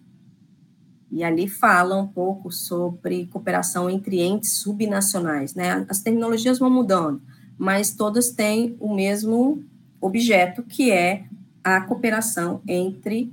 E 1.12 1.22
ali 1.22 1.46
fala 1.46 1.96
um 1.96 2.08
pouco 2.08 2.50
sobre 2.50 3.26
cooperação 3.26 3.88
entre 3.88 4.20
entes 4.20 4.54
subnacionais, 4.54 5.54
né? 5.54 5.86
As 5.88 6.00
terminologias 6.00 6.58
vão 6.58 6.68
mudando, 6.68 7.22
mas 7.56 7.94
todas 7.94 8.30
têm 8.30 8.76
o 8.80 8.92
mesmo 8.92 9.62
objeto, 10.00 10.64
que 10.64 10.90
é 10.90 11.26
a 11.62 11.82
cooperação 11.82 12.60
entre 12.66 13.32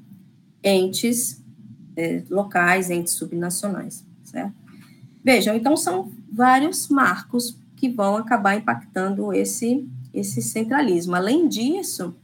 entes 0.63 1.43
é, 1.97 2.21
locais, 2.29 2.91
entes 2.91 3.13
subnacionais, 3.13 4.05
certo? 4.23 4.53
Vejam, 5.23 5.55
então 5.55 5.75
são 5.75 6.11
vários 6.31 6.87
marcos 6.87 7.57
que 7.75 7.89
vão 7.89 8.15
acabar 8.15 8.55
impactando 8.55 9.33
esse 9.33 9.89
esse 10.13 10.41
centralismo. 10.41 11.15
Além 11.15 11.47
disso, 11.47 12.15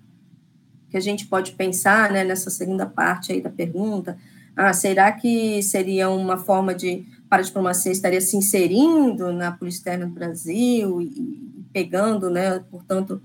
que 0.90 0.98
a 0.98 1.02
gente 1.02 1.28
pode 1.28 1.54
pensar 1.54 2.12
né, 2.12 2.24
nessa 2.24 2.50
segunda 2.50 2.86
parte 2.86 3.32
aí 3.32 3.42
da 3.42 3.50
pergunta, 3.50 4.18
ah, 4.56 4.72
será 4.72 5.12
que 5.12 5.62
seria 5.62 6.10
uma 6.10 6.38
forma 6.38 6.74
de, 6.74 7.06
para 7.30 7.42
a 7.42 7.46
diplomacia 7.46 7.92
estaria 7.92 8.22
se 8.22 8.38
inserindo 8.38 9.34
na 9.34 9.52
polícia 9.52 9.80
externa 9.80 10.06
do 10.06 10.14
Brasil 10.14 11.02
e, 11.02 11.06
e 11.06 11.66
pegando, 11.74 12.30
né, 12.30 12.60
portanto, 12.72 13.22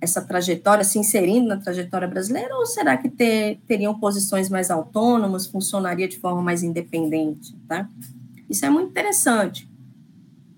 essa 0.00 0.20
trajetória, 0.20 0.82
se 0.82 0.98
inserindo 0.98 1.46
na 1.46 1.58
trajetória 1.58 2.08
brasileira, 2.08 2.56
ou 2.56 2.66
será 2.66 2.96
que 2.96 3.08
ter, 3.08 3.60
teriam 3.68 3.98
posições 4.00 4.48
mais 4.48 4.68
autônomas, 4.70 5.46
funcionaria 5.46 6.08
de 6.08 6.18
forma 6.18 6.42
mais 6.42 6.64
independente, 6.64 7.54
tá? 7.68 7.88
Isso 8.50 8.66
é 8.66 8.70
muito 8.70 8.90
interessante, 8.90 9.70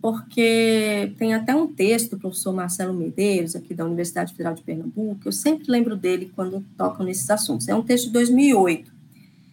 porque 0.05 1.15
tem 1.17 1.33
até 1.33 1.57
um 1.57 1.67
texto 1.67 2.11
do 2.11 2.19
professor 2.19 2.53
Marcelo 2.53 2.93
Medeiros, 2.93 3.57
aqui 3.57 3.73
da 3.73 3.87
Universidade 3.87 4.33
Federal 4.33 4.53
de 4.53 4.63
Pernambuco, 4.63 5.23
eu 5.25 5.33
sempre 5.33 5.65
lembro 5.71 5.97
dele 5.97 6.31
quando 6.37 6.63
tocam 6.77 7.07
nesses 7.07 7.31
assuntos. 7.31 7.69
É 7.69 7.75
um 7.75 7.83
texto 7.83 8.09
de 8.09 8.11
2008, 8.11 8.93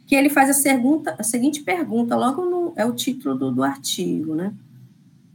que 0.05 0.13
ele 0.13 0.29
faz 0.29 0.49
a, 0.49 0.61
pergunta, 0.61 1.15
a 1.17 1.23
seguinte 1.23 1.63
pergunta, 1.63 2.17
logo 2.17 2.43
no, 2.43 2.73
é 2.75 2.85
o 2.85 2.91
título 2.91 3.33
do, 3.33 3.49
do 3.49 3.63
artigo, 3.63 4.35
né? 4.35 4.53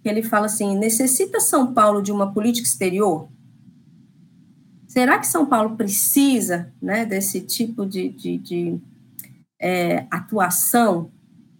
Ele 0.04 0.22
fala 0.22 0.44
assim: 0.44 0.76
necessita 0.76 1.40
São 1.40 1.72
Paulo 1.72 2.02
de 2.02 2.12
uma 2.12 2.30
política 2.34 2.68
exterior? 2.68 3.26
Será 4.86 5.18
que 5.18 5.26
São 5.26 5.46
Paulo 5.46 5.78
precisa 5.78 6.70
né, 6.80 7.06
desse 7.06 7.40
tipo 7.40 7.86
de, 7.86 8.10
de, 8.10 8.36
de 8.36 8.78
é, 9.58 10.06
atuação 10.10 11.10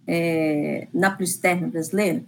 é, 0.05 0.87
na 0.93 1.09
política 1.09 1.37
externa 1.37 1.67
brasileira? 1.67 2.23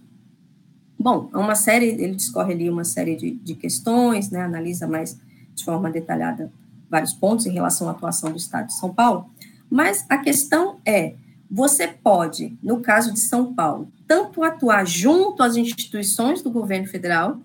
Bom, 1.02 1.30
é 1.32 1.38
uma 1.38 1.54
série, 1.54 1.86
ele 1.86 2.14
discorre 2.14 2.52
ali 2.52 2.68
uma 2.68 2.84
série 2.84 3.16
de, 3.16 3.30
de 3.30 3.54
questões, 3.54 4.30
né, 4.30 4.42
analisa 4.42 4.86
mais 4.86 5.18
de 5.54 5.64
forma 5.64 5.90
detalhada 5.90 6.52
vários 6.90 7.14
pontos 7.14 7.46
em 7.46 7.52
relação 7.52 7.88
à 7.88 7.92
atuação 7.92 8.30
do 8.30 8.36
Estado 8.36 8.66
de 8.66 8.74
São 8.74 8.92
Paulo, 8.92 9.30
mas 9.70 10.04
a 10.10 10.18
questão 10.18 10.78
é, 10.84 11.14
você 11.50 11.88
pode, 11.88 12.58
no 12.62 12.82
caso 12.82 13.14
de 13.14 13.20
São 13.20 13.54
Paulo, 13.54 13.90
tanto 14.06 14.42
atuar 14.42 14.86
junto 14.86 15.42
às 15.42 15.56
instituições 15.56 16.42
do 16.42 16.50
governo 16.50 16.86
federal, 16.86 17.40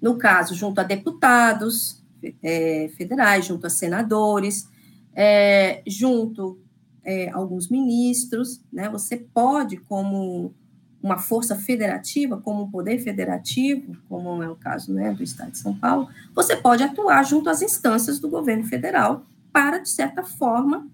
no 0.00 0.16
caso, 0.16 0.54
junto 0.54 0.80
a 0.80 0.84
deputados 0.84 2.02
é, 2.42 2.90
federais, 2.96 3.44
junto 3.44 3.66
a 3.66 3.70
senadores, 3.70 4.70
é, 5.14 5.82
junto 5.86 6.58
é, 7.04 7.28
alguns 7.28 7.68
ministros, 7.68 8.58
né, 8.72 8.88
você 8.88 9.18
pode, 9.18 9.76
como 9.76 10.54
uma 11.02 11.18
força 11.18 11.54
federativa, 11.54 12.36
como 12.40 12.64
um 12.64 12.70
poder 12.70 12.98
federativo, 12.98 13.96
como 14.08 14.42
é 14.42 14.48
o 14.48 14.56
caso 14.56 14.92
né, 14.92 15.12
do 15.12 15.22
Estado 15.22 15.52
de 15.52 15.58
São 15.58 15.74
Paulo, 15.74 16.08
você 16.34 16.56
pode 16.56 16.82
atuar 16.82 17.22
junto 17.24 17.48
às 17.48 17.62
instâncias 17.62 18.18
do 18.18 18.28
governo 18.28 18.64
federal 18.64 19.24
para, 19.52 19.78
de 19.78 19.88
certa 19.88 20.22
forma, 20.22 20.88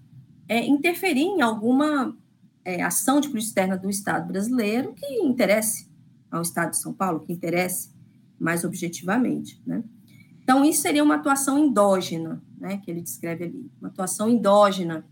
é, 0.47 0.65
interferir 0.65 1.23
em 1.23 1.41
alguma 1.41 2.15
é, 2.63 2.81
ação 2.81 3.19
de 3.19 3.29
política 3.29 3.49
externa 3.49 3.77
do 3.77 3.89
Estado 3.89 4.27
brasileiro 4.27 4.93
que 4.93 5.05
interesse 5.21 5.89
ao 6.29 6.41
Estado 6.41 6.71
de 6.71 6.77
São 6.77 6.93
Paulo, 6.93 7.21
que 7.21 7.33
interesse 7.33 7.91
mais 8.39 8.63
objetivamente. 8.63 9.61
Né? 9.65 9.83
Então, 10.43 10.63
isso 10.65 10.81
seria 10.81 11.03
uma 11.03 11.15
atuação 11.15 11.57
endógena, 11.57 12.41
né, 12.57 12.77
que 12.77 12.91
ele 12.91 13.01
descreve 13.01 13.45
ali, 13.45 13.71
uma 13.79 13.89
atuação 13.89 14.29
endógena 14.29 15.05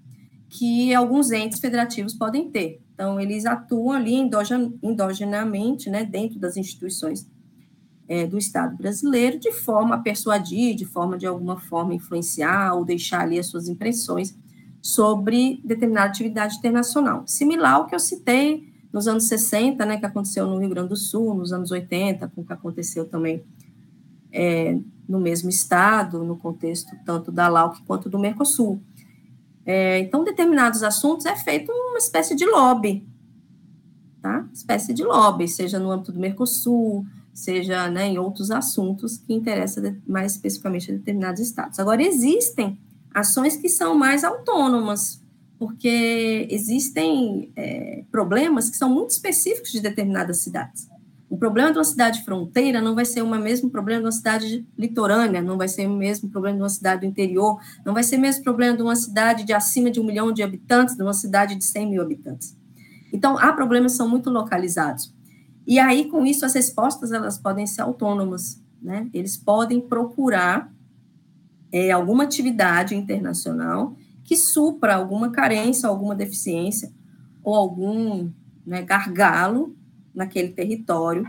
que 0.50 0.94
alguns 0.94 1.32
entes 1.32 1.60
federativos 1.60 2.14
podem 2.14 2.52
ter. 2.52 2.82
Então, 2.94 3.20
eles 3.20 3.46
atuam 3.46 3.92
ali 3.92 4.14
endogenamente, 4.84 5.90
né, 5.90 6.04
dentro 6.04 6.40
das 6.40 6.58
instituições 6.58 7.28
é, 8.08 8.28
do 8.28 8.38
Estado 8.38 8.76
brasileiro, 8.76 9.40
de 9.40 9.52
forma 9.52 9.96
a 9.96 9.98
persuadir, 9.98 10.76
de 10.76 10.86
forma 10.86 11.18
de 11.18 11.26
alguma 11.26 11.58
forma 11.58 11.94
influenciar 11.94 12.74
ou 12.76 12.84
deixar 12.84 13.22
ali 13.22 13.40
as 13.40 13.48
suas 13.48 13.68
impressões 13.68 14.38
sobre 14.82 15.62
determinada 15.64 16.08
atividade 16.08 16.58
internacional. 16.58 17.24
Similar 17.26 17.76
ao 17.76 17.88
que 17.88 17.96
eu 17.96 18.00
citei 18.00 18.70
nos 18.92 19.08
anos 19.08 19.26
60, 19.26 19.86
né, 19.86 19.98
que 19.98 20.06
aconteceu 20.06 20.46
no 20.46 20.58
Rio 20.58 20.70
Grande 20.70 20.90
do 20.90 20.98
Sul, 20.98 21.34
nos 21.34 21.54
anos 21.54 21.72
80, 21.72 22.28
com 22.28 22.42
o 22.42 22.46
que 22.46 22.52
aconteceu 22.52 23.06
também 23.06 23.44
é, 24.32 24.78
no 25.08 25.20
mesmo 25.20 25.50
estado, 25.50 26.24
no 26.24 26.38
contexto 26.38 26.96
tanto 27.06 27.32
da 27.32 27.48
LAUC 27.48 27.82
quanto 27.84 28.10
do 28.10 28.20
Mercosul. 28.20 28.82
É, 29.66 30.00
então, 30.00 30.24
determinados 30.24 30.84
assuntos 30.84 31.26
é 31.26 31.36
feito 31.36 31.72
uma 31.72 31.98
espécie 31.98 32.36
de 32.36 32.46
lobby, 32.46 33.08
tá? 34.22 34.48
Espécie 34.54 34.94
de 34.94 35.04
lobby, 35.04 35.48
seja 35.48 35.80
no 35.80 35.92
âmbito 35.92 36.12
do 36.12 36.20
Mercosul, 36.20 37.06
seja 37.34 37.90
né, 37.90 38.08
em 38.08 38.18
outros 38.18 38.52
assuntos 38.52 39.18
que 39.18 39.34
interessam 39.34 39.96
mais 40.08 40.34
especificamente 40.34 40.92
a 40.92 40.96
determinados 40.96 41.40
estados. 41.40 41.80
Agora, 41.80 42.02
existem 42.02 42.78
ações 43.14 43.56
que 43.56 43.70
são 43.70 43.96
mais 43.96 44.24
autônomas, 44.24 45.22
porque 45.58 46.48
existem 46.50 47.52
é, 47.56 48.04
problemas 48.12 48.70
que 48.70 48.78
são 48.78 48.90
muito 48.90 49.12
específicos 49.12 49.72
de 49.72 49.80
determinadas 49.80 50.40
cidades. 50.40 50.91
O 51.32 51.38
problema 51.38 51.72
de 51.72 51.78
uma 51.78 51.86
cidade 51.86 52.26
fronteira 52.26 52.82
não 52.82 52.94
vai 52.94 53.06
ser 53.06 53.22
o 53.22 53.30
mesmo 53.30 53.70
problema 53.70 54.02
de 54.02 54.06
uma 54.08 54.12
cidade 54.12 54.68
litorânea, 54.78 55.42
não 55.42 55.58
vai 55.58 55.70
ser 55.70 55.88
o 55.88 55.96
mesmo 55.96 56.30
problema 56.30 56.58
de 56.58 56.62
uma 56.62 56.70
cidade 56.70 57.02
do 57.02 57.08
interior, 57.08 57.58
não 57.86 57.94
vai 57.94 58.04
ser 58.04 58.18
o 58.18 58.20
mesmo 58.20 58.44
problema 58.44 58.76
de 58.76 58.84
uma 58.84 58.98
cidade 58.98 59.46
de 59.46 59.54
acima 59.54 59.90
de 59.90 59.98
um 59.98 60.04
milhão 60.04 60.34
de 60.34 60.44
habitantes, 60.44 60.94
de 60.94 61.02
uma 61.02 61.14
cidade 61.14 61.56
de 61.56 61.64
100 61.64 61.90
mil 61.90 62.02
habitantes. 62.02 62.54
Então, 63.14 63.38
há 63.38 63.54
problemas 63.54 63.94
que 63.94 63.98
são 64.00 64.10
muito 64.10 64.30
localizados. 64.30 65.16
E 65.66 65.80
aí, 65.80 66.10
com 66.10 66.26
isso, 66.26 66.46
as 66.46 66.54
respostas 66.54 67.14
elas 67.14 67.38
podem 67.38 67.66
ser 67.66 67.84
autônomas, 67.84 68.62
né? 68.82 69.10
Eles 69.14 69.38
podem 69.38 69.80
procurar 69.80 70.70
é, 71.72 71.92
alguma 71.92 72.26
atividade 72.26 72.94
internacional 72.94 73.96
que 74.26 74.36
supra 74.36 74.96
alguma 74.96 75.32
carência, 75.32 75.88
alguma 75.88 76.14
deficiência 76.14 76.92
ou 77.42 77.56
algum 77.56 78.30
né, 78.66 78.82
gargalo 78.82 79.74
naquele 80.14 80.50
território 80.50 81.26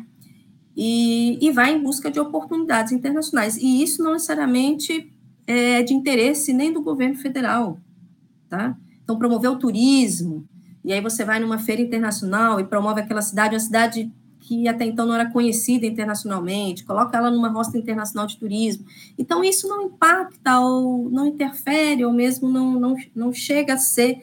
e, 0.77 1.39
e 1.41 1.51
vai 1.51 1.75
em 1.75 1.83
busca 1.83 2.11
de 2.11 2.19
oportunidades 2.19 2.93
internacionais. 2.93 3.57
E 3.57 3.83
isso 3.83 4.03
não 4.03 4.13
necessariamente 4.13 5.13
é 5.47 5.83
de 5.83 5.93
interesse 5.93 6.53
nem 6.53 6.73
do 6.73 6.83
governo 6.83 7.17
federal, 7.17 7.79
tá? 8.49 8.77
Então, 9.03 9.19
promover 9.19 9.51
o 9.51 9.59
turismo, 9.59 10.47
e 10.85 10.93
aí 10.93 11.01
você 11.01 11.25
vai 11.25 11.41
numa 11.41 11.59
feira 11.59 11.83
internacional 11.83 12.61
e 12.61 12.65
promove 12.65 13.01
aquela 13.01 13.23
cidade, 13.23 13.55
uma 13.55 13.61
cidade 13.61 14.11
que 14.41 14.67
até 14.67 14.85
então 14.85 15.07
não 15.07 15.15
era 15.15 15.31
conhecida 15.31 15.87
internacionalmente, 15.87 16.85
coloca 16.85 17.17
ela 17.17 17.31
numa 17.31 17.49
roça 17.49 17.79
internacional 17.79 18.27
de 18.27 18.37
turismo. 18.37 18.85
Então, 19.17 19.45
isso 19.45 19.69
não 19.69 19.83
impacta 19.83 20.59
ou 20.59 21.09
não 21.11 21.27
interfere, 21.27 22.05
ou 22.05 22.13
mesmo 22.13 22.49
não, 22.49 22.79
não, 22.79 22.97
não 23.15 23.33
chega 23.33 23.75
a 23.75 23.79
ser 23.79 24.21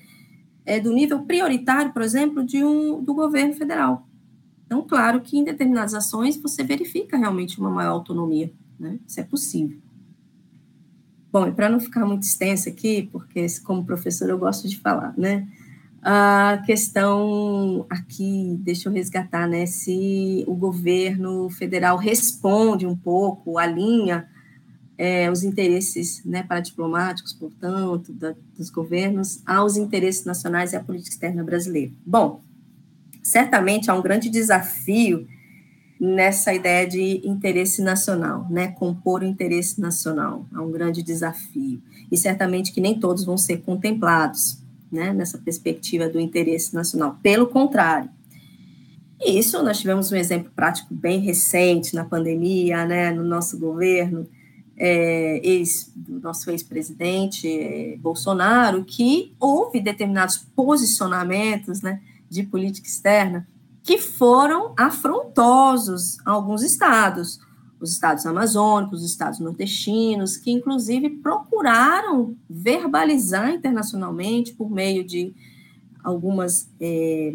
é, 0.66 0.80
do 0.80 0.92
nível 0.92 1.22
prioritário, 1.24 1.94
por 1.94 2.02
exemplo, 2.02 2.44
de 2.44 2.64
um, 2.64 3.02
do 3.02 3.14
governo 3.14 3.54
federal. 3.54 4.09
Então, 4.70 4.84
claro 4.84 5.20
que 5.20 5.36
em 5.36 5.44
determinadas 5.44 5.96
ações 5.96 6.38
você 6.38 6.64
verifica 6.64 7.18
realmente 7.18 7.60
uma 7.60 7.72
maior 7.72 7.94
autonomia, 7.94 8.54
né? 8.80 9.00
Isso 9.08 9.20
é 9.20 9.24
possível. 9.24 9.80
Bom, 11.32 11.48
e 11.48 11.52
para 11.52 11.68
não 11.68 11.80
ficar 11.80 12.06
muito 12.06 12.22
extenso 12.22 12.70
aqui, 12.70 13.10
porque 13.12 13.48
como 13.64 13.84
professor 13.84 14.30
eu 14.30 14.38
gosto 14.38 14.70
de 14.70 14.78
falar, 14.78 15.16
né? 15.18 15.48
A 16.04 16.62
questão 16.68 17.88
aqui, 17.90 18.60
deixa 18.60 18.90
eu 18.90 18.94
resgatar, 18.94 19.48
né? 19.48 19.66
Se 19.66 20.44
o 20.46 20.54
governo 20.54 21.50
federal 21.50 21.98
responde 21.98 22.86
um 22.86 22.96
pouco, 22.96 23.58
alinha 23.58 24.30
é, 25.00 25.32
os 25.32 25.42
interesses 25.44 26.24
né, 26.24 26.44
paradiplomáticos, 26.44 27.34
portanto, 27.34 28.14
da, 28.14 28.36
dos 28.56 28.70
governos, 28.70 29.42
aos 29.48 29.78
interesses 29.78 30.26
nacionais 30.26 30.74
e 30.74 30.76
à 30.76 30.80
política 30.80 31.16
externa 31.16 31.44
brasileira. 31.44 31.92
Bom, 32.06 32.44
certamente 33.30 33.92
há 33.92 33.94
um 33.94 34.02
grande 34.02 34.30
desafio 34.30 35.28
nessa 36.00 36.54
ideia 36.54 36.88
de 36.88 37.22
interesse 37.28 37.82
nacional, 37.82 38.48
né? 38.50 38.70
Compor 38.70 39.22
o 39.22 39.26
interesse 39.26 39.80
nacional, 39.80 40.48
há 40.54 40.62
um 40.62 40.72
grande 40.72 41.04
desafio. 41.04 41.82
E 42.12 42.18
certamente 42.18 42.72
que 42.72 42.82
nem 42.82 43.00
todos 43.00 43.26
vão 43.26 43.38
ser 43.38 43.58
contemplados 43.58 44.64
né, 44.92 45.14
nessa 45.14 45.38
perspectiva 45.38 46.10
do 46.10 46.20
interesse 46.20 46.74
nacional. 46.74 47.20
Pelo 47.22 47.48
contrário, 47.48 48.10
isso 49.24 49.62
nós 49.62 49.80
tivemos 49.80 50.12
um 50.12 50.16
exemplo 50.16 50.52
prático 50.56 50.94
bem 50.94 51.20
recente 51.20 51.94
na 51.94 52.06
pandemia, 52.06 52.86
né, 52.86 53.12
no 53.12 53.24
nosso 53.24 53.60
governo, 53.60 54.28
é, 54.76 55.42
ex, 55.44 55.92
do 55.96 56.20
nosso 56.22 56.50
ex-presidente 56.50 57.48
é, 57.48 57.98
Bolsonaro, 57.98 58.86
que 58.86 59.36
houve 59.40 59.82
determinados 59.82 60.38
posicionamentos 60.56 61.82
né, 61.82 62.02
de 62.30 62.44
política 62.44 62.88
externa 62.88 63.48
que 63.84 63.98
foram 63.98 64.74
afrontosos 64.78 66.18
a 66.26 66.32
alguns 66.32 66.62
estados, 66.62 67.40
os 67.80 67.92
estados 67.92 68.26
amazônicos, 68.26 69.00
os 69.00 69.10
estados 69.10 69.40
nordestinos, 69.40 70.38
que 70.38 70.52
inclusive 70.52 71.10
procuraram 71.10 72.36
verbalizar 72.50 73.52
internacionalmente 73.52 74.54
por 74.54 74.70
meio 74.70 75.04
de 75.04 75.34
algumas 76.04 76.70
é, 76.80 77.34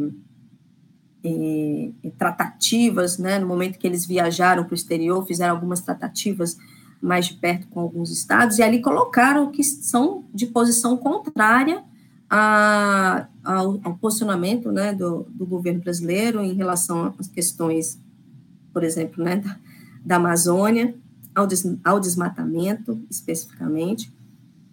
é, 1.24 1.90
tratativas, 2.18 3.18
né, 3.18 3.38
no 3.38 3.46
momento 3.46 3.78
que 3.78 3.86
eles 3.86 4.06
viajaram 4.06 4.64
para 4.64 4.72
o 4.72 4.76
exterior, 4.76 5.26
fizeram 5.26 5.54
algumas 5.54 5.80
tratativas 5.80 6.56
mais 7.00 7.26
de 7.26 7.34
perto 7.34 7.66
com 7.68 7.80
alguns 7.80 8.10
estados, 8.10 8.58
e 8.58 8.62
ali 8.62 8.80
colocaram 8.80 9.50
que 9.50 9.62
são 9.62 10.24
de 10.32 10.46
posição 10.46 10.96
contrária 10.96 11.82
a, 12.28 13.26
ao, 13.42 13.80
ao, 13.84 13.94
posicionamento 13.96 14.72
né, 14.72 14.92
do, 14.92 15.26
do 15.30 15.46
governo 15.46 15.80
brasileiro 15.80 16.42
em 16.42 16.54
relação 16.54 17.14
às 17.18 17.28
questões, 17.28 17.98
por 18.72 18.82
exemplo, 18.82 19.22
né, 19.22 19.36
da, 19.36 19.56
da 20.04 20.16
Amazônia, 20.16 20.94
ao, 21.34 21.46
des, 21.46 21.66
ao 21.84 22.00
desmatamento, 22.00 23.00
especificamente. 23.10 24.12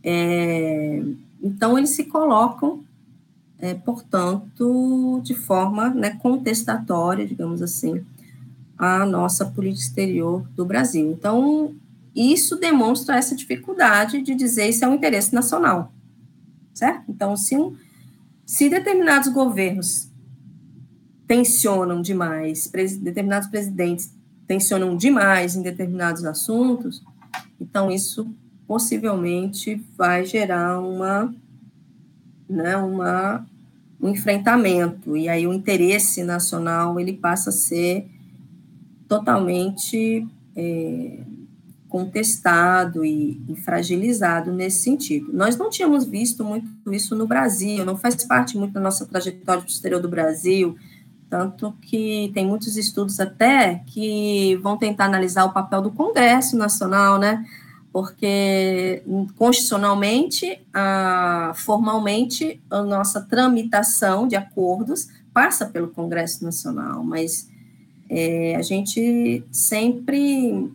É, 0.03 1.03
então, 1.41 1.77
eles 1.77 1.91
se 1.91 2.05
colocam, 2.05 2.83
é, 3.59 3.73
portanto, 3.73 5.19
de 5.23 5.33
forma 5.33 5.89
né, 5.89 6.11
contestatória, 6.21 7.27
digamos 7.27 7.61
assim, 7.61 8.03
a 8.77 9.05
nossa 9.05 9.45
política 9.45 9.83
exterior 9.83 10.43
do 10.55 10.65
Brasil. 10.65 11.11
Então, 11.11 11.75
isso 12.15 12.55
demonstra 12.55 13.15
essa 13.15 13.35
dificuldade 13.35 14.21
de 14.21 14.35
dizer 14.35 14.67
isso 14.69 14.83
é 14.83 14.87
um 14.87 14.95
interesse 14.95 15.33
nacional, 15.33 15.91
certo? 16.73 17.03
Então, 17.09 17.35
se, 17.35 17.57
um, 17.57 17.75
se 18.45 18.69
determinados 18.69 19.29
governos 19.29 20.09
tensionam 21.27 22.01
demais, 22.01 22.67
pres, 22.67 22.97
determinados 22.97 23.47
presidentes 23.47 24.13
tensionam 24.45 24.97
demais 24.97 25.55
em 25.55 25.61
determinados 25.61 26.25
assuntos, 26.25 27.01
então 27.59 27.89
isso 27.89 28.33
possivelmente 28.67 29.81
vai 29.97 30.25
gerar 30.25 30.79
uma, 30.79 31.33
né, 32.49 32.75
uma, 32.75 33.45
um 34.01 34.09
enfrentamento, 34.09 35.15
e 35.15 35.29
aí 35.29 35.47
o 35.47 35.53
interesse 35.53 36.23
nacional 36.23 36.99
ele 36.99 37.13
passa 37.13 37.49
a 37.49 37.53
ser 37.53 38.09
totalmente 39.07 40.27
é, 40.55 41.19
contestado 41.91 43.03
e, 43.03 43.41
e, 43.49 43.55
fragilizado 43.57 44.53
nesse 44.53 44.81
sentido. 44.81 45.33
Nós 45.33 45.57
não 45.57 45.69
tínhamos 45.69 46.05
visto 46.05 46.41
muito 46.41 46.65
isso 46.89 47.13
no 47.17 47.27
Brasil, 47.27 47.83
não 47.83 47.97
faz 47.97 48.23
parte 48.23 48.57
muito 48.57 48.71
da 48.71 48.79
nossa 48.79 49.05
trajetória 49.05 49.61
exterior 49.67 50.01
do 50.01 50.07
Brasil, 50.07 50.77
tanto 51.29 51.73
que 51.81 52.31
tem 52.33 52.47
muitos 52.47 52.77
estudos 52.77 53.19
até 53.19 53.83
que 53.87 54.55
vão 54.63 54.77
tentar 54.77 55.05
analisar 55.05 55.43
o 55.43 55.51
papel 55.51 55.81
do 55.81 55.91
Congresso 55.91 56.55
Nacional, 56.55 57.19
né? 57.19 57.45
Porque 57.91 59.03
constitucionalmente, 59.37 60.61
formalmente, 61.55 62.61
a 62.69 62.81
nossa 62.83 63.19
tramitação 63.19 64.29
de 64.29 64.37
acordos 64.37 65.09
passa 65.33 65.65
pelo 65.65 65.89
Congresso 65.89 66.41
Nacional, 66.41 67.03
mas 67.03 67.49
é, 68.09 68.55
a 68.55 68.61
gente 68.61 69.43
sempre 69.51 70.71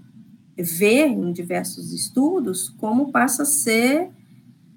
vê 0.57 1.07
em 1.07 1.33
diversos 1.33 1.93
estudos 1.93 2.69
como 2.69 3.13
passa 3.13 3.43
a 3.43 3.47
ser 3.47 4.11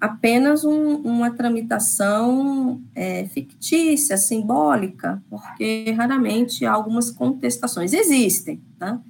apenas 0.00 0.64
um, 0.64 0.96
uma 0.96 1.30
tramitação 1.30 2.80
é, 2.94 3.26
fictícia, 3.26 4.16
simbólica, 4.16 5.22
porque 5.28 5.92
raramente 5.92 6.64
há 6.64 6.72
algumas 6.72 7.10
contestações. 7.10 7.92
Existem, 7.92 8.60
tá? 8.78 9.00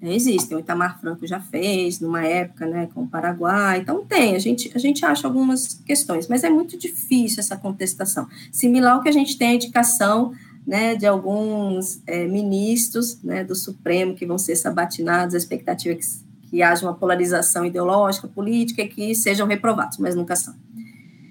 Existem, 0.00 0.56
o 0.56 0.60
Itamar 0.60 1.00
Franco 1.00 1.26
já 1.26 1.40
fez, 1.40 1.98
numa 1.98 2.22
época, 2.26 2.66
né, 2.66 2.88
com 2.92 3.04
o 3.04 3.08
Paraguai, 3.08 3.78
então 3.78 4.04
tem, 4.04 4.34
a 4.36 4.38
gente, 4.38 4.70
a 4.74 4.78
gente 4.78 5.04
acha 5.04 5.26
algumas 5.26 5.80
questões, 5.86 6.28
mas 6.28 6.44
é 6.44 6.50
muito 6.50 6.76
difícil 6.76 7.40
essa 7.40 7.56
contestação. 7.56 8.28
Similar 8.52 8.94
ao 8.94 9.02
que 9.02 9.08
a 9.08 9.12
gente 9.12 9.38
tem 9.38 9.48
a 9.48 9.54
indicação, 9.54 10.32
né, 10.66 10.94
de 10.94 11.06
alguns 11.06 12.00
é, 12.06 12.26
ministros, 12.26 13.22
né, 13.22 13.44
do 13.44 13.54
Supremo 13.54 14.14
que 14.14 14.24
vão 14.24 14.38
ser 14.38 14.56
sabatinados, 14.56 15.34
a 15.34 15.38
expectativa 15.38 15.94
é 15.94 15.96
que 15.96 16.04
que 16.54 16.62
haja 16.62 16.86
uma 16.86 16.94
polarização 16.94 17.66
ideológica, 17.66 18.28
política 18.28 18.80
e 18.80 18.88
que 18.88 19.12
sejam 19.16 19.44
reprovados, 19.44 19.98
mas 19.98 20.14
nunca 20.14 20.36
são. 20.36 20.54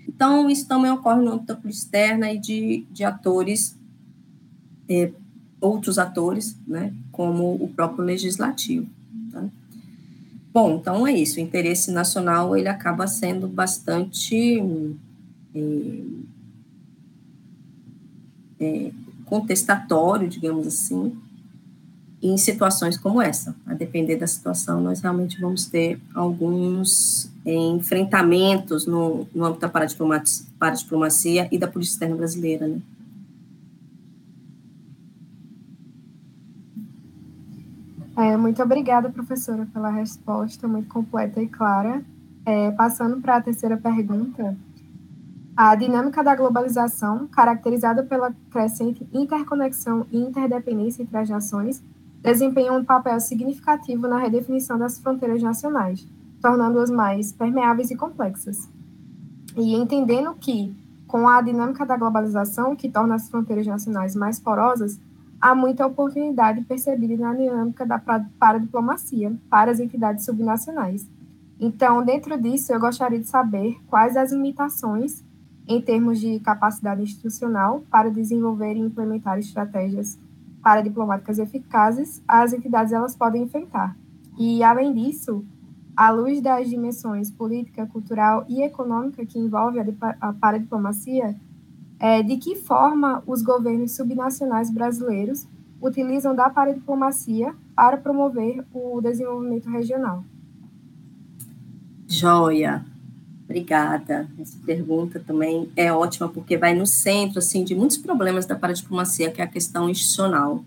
Então, 0.06 0.50
isso 0.50 0.68
também 0.68 0.92
ocorre 0.92 1.22
no 1.22 1.32
âmbito 1.32 1.48
da 1.48 1.56
polícia 1.56 1.86
externa 1.86 2.30
e 2.34 2.38
de, 2.38 2.86
de 2.92 3.06
atores, 3.06 3.74
é, 4.90 5.14
outros 5.62 5.98
atores, 5.98 6.58
né, 6.68 6.94
como 7.10 7.54
o 7.56 7.70
próprio 7.70 8.04
legislativo. 8.04 8.86
Tá? 9.32 9.46
Bom, 10.54 10.76
então 10.76 11.08
é 11.08 11.14
isso, 11.14 11.38
o 11.38 11.42
interesse 11.42 11.90
nacional, 11.90 12.58
ele 12.58 12.68
acaba 12.68 13.08
sendo 13.08 13.48
bastante 13.48 14.62
é, 15.56 16.02
é, 18.60 18.92
contestatório, 19.26 20.28
digamos 20.28 20.68
assim, 20.68 21.16
em 22.22 22.38
situações 22.38 22.98
como 22.98 23.22
essa. 23.22 23.56
A 23.66 23.74
depender 23.74 24.16
da 24.16 24.28
situação, 24.28 24.80
nós 24.80 25.02
realmente 25.02 25.40
vamos 25.40 25.66
ter 25.66 26.00
alguns 26.16 27.30
enfrentamentos 27.46 28.86
no, 28.86 29.28
no 29.36 29.46
âmbito 29.46 29.62
da 29.62 29.70
paradiplomacia, 29.70 30.46
paradiplomacia 30.58 31.50
e 31.52 31.58
da 31.58 31.68
política 31.68 31.96
externa 31.96 32.16
brasileira, 32.16 32.68
né? 32.68 32.82
É, 38.16 38.38
muito 38.38 38.62
obrigada, 38.62 39.10
professora, 39.10 39.68
pela 39.74 39.90
resposta 39.90 40.68
muito 40.68 40.88
completa 40.88 41.42
e 41.42 41.48
clara. 41.48 42.04
É, 42.46 42.72
passando 42.72 43.20
para 43.22 43.38
a 43.38 43.42
terceira 43.42 43.76
pergunta, 43.76 44.56
a 45.56 45.76
dinâmica 45.76 46.24
da 46.24 46.36
globalização, 46.36 47.28
caracterizada 47.28 48.04
pela 48.04 48.34
crescente 48.49 49.08
interconexão 49.14 50.06
e 50.12 50.18
interdependência 50.18 51.04
entre 51.04 51.16
as 51.16 51.30
nações, 51.30 51.84
desempenha 52.22 52.74
um 52.74 52.84
papel 52.84 53.20
significativo 53.20 54.08
na 54.08 54.18
redefinição 54.18 54.80
das 54.80 54.97
fronteiras 54.97 55.43
nacionais, 55.43 56.08
tornando-as 56.41 56.89
mais 56.89 57.32
permeáveis 57.32 57.91
e 57.91 57.95
complexas. 57.95 58.68
E 59.56 59.76
entendendo 59.76 60.34
que, 60.39 60.76
com 61.08 61.28
a 61.28 61.39
dinâmica 61.39 61.86
da 61.86 61.97
globalização, 61.97 62.76
que 62.76 62.89
torna 62.89 63.16
as 63.16 63.30
fronteiras 63.30 63.68
nacionais 63.68 64.16
mais 64.16 64.39
porosas, 64.39 64.99
há 65.39 65.54
muita 65.54 65.86
oportunidade 65.86 66.62
percebida 66.62 67.16
na 67.18 67.36
dinâmica 67.36 67.86
da 67.86 67.99
paradiplomacia 68.39 69.32
para 69.51 69.70
as 69.70 69.80
entidades 69.80 70.26
subnacionais. 70.26 71.08
Então, 71.60 72.04
dentro 72.04 72.41
disso, 72.41 72.74
eu 72.74 72.80
gostaria 72.80 73.20
de 73.20 73.28
saber 73.28 73.78
quais 73.88 74.18
as 74.18 74.32
limitações 74.32 75.24
em 75.68 75.82
termos 75.82 76.20
de 76.20 76.39
capacidade 76.39 77.01
institucional 77.01 77.84
para 77.89 78.09
desenvolver 78.09 78.76
e 78.76 78.80
implementar 78.80 79.39
estratégias 79.39 80.20
paradiplomáticas 80.61 81.39
eficazes 81.39 82.22
as 82.28 82.53
entidades 82.53 82.93
elas 82.93 83.16
podem 83.16 83.43
enfrentar. 83.43 83.95
E, 84.38 84.64
além 84.64 84.93
disso, 84.93 85.45
à 85.95 86.09
luz 86.09 86.41
das 86.41 86.70
dimensões 86.70 87.30
política, 87.30 87.86
cultural 87.86 88.45
e 88.47 88.64
econômica 88.64 89.26
que 89.26 89.38
envolve 89.38 89.80
a, 90.20 90.34
paradiplomacia, 90.34 91.36
é, 91.99 92.24
de 92.24 92.38
que 92.38 92.55
forma 92.55 93.22
os 93.28 93.41
governos 93.41 93.95
subnacionais 93.95 94.72
brasileiros 94.72 95.47
utilizam 95.82 96.34
da 96.34 96.49
paradiplomacia 96.49 97.53
para 97.76 97.97
promover 97.97 98.66
o 98.74 98.99
desenvolvimento 99.01 99.70
regional? 99.70 100.24
Joia, 102.07 102.86
obrigada. 103.46 104.28
Essa 104.39 104.58
pergunta 104.66 105.20
também 105.20 105.70
é 105.76 105.91
ótima 105.91 106.30
porque 106.30 106.58
vai 106.58 106.74
no 106.74 106.86
centro 106.86 107.39
assim 107.39 107.64
de 107.64 107.76
muitos 107.76 107.98
problemas 107.98 108.46
da 108.46 108.56
paradiplomacia, 108.56 109.32
que 109.32 109.41
é 109.41 109.44
a 109.44 109.48
questão 109.48 109.89
institucional. 109.89 110.64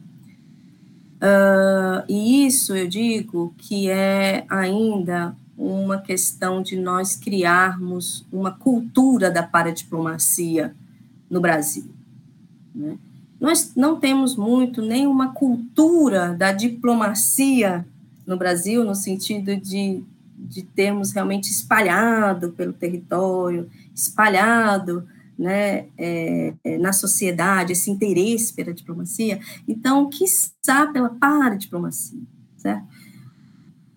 Uh, 1.16 2.04
e 2.08 2.46
isso 2.46 2.76
eu 2.76 2.86
digo 2.86 3.54
que 3.56 3.88
é 3.88 4.44
ainda 4.48 5.34
uma 5.56 5.98
questão 5.98 6.62
de 6.62 6.76
nós 6.76 7.16
criarmos 7.16 8.26
uma 8.30 8.50
cultura 8.50 9.30
da 9.30 9.42
paradiplomacia 9.42 10.74
no 11.30 11.40
Brasil. 11.40 11.86
Né? 12.74 12.98
Nós 13.40 13.72
não 13.74 13.98
temos 13.98 14.36
muito 14.36 14.82
nenhuma 14.82 15.32
cultura 15.32 16.34
da 16.34 16.52
diplomacia 16.52 17.86
no 18.26 18.36
Brasil, 18.36 18.84
no 18.84 18.94
sentido 18.94 19.56
de, 19.56 20.02
de 20.38 20.62
termos 20.62 21.12
realmente 21.12 21.50
espalhado 21.50 22.52
pelo 22.52 22.72
território, 22.72 23.68
espalhado 23.94 25.06
né, 25.38 25.86
é, 25.98 26.54
é, 26.64 26.78
na 26.78 26.92
sociedade 26.92 27.72
esse 27.72 27.90
interesse 27.90 28.52
pela 28.54 28.72
diplomacia. 28.72 29.40
Então, 29.66 30.08
quiçá 30.08 30.86
pela 30.92 31.10
para-diplomacia, 31.10 32.22
certo? 32.56 32.86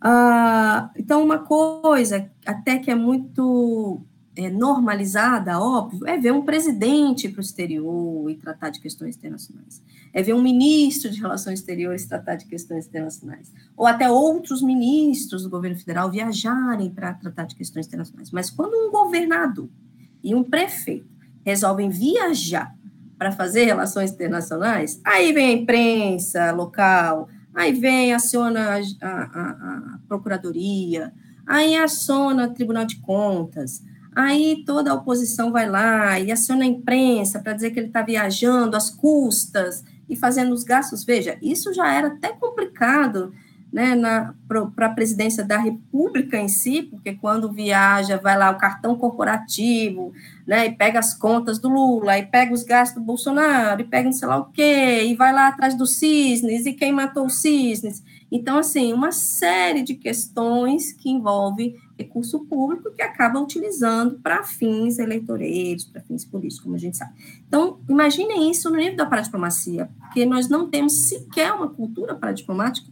Ah, 0.01 0.89
então, 0.95 1.23
uma 1.23 1.39
coisa 1.39 2.29
até 2.45 2.77
que 2.77 2.89
é 2.89 2.95
muito 2.95 4.01
é, 4.35 4.49
normalizada, 4.49 5.59
óbvio, 5.59 6.07
é 6.07 6.17
ver 6.17 6.31
um 6.31 6.43
presidente 6.43 7.27
para 7.27 7.39
o 7.39 7.43
exterior 7.43 8.29
e 8.29 8.35
tratar 8.35 8.69
de 8.69 8.79
questões 8.79 9.17
internacionais. 9.17 9.81
É 10.13 10.23
ver 10.23 10.33
um 10.33 10.41
ministro 10.41 11.09
de 11.09 11.19
Relações 11.19 11.59
Exteriores 11.59 12.05
tratar 12.05 12.35
de 12.35 12.45
questões 12.45 12.87
internacionais. 12.87 13.51
Ou 13.77 13.85
até 13.85 14.09
outros 14.09 14.61
ministros 14.61 15.43
do 15.43 15.49
governo 15.49 15.77
federal 15.77 16.09
viajarem 16.09 16.89
para 16.89 17.13
tratar 17.13 17.45
de 17.45 17.55
questões 17.55 17.87
internacionais. 17.87 18.31
Mas 18.31 18.49
quando 18.49 18.73
um 18.73 18.91
governador 18.91 19.69
e 20.23 20.33
um 20.33 20.43
prefeito 20.43 21.07
resolvem 21.45 21.89
viajar 21.89 22.75
para 23.17 23.31
fazer 23.31 23.65
relações 23.65 24.11
internacionais, 24.11 24.99
aí 25.03 25.33
vem 25.33 25.49
a 25.49 25.61
imprensa 25.61 26.51
local, 26.51 27.27
aí 27.53 27.73
vem, 27.73 28.13
aciona 28.13 28.79
a, 29.01 29.07
a, 29.07 29.49
a, 29.49 29.99
Procuradoria, 30.07 31.13
aí 31.45 31.75
aciona 31.75 32.47
o 32.47 32.53
Tribunal 32.53 32.85
de 32.85 32.97
Contas, 32.97 33.83
Aí 34.15 34.63
toda 34.65 34.91
a 34.91 34.95
oposição 34.95 35.51
vai 35.51 35.69
lá 35.69 36.19
e 36.19 36.31
aciona 36.31 36.63
a 36.63 36.67
imprensa 36.67 37.39
para 37.39 37.53
dizer 37.53 37.71
que 37.71 37.79
ele 37.79 37.87
está 37.87 38.01
viajando 38.01 38.75
às 38.75 38.89
custas 38.89 39.83
e 40.09 40.15
fazendo 40.15 40.53
os 40.53 40.63
gastos. 40.63 41.03
Veja, 41.03 41.37
isso 41.41 41.73
já 41.73 41.93
era 41.93 42.07
até 42.07 42.29
complicado 42.29 43.31
né, 43.71 43.95
para 44.47 44.87
a 44.87 44.93
presidência 44.93 45.43
da 45.43 45.57
República 45.57 46.37
em 46.37 46.47
si, 46.47 46.83
porque 46.83 47.13
quando 47.13 47.51
viaja, 47.51 48.17
vai 48.17 48.37
lá 48.37 48.49
o 48.49 48.57
cartão 48.57 48.95
corporativo, 48.95 50.11
né, 50.45 50.67
e 50.67 50.71
pega 50.71 50.97
as 50.97 51.13
contas 51.13 51.59
do 51.59 51.69
Lula, 51.69 52.17
e 52.17 52.25
pega 52.25 52.51
os 52.51 52.63
gastos 52.63 52.99
do 52.99 53.05
Bolsonaro, 53.05 53.81
e 53.81 53.85
pega 53.85 54.05
não 54.05 54.11
sei 54.11 54.27
lá 54.27 54.37
o 54.37 54.45
quê, 54.45 55.03
e 55.03 55.15
vai 55.15 55.31
lá 55.31 55.49
atrás 55.49 55.75
dos 55.75 55.97
cisnes, 55.97 56.65
e 56.65 56.73
quem 56.73 56.91
matou 56.91 57.27
os 57.27 57.41
cisnes. 57.41 58.03
Então, 58.31 58.57
assim, 58.57 58.91
uma 58.91 59.11
série 59.11 59.83
de 59.83 59.93
questões 59.93 60.91
que 60.91 61.09
envolve 61.09 61.75
recurso 61.99 62.39
público 62.45 62.91
que 62.91 63.01
acaba 63.01 63.39
utilizando 63.39 64.19
para 64.19 64.41
fins 64.43 64.97
eleitoreiros, 64.97 65.83
para 65.83 66.01
fins 66.01 66.23
políticos, 66.23 66.63
como 66.63 66.75
a 66.75 66.79
gente 66.79 66.95
sabe. 66.95 67.11
Então, 67.45 67.81
imaginem 67.89 68.49
isso 68.49 68.69
no 68.69 68.77
nível 68.77 68.95
da 68.95 69.05
paradiplomacia, 69.05 69.89
porque 69.99 70.25
nós 70.25 70.47
não 70.47 70.69
temos 70.69 71.09
sequer 71.09 71.51
uma 71.51 71.67
cultura 71.67 72.15
paradiplomática. 72.15 72.89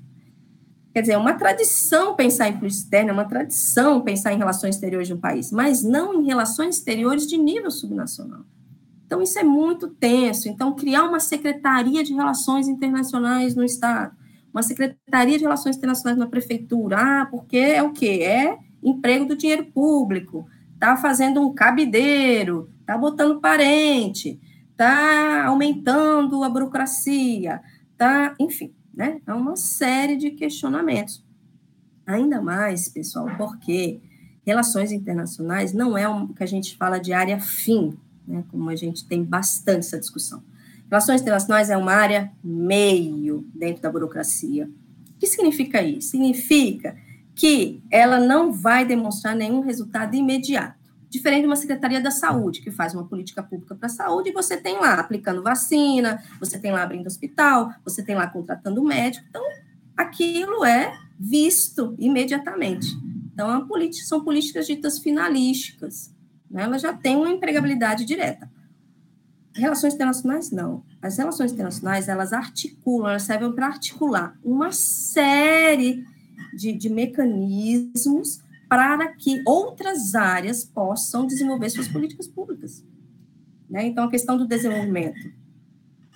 Quer 0.93 1.01
dizer, 1.01 1.13
é 1.13 1.17
uma 1.17 1.33
tradição 1.33 2.15
pensar 2.15 2.49
em 2.49 2.57
política 2.57 2.83
externa, 2.83 3.11
é 3.11 3.13
uma 3.13 3.25
tradição 3.25 4.01
pensar 4.01 4.33
em 4.33 4.37
relações 4.37 4.75
exteriores 4.75 5.07
de 5.07 5.13
um 5.13 5.19
país, 5.19 5.51
mas 5.51 5.83
não 5.83 6.21
em 6.21 6.25
relações 6.25 6.75
exteriores 6.75 7.25
de 7.25 7.37
nível 7.37 7.71
subnacional. 7.71 8.41
Então, 9.05 9.21
isso 9.21 9.39
é 9.39 9.43
muito 9.43 9.87
tenso. 9.87 10.49
Então, 10.49 10.75
criar 10.75 11.03
uma 11.03 11.21
secretaria 11.21 12.03
de 12.03 12.13
relações 12.13 12.67
internacionais 12.67 13.55
no 13.55 13.63
Estado, 13.63 14.13
uma 14.51 14.61
secretaria 14.61 15.37
de 15.37 15.43
relações 15.45 15.77
internacionais 15.77 16.19
na 16.19 16.27
prefeitura, 16.27 16.97
ah, 16.99 17.25
porque 17.27 17.57
é 17.57 17.81
o 17.81 17.93
quê? 17.93 18.19
É 18.23 18.66
emprego 18.83 19.25
do 19.25 19.35
dinheiro 19.35 19.65
público, 19.65 20.47
está 20.73 20.95
fazendo 20.95 21.41
um 21.41 21.53
cabideiro, 21.53 22.69
está 22.81 22.97
botando 22.97 23.41
parente, 23.41 24.39
está 24.71 25.45
aumentando 25.45 26.43
a 26.43 26.49
burocracia, 26.49 27.61
tá, 27.97 28.35
enfim, 28.39 28.73
né? 28.93 29.19
É 29.25 29.33
uma 29.33 29.55
série 29.55 30.15
de 30.15 30.31
questionamentos. 30.31 31.25
Ainda 32.05 32.41
mais, 32.41 32.87
pessoal, 32.87 33.27
porque 33.37 33.99
relações 34.45 34.91
internacionais 34.91 35.73
não 35.73 35.97
é 35.97 36.07
o 36.07 36.29
que 36.29 36.43
a 36.43 36.47
gente 36.47 36.77
fala 36.77 36.99
de 36.99 37.11
área 37.11 37.39
fim, 37.39 37.97
né? 38.27 38.43
Como 38.49 38.69
a 38.69 38.75
gente 38.75 39.05
tem 39.05 39.23
bastante 39.23 39.79
essa 39.79 39.99
discussão. 39.99 40.43
Relações 40.89 41.21
internacionais 41.21 41.69
é 41.69 41.75
uma 41.75 41.91
área 41.91 42.31
meio 42.41 43.45
dentro 43.53 43.81
da 43.81 43.91
burocracia. 43.91 44.69
O 45.15 45.19
que 45.19 45.27
significa 45.27 45.81
isso? 45.81 46.11
Significa 46.11 46.95
que 47.37 47.83
ela 47.91 48.19
não 48.19 48.51
vai 48.51 48.83
demonstrar 48.83 49.35
nenhum 49.35 49.61
resultado 49.61 50.15
imediato. 50.15 50.75
Diferente 51.07 51.41
de 51.41 51.47
uma 51.47 51.55
Secretaria 51.55 52.01
da 52.01 52.09
Saúde, 52.09 52.61
que 52.61 52.71
faz 52.71 52.95
uma 52.95 53.07
política 53.07 53.43
pública 53.43 53.75
para 53.75 53.85
a 53.85 53.89
saúde, 53.89 54.29
e 54.29 54.33
você 54.33 54.57
tem 54.57 54.77
lá 54.79 54.95
aplicando 54.95 55.43
vacina, 55.43 56.21
você 56.39 56.57
tem 56.57 56.71
lá 56.71 56.81
abrindo 56.81 57.05
hospital, 57.05 57.71
você 57.85 58.03
tem 58.03 58.15
lá 58.15 58.27
contratando 58.27 58.83
médico. 58.83 59.25
Então, 59.29 59.41
aquilo 59.95 60.65
é 60.65 60.99
visto 61.17 61.95
imediatamente. 61.99 62.87
Então, 63.31 63.55
é 63.55 63.65
política, 63.65 64.05
são 64.05 64.23
políticas 64.23 64.65
ditas 64.65 64.97
finalísticas. 64.97 66.11
Né? 66.49 66.63
Ela 66.63 66.79
já 66.79 66.91
tem 66.91 67.15
uma 67.15 67.29
empregabilidade 67.29 68.03
direta. 68.03 68.49
Relações 69.53 69.93
internacionais, 69.93 70.51
não. 70.51 70.83
As 70.99 71.17
relações 71.17 71.51
internacionais, 71.51 72.07
elas 72.07 72.33
articulam, 72.33 73.09
elas 73.09 73.23
servem 73.23 73.53
para 73.53 73.67
articular 73.67 74.35
uma 74.43 74.71
série 74.71 76.03
de, 76.57 76.73
de 76.73 76.89
mecanismos 76.89 78.41
para 78.67 79.07
que 79.13 79.41
outras 79.45 80.15
áreas 80.15 80.65
possam 80.65 81.25
desenvolver 81.25 81.69
suas 81.69 81.87
políticas 81.87 82.27
públicas. 82.27 82.83
Né? 83.69 83.85
Então, 83.87 84.05
a 84.05 84.09
questão 84.09 84.37
do 84.37 84.47
desenvolvimento 84.47 85.31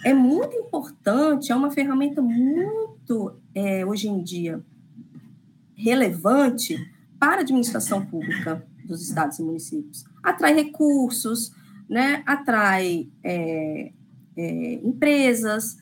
é 0.03 0.13
muito 0.13 0.55
importante, 0.57 1.51
é 1.51 1.55
uma 1.55 1.71
ferramenta 1.71 2.21
muito, 2.21 3.35
é, 3.53 3.85
hoje 3.85 4.09
em 4.09 4.21
dia, 4.21 4.61
relevante 5.75 6.75
para 7.19 7.37
a 7.37 7.41
administração 7.41 8.05
pública 8.05 8.65
dos 8.83 9.01
estados 9.01 9.37
e 9.39 9.43
municípios. 9.43 10.03
Atrai 10.23 10.53
recursos, 10.53 11.53
né? 11.87 12.23
atrai 12.25 13.07
é, 13.23 13.91
é, 14.35 14.73
empresas, 14.83 15.77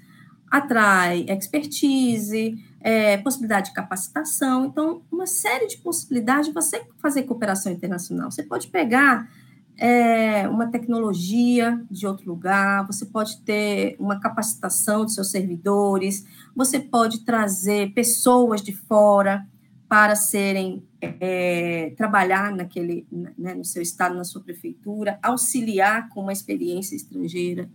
atrai 0.49 1.25
expertise, 1.27 2.57
é, 2.81 3.17
possibilidade 3.17 3.69
de 3.69 3.73
capacitação. 3.73 4.65
Então, 4.65 5.01
uma 5.11 5.27
série 5.27 5.67
de 5.67 5.77
possibilidades 5.77 6.47
de 6.47 6.53
você 6.53 6.85
fazer 6.97 7.23
cooperação 7.23 7.71
internacional. 7.71 8.31
Você 8.31 8.43
pode 8.43 8.67
pegar 8.67 9.29
é, 9.77 10.47
uma 10.47 10.67
tecnologia 10.67 11.81
de 11.89 12.05
outro 12.05 12.27
lugar, 12.27 12.85
você 12.85 13.05
pode 13.05 13.39
ter 13.41 13.95
uma 13.99 14.19
capacitação 14.19 15.05
de 15.05 15.13
seus 15.13 15.31
servidores, 15.31 16.25
você 16.55 16.79
pode 16.79 17.23
trazer 17.23 17.93
pessoas 17.93 18.61
de 18.61 18.73
fora 18.73 19.45
para 19.87 20.15
serem 20.15 20.83
é, 21.01 21.93
trabalhar 21.97 22.51
naquele, 22.51 23.07
né, 23.11 23.55
no 23.55 23.65
seu 23.65 23.81
estado, 23.81 24.15
na 24.15 24.23
sua 24.23 24.41
prefeitura, 24.41 25.17
auxiliar 25.23 26.09
com 26.09 26.21
uma 26.21 26.33
experiência 26.33 26.95
estrangeira 26.95 27.67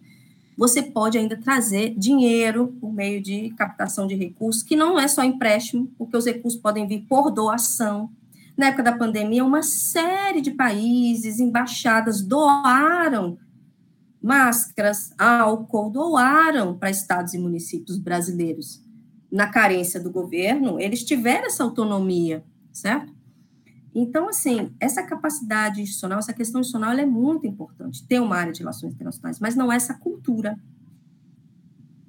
você 0.57 0.83
pode 0.83 1.19
ainda 1.19 1.37
trazer 1.37 1.95
dinheiro 1.97 2.75
por 2.81 2.93
meio 2.93 3.21
de 3.23 3.51
captação 3.51 4.07
de 4.07 4.15
recursos, 4.15 4.63
que 4.63 4.77
não 4.77 4.99
é 4.99 5.09
só 5.09 5.25
empréstimo, 5.25 5.91
porque 5.99 6.17
os 6.17 6.27
recursos 6.27 6.61
podem 6.61 6.87
vir 6.87 7.07
por 7.09 7.31
doação. 7.31 8.11
Na 8.57 8.67
época 8.67 8.85
da 8.85 8.97
pandemia, 8.97 9.45
uma 9.45 9.63
série 9.63 10.41
de 10.41 10.53
países, 10.53 11.41
embaixadas 11.41 12.23
doaram 12.23 13.39
máscaras, 14.25 15.13
álcool, 15.19 15.91
doaram 15.91 16.79
para 16.79 16.89
estados 16.89 17.35
e 17.35 17.39
municípios 17.39 17.99
brasileiros. 17.99 18.83
Na 19.31 19.49
carência 19.49 20.01
do 20.01 20.11
governo, 20.11 20.81
eles 20.81 21.05
tiveram 21.05 21.47
essa 21.47 21.63
autonomia, 21.63 22.43
certo? 22.73 23.14
Então, 23.95 24.29
assim, 24.29 24.75
essa 24.81 25.03
capacidade 25.05 25.81
institucional, 25.81 26.19
essa 26.19 26.33
questão 26.33 26.61
institucional, 26.61 26.99
é 26.99 27.07
muito 27.07 27.47
importante. 27.47 28.05
Ter 28.07 28.21
uma 28.21 28.37
área 28.37 28.53
de 28.53 28.59
relações 28.59 28.93
internacionais, 28.93 29.39
mas 29.39 29.55
não 29.55 29.73
é 29.73 29.77
essa 29.77 29.95
cultura. 29.95 30.59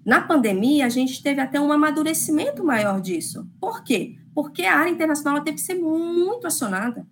Na 0.03 0.21
pandemia, 0.21 0.85
a 0.85 0.89
gente 0.89 1.21
teve 1.21 1.39
até 1.39 1.59
um 1.59 1.71
amadurecimento 1.71 2.63
maior 2.63 2.99
disso. 2.99 3.47
Por 3.59 3.83
quê? 3.83 4.17
Porque 4.33 4.63
a 4.63 4.77
área 4.77 4.89
internacional 4.89 5.43
teve 5.43 5.57
que 5.57 5.63
ser 5.63 5.75
muito 5.75 6.47
acionada. 6.47 7.05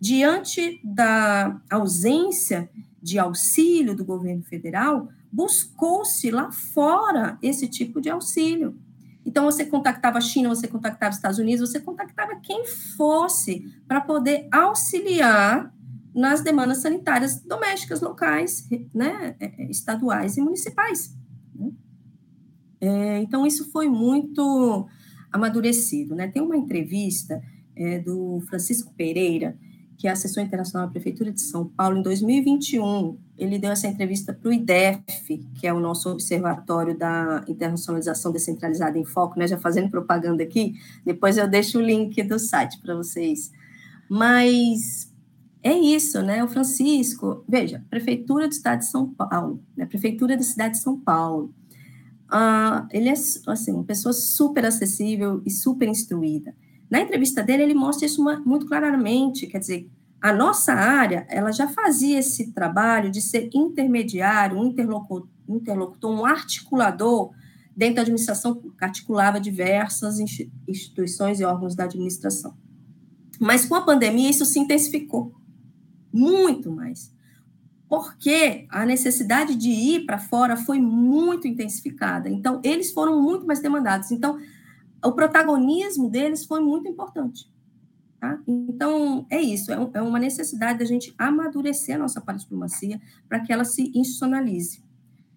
Diante 0.00 0.80
da 0.84 1.60
ausência 1.70 2.68
de 3.00 3.18
auxílio 3.18 3.94
do 3.94 4.04
governo 4.04 4.42
federal, 4.42 5.08
buscou-se 5.32 6.30
lá 6.30 6.50
fora 6.50 7.38
esse 7.40 7.68
tipo 7.68 8.00
de 8.00 8.10
auxílio. 8.10 8.76
Então, 9.26 9.44
você 9.44 9.64
contactava 9.66 10.18
a 10.18 10.20
China, 10.20 10.48
você 10.48 10.68
contactava 10.68 11.10
os 11.10 11.16
Estados 11.16 11.38
Unidos, 11.40 11.68
você 11.68 11.80
contactava 11.80 12.36
quem 12.36 12.64
fosse 12.64 13.74
para 13.88 14.00
poder 14.00 14.46
auxiliar 14.52 15.74
nas 16.14 16.42
demandas 16.42 16.78
sanitárias 16.78 17.42
domésticas, 17.42 18.00
locais, 18.00 18.68
né, 18.94 19.34
é, 19.40 19.64
é, 19.64 19.70
estaduais 19.70 20.36
e 20.36 20.40
municipais. 20.40 21.12
Né? 21.52 21.72
É, 22.80 23.18
então, 23.18 23.44
isso 23.44 23.70
foi 23.72 23.88
muito 23.88 24.88
amadurecido. 25.32 26.14
Né? 26.14 26.28
Tem 26.28 26.40
uma 26.40 26.56
entrevista 26.56 27.42
é, 27.74 27.98
do 27.98 28.40
Francisco 28.48 28.94
Pereira, 28.94 29.58
que 29.96 30.06
é 30.06 30.10
assessor 30.10 30.42
internacional 30.42 30.86
da 30.86 30.92
Prefeitura 30.92 31.32
de 31.32 31.40
São 31.40 31.66
Paulo, 31.66 31.98
em 31.98 32.02
2021, 32.02 33.18
ele 33.38 33.58
deu 33.58 33.70
essa 33.70 33.86
entrevista 33.86 34.32
para 34.32 34.48
o 34.48 34.52
IDEF, 34.52 35.38
que 35.54 35.66
é 35.66 35.72
o 35.72 35.80
nosso 35.80 36.10
observatório 36.10 36.96
da 36.96 37.44
internacionalização 37.48 38.30
descentralizada 38.32 38.98
em 38.98 39.04
foco, 39.04 39.38
né? 39.38 39.46
Já 39.46 39.58
fazendo 39.58 39.90
propaganda 39.90 40.42
aqui, 40.42 40.74
depois 41.04 41.38
eu 41.38 41.48
deixo 41.48 41.78
o 41.78 41.82
link 41.82 42.22
do 42.22 42.38
site 42.38 42.80
para 42.80 42.94
vocês. 42.94 43.50
Mas 44.08 45.12
é 45.62 45.76
isso, 45.76 46.22
né? 46.22 46.44
O 46.44 46.48
Francisco, 46.48 47.44
veja, 47.48 47.84
Prefeitura 47.90 48.46
do 48.46 48.52
Estado 48.52 48.80
de 48.80 48.86
São 48.86 49.08
Paulo, 49.08 49.62
né? 49.76 49.86
Prefeitura 49.86 50.36
da 50.36 50.42
cidade 50.42 50.74
de 50.74 50.80
São 50.80 50.98
Paulo. 50.98 51.52
Ah, 52.28 52.86
ele 52.92 53.08
é, 53.08 53.14
assim, 53.46 53.72
uma 53.72 53.84
pessoa 53.84 54.12
super 54.12 54.64
acessível 54.64 55.42
e 55.44 55.50
super 55.50 55.88
instruída. 55.88 56.54
Na 56.90 57.00
entrevista 57.00 57.42
dele, 57.42 57.64
ele 57.64 57.74
mostra 57.74 58.06
isso 58.06 58.22
muito 58.44 58.66
claramente, 58.66 59.46
quer 59.46 59.58
dizer, 59.58 59.90
a 60.20 60.32
nossa 60.32 60.72
área, 60.72 61.26
ela 61.28 61.52
já 61.52 61.68
fazia 61.68 62.18
esse 62.18 62.52
trabalho 62.52 63.10
de 63.10 63.20
ser 63.20 63.50
intermediário, 63.54 64.58
um 64.58 64.66
interlocutor, 64.66 66.10
um 66.10 66.24
articulador 66.24 67.32
dentro 67.76 67.96
da 67.96 68.02
administração 68.02 68.54
que 68.54 68.70
articulava 68.80 69.38
diversas 69.38 70.18
instituições 70.66 71.38
e 71.38 71.44
órgãos 71.44 71.74
da 71.74 71.84
administração. 71.84 72.56
Mas 73.38 73.66
com 73.66 73.74
a 73.74 73.82
pandemia 73.82 74.30
isso 74.30 74.46
se 74.46 74.58
intensificou 74.58 75.34
muito 76.12 76.72
mais. 76.72 77.14
Porque 77.88 78.66
a 78.70 78.84
necessidade 78.84 79.54
de 79.54 79.68
ir 79.68 80.06
para 80.06 80.18
fora 80.18 80.56
foi 80.56 80.80
muito 80.80 81.46
intensificada. 81.46 82.28
Então, 82.28 82.60
eles 82.64 82.90
foram 82.90 83.22
muito 83.22 83.46
mais 83.46 83.60
demandados. 83.60 84.10
Então, 84.10 84.38
o 85.06 85.12
protagonismo 85.12 86.10
deles 86.10 86.44
foi 86.44 86.60
muito 86.60 86.88
importante. 86.88 87.50
Tá? 88.20 88.40
Então, 88.46 89.26
é 89.30 89.40
isso, 89.40 89.72
é, 89.72 89.78
um, 89.78 89.90
é, 89.92 90.02
uma 90.02 90.18
necessidade 90.18 90.78
da 90.78 90.84
gente 90.84 91.14
amadurecer 91.18 91.96
a 91.96 91.98
nossa 91.98 92.20
paradiplomacia 92.20 93.00
para 93.28 93.40
que 93.40 93.52
ela 93.52 93.64
se 93.64 93.92
institucionalize. 93.94 94.82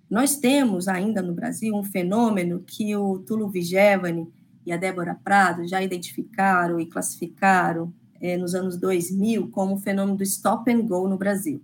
Nós 0.09 0.37
temos 0.37 0.87
ainda 0.87 1.21
no 1.21 1.33
Brasil 1.33 1.75
um 1.75 1.83
fenômeno 1.83 2.63
que 2.65 2.95
o 2.95 3.19
Tulo 3.19 3.49
Vigevani 3.49 4.27
e 4.65 4.71
a 4.71 4.77
Débora 4.77 5.19
Prado 5.23 5.67
já 5.67 5.83
identificaram 5.83 6.79
e 6.79 6.85
classificaram 6.85 7.93
é, 8.19 8.37
nos 8.37 8.55
anos 8.55 8.77
2000 8.77 9.49
como 9.49 9.75
o 9.75 9.79
fenômeno 9.79 10.17
do 10.17 10.23
stop 10.23 10.71
and 10.71 10.85
go 10.85 11.07
no 11.07 11.17
Brasil, 11.17 11.61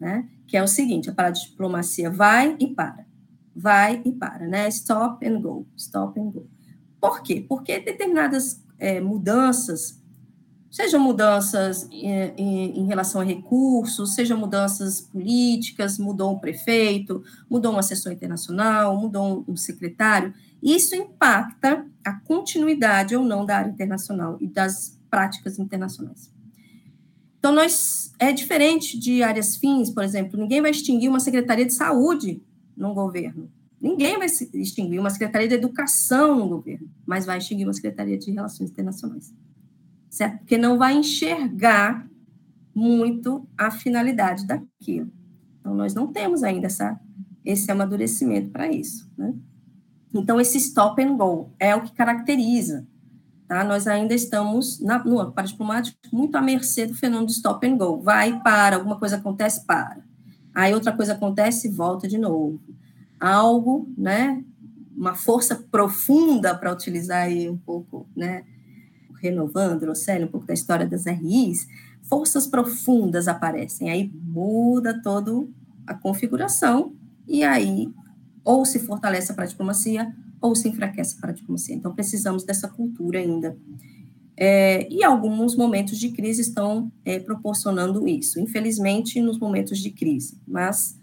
né? 0.00 0.28
que 0.46 0.56
é 0.56 0.62
o 0.62 0.68
seguinte, 0.68 1.10
a 1.10 1.14
paradiplomacia 1.14 2.10
vai 2.10 2.56
e 2.58 2.68
para, 2.68 3.04
vai 3.54 4.00
e 4.04 4.12
para, 4.12 4.46
né? 4.46 4.66
stop 4.68 5.26
and 5.26 5.40
go, 5.40 5.66
stop 5.76 6.18
and 6.18 6.30
go. 6.30 6.46
Por 7.00 7.22
quê? 7.22 7.44
Porque 7.48 7.78
determinadas 7.78 8.62
é, 8.78 9.00
mudanças, 9.00 10.02
sejam 10.70 11.00
mudanças 11.00 11.88
em, 11.90 12.10
em, 12.36 12.80
em, 12.80 12.86
relação 12.86 13.20
a 13.20 13.24
recursos, 13.24 14.14
sejam 14.14 14.38
mudanças 14.38 15.00
políticas, 15.00 15.98
mudou 15.98 16.32
um 16.34 16.38
prefeito, 16.38 17.22
mudou 17.48 17.72
uma 17.72 17.82
sessão 17.82 18.12
internacional, 18.12 18.96
mudou 18.96 19.44
um, 19.48 19.52
um 19.52 19.56
secretário, 19.56 20.34
isso 20.62 20.94
impacta 20.94 21.86
a 22.04 22.12
continuidade 22.12 23.16
ou 23.16 23.24
não 23.24 23.46
da 23.46 23.58
área 23.58 23.70
internacional 23.70 24.36
e 24.40 24.46
das 24.46 24.98
práticas 25.08 25.58
internacionais. 25.58 26.30
Então, 27.38 27.52
nós 27.52 28.12
é 28.18 28.32
diferente 28.32 28.98
de 28.98 29.22
áreas 29.22 29.56
fins, 29.56 29.90
por 29.90 30.02
exemplo, 30.02 30.38
ninguém 30.38 30.60
vai 30.60 30.72
extinguir 30.72 31.08
uma 31.08 31.20
secretaria 31.20 31.64
de 31.64 31.72
saúde 31.72 32.42
num 32.76 32.92
governo. 32.92 33.50
Ninguém 33.80 34.18
vai 34.18 34.26
extinguir 34.26 34.98
uma 34.98 35.10
Secretaria 35.10 35.46
de 35.46 35.54
Educação 35.54 36.36
no 36.36 36.48
governo, 36.48 36.88
mas 37.06 37.24
vai 37.24 37.38
extinguir 37.38 37.64
uma 37.64 37.72
Secretaria 37.72 38.18
de 38.18 38.30
Relações 38.32 38.70
Internacionais. 38.70 39.32
Certo? 40.10 40.38
Porque 40.38 40.58
não 40.58 40.78
vai 40.78 40.96
enxergar 40.96 42.08
muito 42.74 43.46
a 43.56 43.70
finalidade 43.70 44.46
daquilo. 44.46 45.12
Então, 45.60 45.74
nós 45.74 45.94
não 45.94 46.08
temos 46.08 46.42
ainda 46.42 46.66
essa, 46.66 46.98
esse 47.44 47.70
amadurecimento 47.70 48.50
para 48.50 48.68
isso. 48.68 49.08
Né? 49.16 49.34
Então, 50.12 50.40
esse 50.40 50.58
stop 50.58 51.00
and 51.00 51.16
go 51.16 51.52
é 51.58 51.74
o 51.76 51.82
que 51.82 51.92
caracteriza. 51.92 52.86
Tá? 53.46 53.62
Nós 53.62 53.86
ainda 53.86 54.14
estamos, 54.14 54.80
na, 54.80 55.02
no 55.04 55.30
para 55.30 55.46
diplomático, 55.46 55.96
muito 56.12 56.34
à 56.34 56.42
mercê 56.42 56.84
do 56.84 56.94
fenômeno 56.94 57.26
do 57.26 57.32
stop 57.32 57.64
and 57.64 57.76
go. 57.76 58.00
Vai, 58.00 58.40
para, 58.42 58.76
alguma 58.76 58.98
coisa 58.98 59.16
acontece, 59.16 59.64
para. 59.64 60.02
Aí 60.52 60.74
outra 60.74 60.92
coisa 60.92 61.12
acontece, 61.12 61.68
volta 61.68 62.08
de 62.08 62.18
novo 62.18 62.60
algo, 63.20 63.92
né, 63.96 64.42
uma 64.96 65.14
força 65.14 65.54
profunda 65.54 66.54
para 66.54 66.72
utilizar 66.72 67.22
aí 67.22 67.48
um 67.48 67.56
pouco, 67.56 68.08
né, 68.16 68.44
renovando, 69.20 69.86
Rosselli, 69.86 70.24
um 70.24 70.28
pouco 70.28 70.46
da 70.46 70.54
história 70.54 70.86
das 70.86 71.06
RIs, 71.06 71.66
forças 72.02 72.46
profundas 72.46 73.28
aparecem, 73.28 73.90
aí 73.90 74.10
muda 74.14 75.00
toda 75.02 75.46
a 75.86 75.94
configuração 75.94 76.94
e 77.26 77.42
aí 77.42 77.92
ou 78.44 78.64
se 78.64 78.78
fortalece 78.78 79.34
para 79.34 79.44
a 79.44 79.46
diplomacia 79.46 80.14
ou 80.40 80.54
se 80.54 80.68
enfraquece 80.68 81.16
para 81.20 81.30
a 81.30 81.34
diplomacia. 81.34 81.74
Então, 81.74 81.94
precisamos 81.94 82.44
dessa 82.44 82.68
cultura 82.68 83.18
ainda. 83.18 83.56
É, 84.36 84.88
e 84.90 85.02
alguns 85.02 85.56
momentos 85.56 85.98
de 85.98 86.10
crise 86.10 86.42
estão 86.42 86.92
é, 87.04 87.18
proporcionando 87.18 88.06
isso, 88.06 88.38
infelizmente, 88.38 89.20
nos 89.20 89.38
momentos 89.38 89.78
de 89.80 89.90
crise, 89.90 90.40
mas 90.46 90.96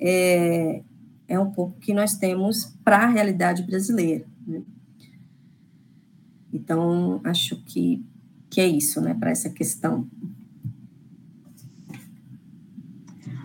é, 0.00 0.82
é 1.28 1.38
um 1.38 1.50
pouco 1.50 1.78
que 1.78 1.92
nós 1.92 2.16
temos 2.16 2.74
para 2.82 2.96
a 2.96 3.06
realidade 3.06 3.62
brasileira. 3.62 4.24
Né? 4.46 4.62
Então, 6.52 7.20
acho 7.22 7.62
que, 7.64 8.02
que 8.50 8.60
é 8.60 8.66
isso, 8.66 9.00
né, 9.00 9.14
para 9.14 9.30
essa 9.30 9.50
questão. 9.50 10.08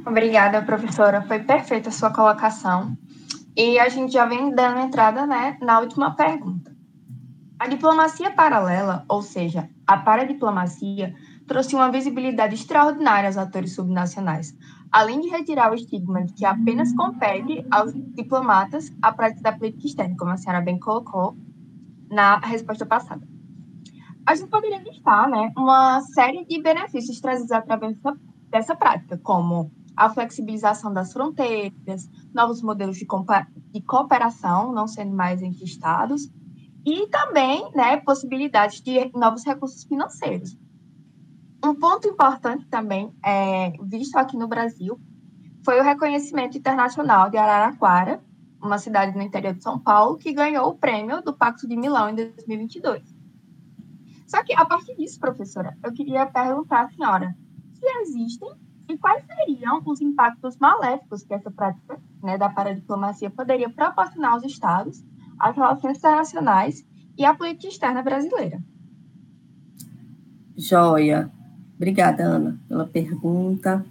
Obrigada, 0.05 0.61
professora. 0.61 1.21
Foi 1.23 1.39
perfeita 1.39 1.89
a 1.89 1.91
sua 1.91 2.11
colocação. 2.11 2.97
E 3.55 3.77
a 3.77 3.89
gente 3.89 4.13
já 4.13 4.25
vem 4.25 4.55
dando 4.55 4.79
entrada 4.79 5.27
né, 5.27 5.57
na 5.61 5.79
última 5.79 6.15
pergunta. 6.15 6.73
A 7.59 7.67
diplomacia 7.67 8.31
paralela, 8.31 9.05
ou 9.07 9.21
seja, 9.21 9.69
a 9.85 9.97
paradiplomacia, 9.97 11.15
trouxe 11.47 11.75
uma 11.75 11.91
visibilidade 11.91 12.55
extraordinária 12.55 13.27
aos 13.27 13.37
atores 13.37 13.75
subnacionais, 13.75 14.55
além 14.93 15.19
de 15.21 15.27
retirar 15.27 15.71
o 15.71 15.73
estigma 15.73 16.23
de 16.23 16.33
que 16.33 16.45
apenas 16.45 16.95
compete 16.95 17.65
aos 17.71 17.91
diplomatas 18.13 18.95
a 19.01 19.11
prática 19.11 19.41
da 19.41 19.51
política 19.51 19.87
externa, 19.87 20.15
como 20.15 20.29
a 20.29 20.37
senhora 20.37 20.61
bem 20.61 20.79
colocou 20.79 21.35
na 22.11 22.37
resposta 22.37 22.85
passada. 22.85 23.27
A 24.23 24.35
gente 24.35 24.49
poderia 24.49 24.77
listar 24.77 25.27
né, 25.27 25.51
uma 25.57 25.99
série 26.01 26.45
de 26.45 26.61
benefícios 26.61 27.19
trazidos 27.19 27.51
através 27.51 27.97
dessa, 28.51 28.75
prática, 28.75 29.17
como 29.17 29.71
a 29.97 30.11
flexibilização 30.11 30.93
das 30.93 31.11
fronteiras, 31.11 32.07
novos 32.31 32.61
modelos 32.61 32.97
de, 32.97 33.07
de 33.71 33.81
cooperação, 33.81 34.71
não 34.71 34.87
sendo 34.87 35.15
mais 35.15 35.41
entre 35.41 35.63
estados, 35.63 36.31
e 36.85 37.07
também 37.07 37.67
né, 37.73 37.97
possibilidades 37.97 38.79
de 38.79 39.09
novos 39.15 39.43
recursos 39.43 39.83
financeiros. 39.85 40.55
Um 41.63 41.73
ponto 41.73 42.07
importante 42.07 42.65
também, 42.67 43.15
é, 43.23 43.71
visto 43.83 44.17
aqui 44.17 44.35
no 44.35 44.49
Brasil, 44.49 44.99
foi 45.63 45.79
o 45.79 45.83
reconhecimento 45.83 46.57
internacional 46.57 47.29
de 47.29 47.37
Araraquara, 47.37 48.21
uma 48.61 48.77
cidade 48.77 49.15
no 49.15 49.23
interior 49.23 49.53
de 49.53 49.63
São 49.63 49.79
Paulo, 49.79 50.17
que 50.17 50.33
ganhou 50.33 50.67
o 50.67 50.75
prêmio 50.75 51.21
do 51.21 51.33
Pacto 51.33 51.65
de 51.65 51.77
Milão 51.77 52.09
em 52.09 52.15
2022. 52.15 53.01
Só 54.27 54.43
que, 54.43 54.53
a 54.53 54.65
partir 54.65 54.95
disso, 54.95 55.19
professora, 55.19 55.77
eu 55.81 55.93
queria 55.93 56.25
perguntar 56.25 56.83
à 56.83 56.89
senhora 56.89 57.33
se 57.73 57.85
existem 58.01 58.49
e 58.89 58.97
quais 58.97 59.23
seriam 59.25 59.81
os 59.85 60.01
impactos 60.01 60.57
maléficos 60.57 61.23
que 61.23 61.33
essa 61.33 61.49
prática 61.49 61.97
né, 62.21 62.37
da 62.37 62.49
paradiplomacia 62.49 63.29
poderia 63.29 63.69
proporcionar 63.69 64.33
aos 64.33 64.43
Estados, 64.43 65.01
às 65.39 65.55
relações 65.55 65.97
internacionais 65.97 66.85
e 67.17 67.23
à 67.23 67.33
política 67.33 67.67
externa 67.67 68.01
brasileira. 68.01 68.61
Joia. 70.57 71.31
Obrigada, 71.83 72.23
Ana, 72.23 72.57
pela 72.65 72.87
pergunta. 72.87 73.85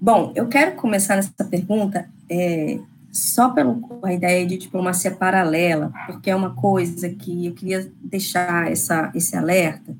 Bom, 0.00 0.32
eu 0.34 0.48
quero 0.48 0.74
começar 0.74 1.16
nessa 1.16 1.44
pergunta 1.44 2.08
é, 2.30 2.80
só 3.10 3.50
pela 3.50 4.10
ideia 4.10 4.46
de 4.46 4.56
diplomacia 4.56 5.10
paralela, 5.10 5.92
porque 6.06 6.30
é 6.30 6.34
uma 6.34 6.54
coisa 6.54 7.10
que 7.10 7.44
eu 7.44 7.52
queria 7.52 7.92
deixar 8.02 8.72
essa, 8.72 9.12
esse 9.14 9.36
alerta. 9.36 9.94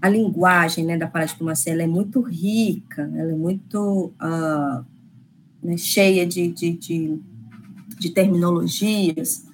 A 0.00 0.08
linguagem 0.08 0.86
né, 0.86 0.96
da 0.96 1.08
paradiplomacia 1.08 1.72
ela 1.72 1.82
é 1.82 1.88
muito 1.88 2.20
rica, 2.20 3.10
ela 3.16 3.32
é 3.32 3.36
muito 3.36 4.12
uh, 4.22 4.84
né, 5.60 5.76
cheia 5.76 6.24
de, 6.24 6.52
de, 6.52 6.70
de, 6.70 7.20
de 7.98 8.10
terminologias, 8.10 9.44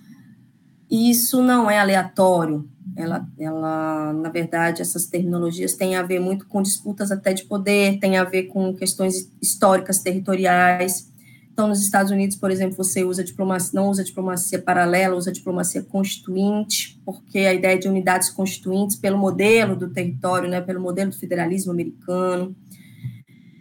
e 0.90 1.10
isso 1.10 1.42
não 1.42 1.70
é 1.70 1.78
aleatório, 1.78 2.68
ela, 2.96 3.28
ela, 3.38 4.12
na 4.14 4.30
verdade, 4.30 4.80
essas 4.80 5.06
terminologias 5.06 5.74
têm 5.74 5.96
a 5.96 6.02
ver 6.02 6.18
muito 6.18 6.46
com 6.46 6.62
disputas 6.62 7.12
até 7.12 7.34
de 7.34 7.44
poder, 7.44 7.98
tem 7.98 8.16
a 8.16 8.24
ver 8.24 8.44
com 8.44 8.74
questões 8.74 9.30
históricas 9.40 9.98
territoriais. 9.98 11.12
Então, 11.52 11.68
nos 11.68 11.80
Estados 11.80 12.10
Unidos, 12.10 12.36
por 12.36 12.50
exemplo, 12.50 12.76
você 12.76 13.04
usa 13.04 13.22
diplomacia, 13.22 13.70
não 13.78 13.88
usa 13.88 14.02
diplomacia 14.02 14.60
paralela, 14.60 15.16
usa 15.16 15.30
diplomacia 15.30 15.82
constituinte, 15.82 17.00
porque 17.04 17.40
a 17.40 17.54
ideia 17.54 17.78
de 17.78 17.88
unidades 17.88 18.30
constituintes 18.30 18.96
pelo 18.96 19.18
modelo 19.18 19.76
do 19.76 19.88
território, 19.88 20.48
né, 20.48 20.60
pelo 20.60 20.80
modelo 20.80 21.10
do 21.10 21.16
federalismo 21.16 21.72
americano. 21.72 22.54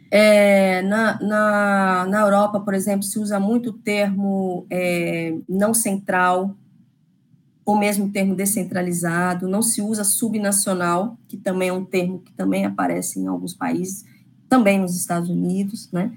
É, 0.10 0.82
na, 0.84 1.20
na, 1.22 2.06
na 2.10 2.22
Europa, 2.22 2.60
por 2.62 2.74
exemplo, 2.74 3.04
se 3.04 3.20
usa 3.20 3.40
muito 3.40 3.72
o 3.72 3.74
termo 3.74 4.66
é, 4.70 5.36
não 5.48 5.74
central, 5.74 6.56
ou 7.66 7.78
mesmo 7.78 8.05
o 8.05 8.11
termo 8.11 8.36
descentralizado, 8.36 9.47
não 9.47 9.63
se 9.63 9.82
usa 9.82 10.03
subnacional, 10.03 11.18
que 11.28 11.36
também 11.36 11.70
é 11.70 11.74
um 11.74 11.84
termo 11.84 12.20
que 12.20 12.32
também 12.32 12.63
aparece 12.63 13.20
em 13.20 13.26
alguns 13.26 13.55
países, 13.55 14.05
também 14.47 14.80
nos 14.80 14.95
Estados 14.95 15.30
Unidos, 15.30 15.89
né? 15.91 16.11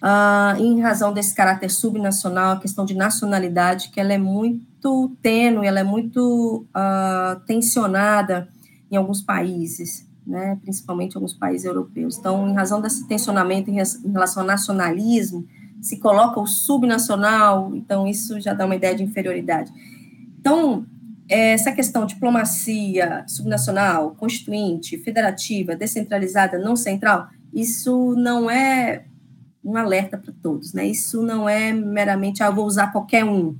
Ah, 0.00 0.56
em 0.58 0.80
razão 0.80 1.12
desse 1.12 1.34
caráter 1.34 1.70
subnacional, 1.70 2.52
a 2.52 2.60
questão 2.60 2.84
de 2.84 2.94
nacionalidade, 2.94 3.90
que 3.90 4.00
ela 4.00 4.12
é 4.12 4.18
muito 4.18 5.14
tênue, 5.22 5.66
ela 5.66 5.78
é 5.78 5.84
muito 5.84 6.66
ah, 6.74 7.40
tensionada 7.46 8.48
em 8.90 8.96
alguns 8.96 9.22
países, 9.22 10.08
né, 10.26 10.58
principalmente 10.62 11.12
em 11.12 11.16
alguns 11.16 11.34
países 11.34 11.66
europeus. 11.66 12.18
Então, 12.18 12.48
em 12.48 12.54
razão 12.54 12.80
desse 12.80 13.06
tensionamento 13.06 13.70
em 13.70 13.74
relação 14.10 14.42
ao 14.42 14.46
nacionalismo, 14.46 15.46
se 15.80 15.98
coloca 15.98 16.40
o 16.40 16.46
subnacional, 16.46 17.74
então 17.74 18.06
isso 18.06 18.40
já 18.40 18.54
dá 18.54 18.66
uma 18.66 18.76
ideia 18.76 18.94
de 18.94 19.02
inferioridade. 19.02 19.72
Então, 20.42 20.84
essa 21.28 21.70
questão 21.70 22.04
diplomacia 22.04 23.24
subnacional, 23.28 24.16
constituinte, 24.16 24.98
federativa, 24.98 25.76
descentralizada, 25.76 26.58
não 26.58 26.74
central, 26.74 27.28
isso 27.54 28.16
não 28.16 28.50
é 28.50 29.04
um 29.64 29.76
alerta 29.76 30.18
para 30.18 30.34
todos, 30.42 30.72
né? 30.72 30.84
Isso 30.84 31.22
não 31.22 31.48
é 31.48 31.72
meramente, 31.72 32.42
ah, 32.42 32.50
vou 32.50 32.66
usar 32.66 32.88
qualquer 32.88 33.24
um. 33.24 33.56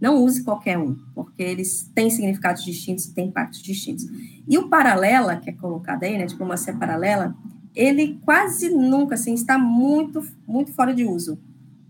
Não 0.00 0.24
use 0.24 0.42
qualquer 0.42 0.78
um, 0.78 0.96
porque 1.14 1.42
eles 1.42 1.90
têm 1.94 2.08
significados 2.08 2.64
distintos 2.64 3.04
e 3.04 3.14
têm 3.14 3.26
impactos 3.26 3.60
distintos. 3.60 4.06
E 4.48 4.56
o 4.56 4.70
paralela, 4.70 5.36
que 5.36 5.50
é 5.50 5.52
colocado 5.52 6.04
aí, 6.04 6.16
né, 6.16 6.24
diplomacia 6.24 6.72
paralela, 6.72 7.36
ele 7.74 8.18
quase 8.24 8.70
nunca, 8.70 9.14
assim, 9.14 9.34
está 9.34 9.58
muito, 9.58 10.26
muito 10.46 10.72
fora 10.72 10.94
de 10.94 11.04
uso 11.04 11.38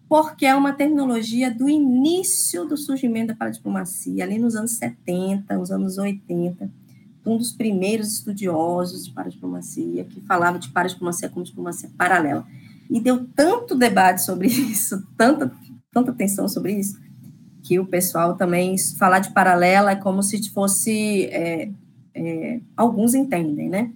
porque 0.09 0.47
é 0.47 0.55
uma 0.55 0.73
terminologia 0.73 1.51
do 1.55 1.69
início 1.69 2.65
do 2.65 2.77
surgimento 2.77 3.29
da 3.29 3.35
paradiplomacia, 3.35 4.25
ali 4.25 4.39
nos 4.39 4.57
anos 4.57 4.73
70, 4.73 5.57
nos 5.57 5.71
anos 5.71 5.99
80, 5.99 6.71
um 7.27 7.37
dos 7.37 7.53
primeiros 7.53 8.15
estudiosos 8.15 9.05
de 9.05 9.13
paradiplomacia, 9.13 10.05
que 10.05 10.21
falava 10.23 10.59
de 10.59 10.71
paradiplomacia 10.71 11.29
como 11.29 11.45
diplomacia 11.45 11.91
paralela. 11.99 12.47
E 12.89 13.01
deu 13.01 13.27
tanto 13.37 13.75
debate 13.75 14.23
sobre 14.23 14.49
isso, 14.49 15.07
tanta, 15.17 15.53
tanta 15.93 16.11
atenção 16.11 16.49
sobre 16.49 16.73
isso, 16.73 16.99
que 17.63 17.79
o 17.79 17.85
pessoal 17.85 18.35
também, 18.35 18.77
falar 18.99 19.19
de 19.19 19.31
paralela 19.33 19.91
é 19.91 19.97
como 19.97 20.23
se 20.23 20.49
fosse, 20.51 21.27
é, 21.27 21.71
é, 22.15 22.61
alguns 22.75 23.15
entendem, 23.15 23.69
né? 23.69 23.93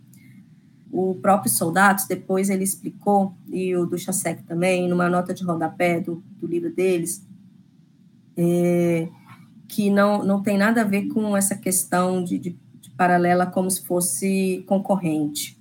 O 0.93 1.15
próprio 1.15 1.51
Soldados, 1.51 2.07
depois 2.07 2.51
ele 2.51 2.63
explicou, 2.63 3.35
e 3.49 3.75
o 3.75 3.87
do 3.87 3.99
Chasek 3.99 4.43
também, 4.43 4.87
numa 4.87 5.09
nota 5.09 5.33
de 5.33 5.43
rodapé 5.43 5.99
do, 5.99 6.23
do 6.39 6.47
livro 6.47 6.71
deles, 6.71 7.27
é, 8.37 9.09
que 9.67 9.89
não, 9.89 10.23
não 10.23 10.43
tem 10.43 10.59
nada 10.59 10.83
a 10.83 10.85
ver 10.85 11.09
com 11.09 11.35
essa 11.35 11.57
questão 11.57 12.23
de, 12.23 12.39
de, 12.39 12.59
de 12.79 12.91
paralela 12.91 13.47
como 13.47 13.71
se 13.71 13.83
fosse 13.87 14.63
concorrente. 14.67 15.59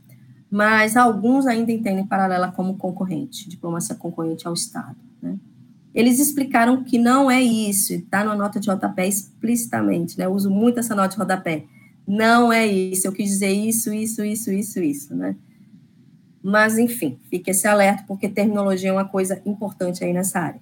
Mas 0.49 0.97
alguns 0.97 1.47
ainda 1.47 1.71
entendem 1.71 2.05
paralela 2.05 2.51
como 2.51 2.75
concorrente, 2.75 3.47
diplomacia 3.47 3.95
concorrente 3.95 4.45
ao 4.45 4.53
Estado. 4.53 4.97
Né? 5.21 5.39
Eles 5.95 6.19
explicaram 6.19 6.83
que 6.83 6.97
não 6.97 7.31
é 7.31 7.41
isso, 7.41 7.93
está 7.93 8.21
na 8.25 8.35
nota 8.35 8.59
de 8.59 8.69
rodapé 8.69 9.07
explicitamente, 9.07 10.17
né? 10.17 10.25
Eu 10.25 10.33
uso 10.33 10.49
muito 10.49 10.79
essa 10.79 10.93
nota 10.93 11.09
de 11.09 11.17
rodapé 11.17 11.65
não 12.07 12.51
é 12.51 12.65
isso, 12.65 13.07
eu 13.07 13.11
quis 13.11 13.29
dizer 13.29 13.51
isso, 13.51 13.93
isso, 13.93 14.23
isso, 14.23 14.51
isso, 14.51 14.79
isso, 14.79 15.15
né? 15.15 15.35
Mas, 16.43 16.77
enfim, 16.77 17.19
fique 17.29 17.51
esse 17.51 17.67
alerta, 17.67 18.03
porque 18.07 18.27
terminologia 18.27 18.89
é 18.89 18.93
uma 18.93 19.07
coisa 19.07 19.41
importante 19.45 20.03
aí 20.03 20.11
nessa 20.11 20.39
área. 20.39 20.61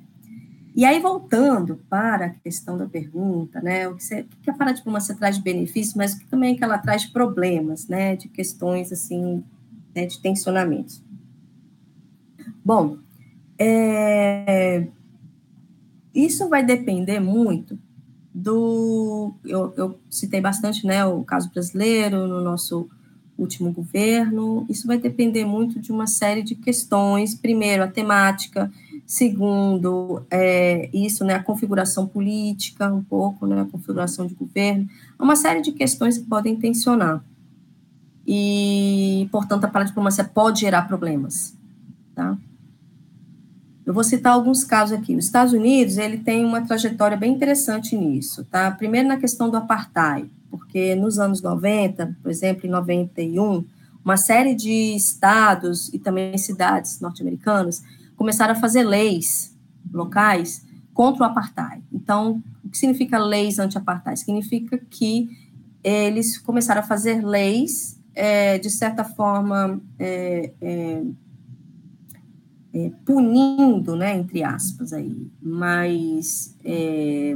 E 0.75 0.85
aí, 0.85 0.99
voltando 0.99 1.79
para 1.89 2.27
a 2.27 2.29
questão 2.29 2.77
da 2.77 2.85
pergunta, 2.85 3.61
né, 3.61 3.87
o 3.87 3.95
que, 3.95 4.03
você, 4.03 4.21
o 4.21 4.43
que 4.43 4.49
a 4.49 4.53
paradiplomacia 4.53 5.15
traz 5.15 5.37
de 5.37 5.43
benefícios, 5.43 5.95
mas 5.95 6.15
também 6.29 6.53
é 6.53 6.57
que 6.57 6.63
ela 6.63 6.77
traz 6.77 7.05
problemas, 7.05 7.87
né, 7.87 8.15
de 8.15 8.27
questões, 8.29 8.91
assim, 8.91 9.43
né, 9.95 10.05
de 10.05 10.21
tensionamentos. 10.21 11.03
Bom, 12.63 12.97
é, 13.57 14.87
isso 16.13 16.47
vai 16.47 16.63
depender 16.63 17.19
muito 17.19 17.79
do. 18.39 19.33
Eu, 19.45 19.73
eu, 19.75 19.99
citei 20.09 20.41
bastante 20.41 20.85
né, 20.85 21.05
o 21.05 21.23
caso 21.23 21.49
brasileiro 21.49 22.27
no 22.27 22.41
nosso 22.41 22.89
último 23.37 23.71
governo. 23.71 24.65
Isso 24.69 24.87
vai 24.87 24.97
depender 24.97 25.45
muito 25.45 25.79
de 25.79 25.91
uma 25.91 26.07
série 26.07 26.41
de 26.41 26.55
questões. 26.55 27.35
Primeiro, 27.35 27.83
a 27.83 27.87
temática. 27.87 28.71
Segundo, 29.05 30.21
é, 30.29 30.89
isso, 30.93 31.25
né, 31.25 31.33
a 31.33 31.43
configuração 31.43 32.05
política, 32.05 32.93
um 32.93 33.03
pouco, 33.03 33.47
né, 33.47 33.61
a 33.61 33.65
configuração 33.65 34.27
de 34.27 34.35
governo. 34.35 34.87
Uma 35.17 35.35
série 35.35 35.61
de 35.61 35.71
questões 35.71 36.17
que 36.17 36.25
podem 36.25 36.55
tensionar. 36.55 37.23
E, 38.27 39.27
portanto, 39.31 39.65
a 39.65 39.67
paradiplomacia 39.67 40.23
pode 40.23 40.61
gerar 40.61 40.83
problemas. 40.83 41.57
Tá? 42.13 42.37
Eu 43.89 43.93
vou 43.95 44.03
citar 44.03 44.33
alguns 44.33 44.63
casos 44.63 44.95
aqui. 44.95 45.15
Os 45.15 45.25
Estados 45.25 45.51
Unidos, 45.51 45.97
ele 45.97 46.19
tem 46.19 46.45
uma 46.45 46.61
trajetória 46.61 47.17
bem 47.17 47.33
interessante 47.33 47.97
nisso, 47.97 48.43
tá? 48.43 48.69
Primeiro 48.69 49.07
na 49.07 49.17
questão 49.17 49.49
do 49.49 49.57
apartheid, 49.57 50.29
porque 50.47 50.93
nos 50.93 51.17
anos 51.17 51.41
90, 51.41 52.15
por 52.21 52.29
exemplo, 52.29 52.67
em 52.67 52.69
91, 52.69 53.65
uma 54.05 54.15
série 54.15 54.53
de 54.53 54.95
estados 54.95 55.91
e 55.91 55.97
também 55.97 56.37
cidades 56.37 56.99
norte-americanas 56.99 57.81
começaram 58.15 58.53
a 58.53 58.59
fazer 58.59 58.83
leis 58.83 59.57
locais 59.91 60.63
contra 60.93 61.23
o 61.23 61.25
apartheid. 61.25 61.81
Então, 61.91 62.43
o 62.63 62.69
que 62.69 62.77
significa 62.77 63.17
leis 63.17 63.57
anti-apartheid? 63.57 64.19
Significa 64.19 64.77
que 64.87 65.35
eles 65.83 66.37
começaram 66.37 66.81
a 66.81 66.85
fazer 66.85 67.25
leis, 67.25 67.99
é, 68.13 68.59
de 68.59 68.69
certa 68.69 69.03
forma, 69.03 69.81
é, 69.97 70.51
é, 70.61 71.01
é, 72.73 72.91
punindo, 73.05 73.95
né, 73.95 74.15
entre 74.15 74.43
aspas 74.43 74.93
aí, 74.93 75.27
mas 75.41 76.55
é, 76.63 77.33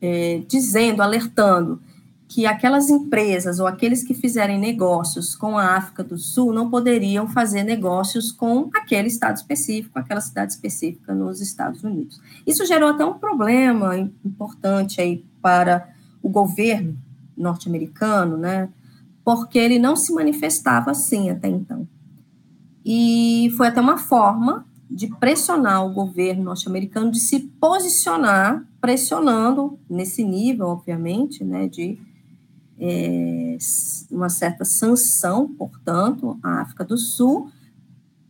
é, 0.00 0.42
dizendo, 0.48 1.02
alertando 1.02 1.80
que 2.28 2.46
aquelas 2.46 2.88
empresas 2.88 3.60
ou 3.60 3.66
aqueles 3.66 4.02
que 4.02 4.14
fizerem 4.14 4.58
negócios 4.58 5.36
com 5.36 5.58
a 5.58 5.76
África 5.76 6.02
do 6.02 6.16
Sul 6.16 6.50
não 6.50 6.70
poderiam 6.70 7.28
fazer 7.28 7.62
negócios 7.62 8.32
com 8.32 8.70
aquele 8.74 9.08
estado 9.08 9.36
específico, 9.36 9.98
aquela 9.98 10.20
cidade 10.20 10.52
específica 10.52 11.14
nos 11.14 11.42
Estados 11.42 11.84
Unidos. 11.84 12.18
Isso 12.46 12.64
gerou 12.64 12.88
até 12.88 13.04
um 13.04 13.18
problema 13.18 13.98
importante 14.24 14.98
aí 14.98 15.22
para 15.42 15.90
o 16.22 16.28
governo 16.30 16.96
norte-americano, 17.36 18.38
né? 18.38 18.70
Porque 19.22 19.58
ele 19.58 19.78
não 19.78 19.94
se 19.94 20.10
manifestava 20.14 20.90
assim 20.90 21.28
até 21.28 21.48
então. 21.48 21.86
E 22.84 23.52
foi 23.56 23.68
até 23.68 23.80
uma 23.80 23.98
forma 23.98 24.66
de 24.90 25.08
pressionar 25.16 25.86
o 25.86 25.92
governo 25.92 26.44
norte-americano 26.44 27.10
de 27.10 27.18
se 27.18 27.40
posicionar, 27.40 28.64
pressionando 28.80 29.78
nesse 29.88 30.22
nível, 30.22 30.66
obviamente, 30.66 31.42
né, 31.42 31.66
de 31.66 31.98
é, 32.78 33.56
uma 34.10 34.28
certa 34.28 34.64
sanção, 34.64 35.48
portanto, 35.48 36.38
à 36.42 36.60
África 36.60 36.84
do 36.84 36.98
Sul, 36.98 37.48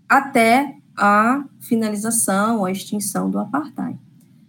até 0.09 0.77
a 0.97 1.45
finalização, 1.59 2.65
a 2.65 2.71
extinção 2.71 3.31
do 3.31 3.39
apartheid. 3.39 3.99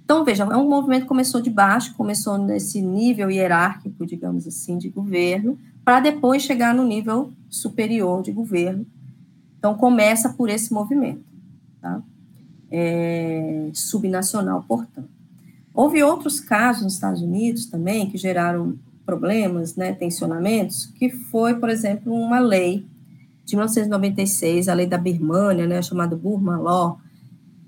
Então, 0.04 0.26
veja, 0.26 0.44
é 0.44 0.58
um 0.58 0.68
movimento 0.68 1.04
que 1.04 1.08
começou 1.08 1.42
de 1.42 1.50
baixo, 1.50 1.96
começou 1.96 2.38
nesse 2.38 2.82
nível 2.82 3.32
hierárquico, 3.32 4.06
digamos 4.06 4.46
assim, 4.46 4.78
de 4.78 4.90
governo, 4.90 5.58
para 5.84 6.02
depois 6.02 6.44
chegar 6.44 6.76
no 6.76 6.84
nível 6.84 7.32
superior 7.50 8.22
de 8.22 8.32
governo. 8.32 8.86
Então, 9.64 9.76
começa 9.76 10.28
por 10.28 10.50
esse 10.50 10.74
movimento, 10.74 11.24
tá? 11.80 12.02
É, 12.70 13.70
subnacional, 13.74 14.62
portanto. 14.68 15.08
Houve 15.74 16.04
outros 16.04 16.42
casos 16.42 16.84
nos 16.84 16.96
Estados 16.96 17.22
Unidos 17.22 17.68
também 17.68 18.10
que 18.10 18.18
geraram 18.18 18.78
problemas, 19.06 19.78
né, 19.78 19.94
tensionamentos, 19.94 20.88
que 20.88 21.10
foi, 21.10 21.56
por 21.56 21.70
exemplo, 21.70 22.14
uma 22.14 22.40
lei 22.40 22.86
de 23.46 23.56
1996, 23.56 24.68
a 24.68 24.74
lei 24.74 24.86
da 24.86 24.98
Birmânia, 24.98 25.66
né, 25.66 25.82
chamada 25.82 26.14
Burma 26.14 26.58
Law, 26.58 27.00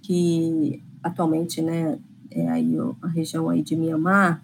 que 0.02 0.84
atualmente, 1.02 1.62
né, 1.62 1.98
é 2.30 2.50
aí 2.50 2.76
a 3.02 3.08
região 3.08 3.48
aí 3.48 3.62
de 3.62 3.74
Mianmar, 3.74 4.43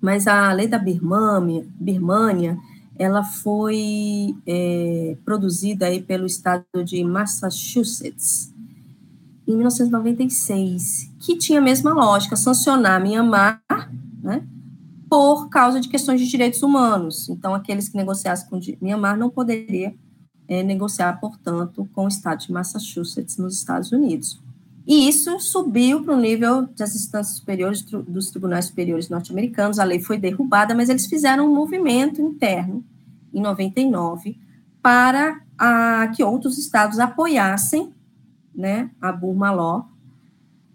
mas 0.00 0.26
a 0.26 0.52
lei 0.52 0.66
da 0.66 0.80
Birmânia, 0.80 1.64
Birmânia 1.78 2.58
ela 3.00 3.24
foi 3.24 4.36
é, 4.46 5.16
produzida 5.24 5.86
aí 5.86 6.02
pelo 6.02 6.26
estado 6.26 6.84
de 6.84 7.02
Massachusetts 7.02 8.52
em 9.48 9.54
1996, 9.54 11.10
que 11.18 11.38
tinha 11.38 11.60
a 11.60 11.62
mesma 11.62 11.94
lógica, 11.94 12.36
sancionar 12.36 13.02
Mianmar, 13.02 13.62
né, 14.22 14.46
por 15.08 15.48
causa 15.48 15.80
de 15.80 15.88
questões 15.88 16.20
de 16.20 16.28
direitos 16.28 16.62
humanos. 16.62 17.30
Então, 17.30 17.54
aqueles 17.54 17.88
que 17.88 17.96
negociassem 17.96 18.50
com 18.50 18.60
Mianmar 18.82 19.16
não 19.16 19.30
poderiam 19.30 19.94
é, 20.46 20.62
negociar, 20.62 21.18
portanto, 21.18 21.88
com 21.94 22.04
o 22.04 22.08
estado 22.08 22.40
de 22.40 22.52
Massachusetts, 22.52 23.38
nos 23.38 23.54
Estados 23.54 23.92
Unidos. 23.92 24.38
E 24.86 25.08
isso 25.08 25.40
subiu 25.40 26.04
para 26.04 26.14
o 26.14 26.20
nível 26.20 26.68
das 26.76 26.94
instâncias 26.94 27.38
superiores, 27.38 27.80
dos 27.82 28.30
tribunais 28.30 28.66
superiores 28.66 29.08
norte-americanos. 29.08 29.78
A 29.78 29.84
lei 29.84 30.00
foi 30.00 30.18
derrubada, 30.18 30.74
mas 30.74 30.90
eles 30.90 31.06
fizeram 31.06 31.46
um 31.50 31.54
movimento 31.54 32.20
interno, 32.20 32.84
em 33.32 33.40
99, 33.40 34.38
para 34.82 35.40
a, 35.58 36.08
que 36.14 36.22
outros 36.24 36.58
estados 36.58 36.98
apoiassem 36.98 37.92
né, 38.54 38.90
a 39.00 39.12
Burma 39.12 39.50
Law, 39.50 39.88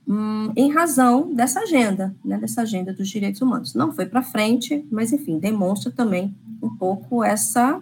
hum, 0.07 0.51
em 0.55 0.71
razão 0.71 1.33
dessa 1.33 1.61
agenda, 1.61 2.15
né, 2.23 2.37
dessa 2.37 2.61
agenda 2.61 2.93
dos 2.93 3.07
direitos 3.07 3.41
humanos. 3.41 3.73
Não 3.73 3.91
foi 3.91 4.05
para 4.05 4.21
frente, 4.21 4.85
mas, 4.91 5.11
enfim, 5.11 5.39
demonstra 5.39 5.91
também 5.91 6.35
um 6.61 6.75
pouco 6.75 7.23
essa, 7.23 7.81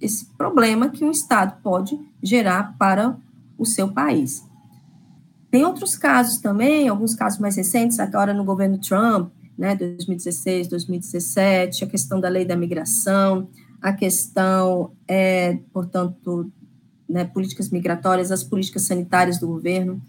esse 0.00 0.26
problema 0.36 0.88
que 0.88 1.04
um 1.04 1.10
Estado 1.10 1.60
pode 1.62 1.98
gerar 2.22 2.76
para 2.78 3.16
o 3.56 3.64
seu 3.64 3.88
país. 3.88 4.44
Tem 5.50 5.64
outros 5.64 5.96
casos 5.96 6.38
também, 6.38 6.88
alguns 6.88 7.14
casos 7.14 7.40
mais 7.40 7.56
recentes, 7.56 7.98
agora 7.98 8.32
no 8.32 8.44
governo 8.44 8.78
Trump, 8.78 9.32
né, 9.58 9.74
2016, 9.74 10.68
2017, 10.68 11.84
a 11.84 11.86
questão 11.86 12.20
da 12.20 12.28
lei 12.28 12.44
da 12.44 12.56
migração, 12.56 13.48
a 13.80 13.92
questão, 13.92 14.92
é, 15.08 15.58
portanto, 15.72 16.50
né, 17.08 17.24
políticas 17.24 17.70
migratórias, 17.70 18.30
as 18.30 18.44
políticas 18.44 18.82
sanitárias 18.82 19.38
do 19.38 19.46
governo, 19.46 20.00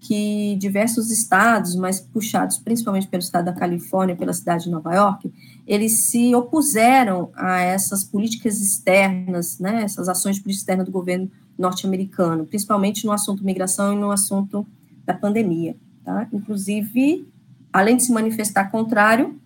que 0.00 0.56
diversos 0.56 1.10
estados, 1.10 1.74
mas 1.74 2.00
puxados 2.00 2.58
principalmente 2.58 3.08
pelo 3.08 3.22
estado 3.22 3.46
da 3.46 3.52
Califórnia, 3.52 4.16
pela 4.16 4.32
cidade 4.32 4.64
de 4.64 4.70
Nova 4.70 4.94
York, 4.94 5.32
eles 5.66 6.04
se 6.06 6.34
opuseram 6.34 7.30
a 7.34 7.60
essas 7.60 8.04
políticas 8.04 8.60
externas, 8.60 9.58
né, 9.58 9.82
essas 9.82 10.08
ações 10.08 10.36
de 10.36 10.42
política 10.42 10.62
externa 10.62 10.84
do 10.84 10.90
governo 10.90 11.30
norte-americano, 11.58 12.46
principalmente 12.46 13.04
no 13.04 13.12
assunto 13.12 13.44
migração 13.44 13.92
e 13.92 13.96
no 13.96 14.10
assunto 14.10 14.66
da 15.04 15.12
pandemia. 15.12 15.76
Tá? 16.04 16.28
Inclusive, 16.32 17.28
além 17.72 17.96
de 17.96 18.04
se 18.04 18.12
manifestar 18.12 18.70
contrário, 18.70 19.38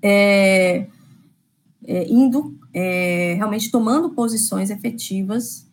é, 0.00 0.86
é, 1.84 2.06
indo 2.08 2.58
é, 2.72 3.34
realmente 3.36 3.70
tomando 3.70 4.10
posições 4.10 4.70
efetivas, 4.70 5.66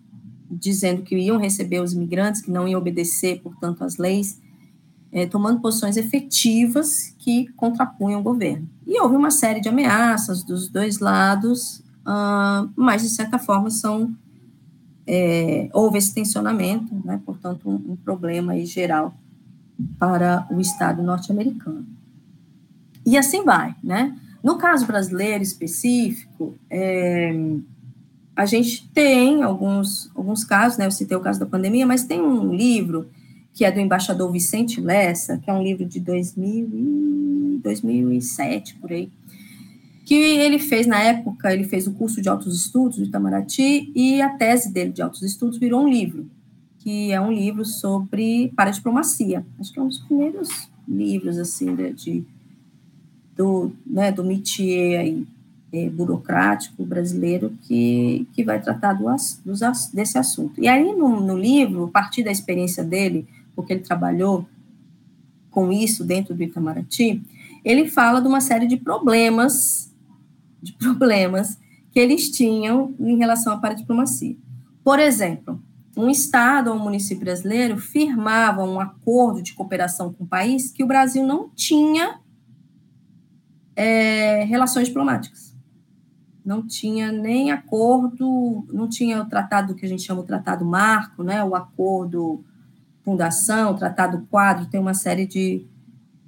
dizendo 0.50 1.02
que 1.04 1.16
iam 1.18 1.38
receber 1.38 1.80
os 1.82 1.93
imigrantes, 1.93 2.41
que 2.41 2.52
não 2.52 2.68
iam 2.68 2.80
obedecer, 2.80 3.41
portanto, 3.41 3.84
às 3.84 3.97
leis, 3.97 4.41
é, 5.12 5.26
tomando 5.26 5.60
posições 5.60 5.97
efetivas 5.97 7.16
que 7.18 7.47
contrapunham 7.54 8.20
o 8.20 8.24
governo. 8.24 8.68
E 8.86 9.00
houve 9.00 9.16
uma 9.16 9.32
série 9.32 9.60
de 9.60 9.70
ameaças 9.70 10.43
dos 10.43 10.68
dois 10.68 11.00
lados, 11.00 11.80
uh, 12.06 12.70
mas, 12.76 13.02
de 13.02 13.10
certa 13.10 13.39
forma, 13.39 13.70
são 13.70 14.16
é, 15.12 15.70
houve 15.74 15.97
esse 15.97 16.14
tensionamento, 16.14 16.93
né, 17.04 17.20
portanto, 17.26 17.68
um, 17.68 17.93
um 17.93 17.95
problema 17.95 18.56
geral 18.64 19.16
para 19.97 20.47
o 20.52 20.62
Estado 20.62 21.02
norte-americano. 21.02 21.88
E 23.04 23.18
assim 23.18 23.43
vai, 23.43 23.76
né? 23.84 24.16
No 24.43 24.57
caso 24.57 24.85
brasileiro 24.85 25.43
específico, 25.43 26.55
é, 26.69 27.33
a 28.35 28.45
gente 28.45 28.89
tem 28.89 29.43
alguns, 29.43 30.09
alguns 30.15 30.43
casos, 30.43 30.77
né? 30.77 30.85
Eu 30.85 30.91
citei 30.91 31.17
o 31.17 31.21
caso 31.21 31.39
da 31.39 31.45
pandemia, 31.45 31.85
mas 31.85 32.05
tem 32.05 32.21
um 32.21 32.53
livro 32.53 33.09
que 33.53 33.65
é 33.65 33.71
do 33.71 33.79
embaixador 33.79 34.31
Vicente 34.31 34.79
Lessa, 34.79 35.37
que 35.37 35.49
é 35.49 35.53
um 35.53 35.61
livro 35.61 35.85
de 35.85 35.99
2000 35.99 37.59
2007, 37.61 38.75
por 38.75 38.91
aí, 38.91 39.09
que 40.05 40.15
ele 40.15 40.57
fez 40.57 40.87
na 40.87 40.99
época, 40.99 41.53
ele 41.53 41.65
fez 41.65 41.85
o 41.87 41.93
curso 41.93 42.21
de 42.21 42.29
altos 42.29 42.55
estudos 42.55 42.97
do 42.97 43.03
Itamaraty 43.03 43.91
e 43.93 44.21
a 44.21 44.29
tese 44.29 44.71
dele 44.71 44.91
de 44.91 45.01
altos 45.01 45.21
estudos 45.21 45.59
virou 45.59 45.83
um 45.83 45.87
livro, 45.87 46.27
que 46.79 47.11
é 47.11 47.21
um 47.21 47.31
livro 47.31 47.63
sobre 47.65 48.51
paradiplomacia. 48.55 49.45
Acho 49.59 49.71
que 49.71 49.79
é 49.79 49.83
um 49.83 49.87
dos 49.87 49.99
primeiros 49.99 50.49
livros 50.87 51.37
assim 51.37 51.75
de, 51.75 51.93
de 51.93 52.23
do, 53.39 53.71
né, 53.87 54.11
do 54.11 54.21
métier 54.21 54.99
aí, 54.99 55.25
é, 55.71 55.89
burocrático 55.89 56.83
brasileiro 56.83 57.53
que, 57.61 58.28
que 58.33 58.43
vai 58.43 58.61
tratar 58.61 58.91
do, 58.91 59.05
do, 59.45 59.53
desse 59.93 60.17
assunto. 60.17 60.61
E 60.61 60.67
aí, 60.67 60.93
no, 60.93 61.21
no 61.21 61.37
livro, 61.37 61.86
a 61.86 61.87
partir 61.87 62.21
da 62.21 62.32
experiência 62.32 62.83
dele, 62.83 63.25
porque 63.55 63.71
ele 63.71 63.79
trabalhou 63.79 64.45
com 65.49 65.71
isso 65.71 66.03
dentro 66.03 66.36
do 66.36 66.43
Itamaraty, 66.43 67.21
ele 67.63 67.87
fala 67.87 68.21
de 68.21 68.28
uma 68.28 68.41
série 68.41 68.67
de 68.67 68.75
problemas 68.75 69.89
de 70.61 70.74
problemas 70.74 71.57
que 71.93 71.99
eles 71.99 72.29
tinham 72.29 72.93
em 72.99 73.17
relação 73.17 73.53
à 73.53 73.57
paradiplomacia. 73.57 74.36
Por 74.83 74.99
exemplo, 74.99 75.61
um 75.95 76.09
Estado 76.09 76.70
ou 76.71 76.75
um 76.75 76.83
município 76.83 77.24
brasileiro 77.24 77.78
firmava 77.78 78.66
um 78.66 78.82
acordo 78.82 79.41
de 79.41 79.53
cooperação 79.53 80.11
com 80.11 80.25
o 80.25 80.28
país 80.28 80.71
que 80.71 80.83
o 80.83 80.87
Brasil 80.87 81.25
não 81.25 81.49
tinha 81.55 82.20
é, 83.80 84.43
relações 84.43 84.89
diplomáticas. 84.89 85.56
Não 86.43 86.68
tinha 86.68 87.14
nem 87.14 87.50
acordo, 87.50 88.68
não 88.74 88.89
tinha 88.89 89.22
o 89.22 89.26
tratado 89.26 89.74
que 89.74 89.86
a 89.86 89.89
gente 89.89 90.01
chama 90.04 90.20
o 90.20 90.26
tratado 90.26 90.66
marco, 90.66 91.24
né, 91.24 91.42
o 91.46 91.56
acordo 91.56 92.43
fundação, 93.06 93.72
o 93.72 93.78
tratado 93.78 94.28
quadro, 94.30 94.66
tem 94.66 94.82
uma 94.82 94.93
série 94.93 95.26
de, 95.26 95.66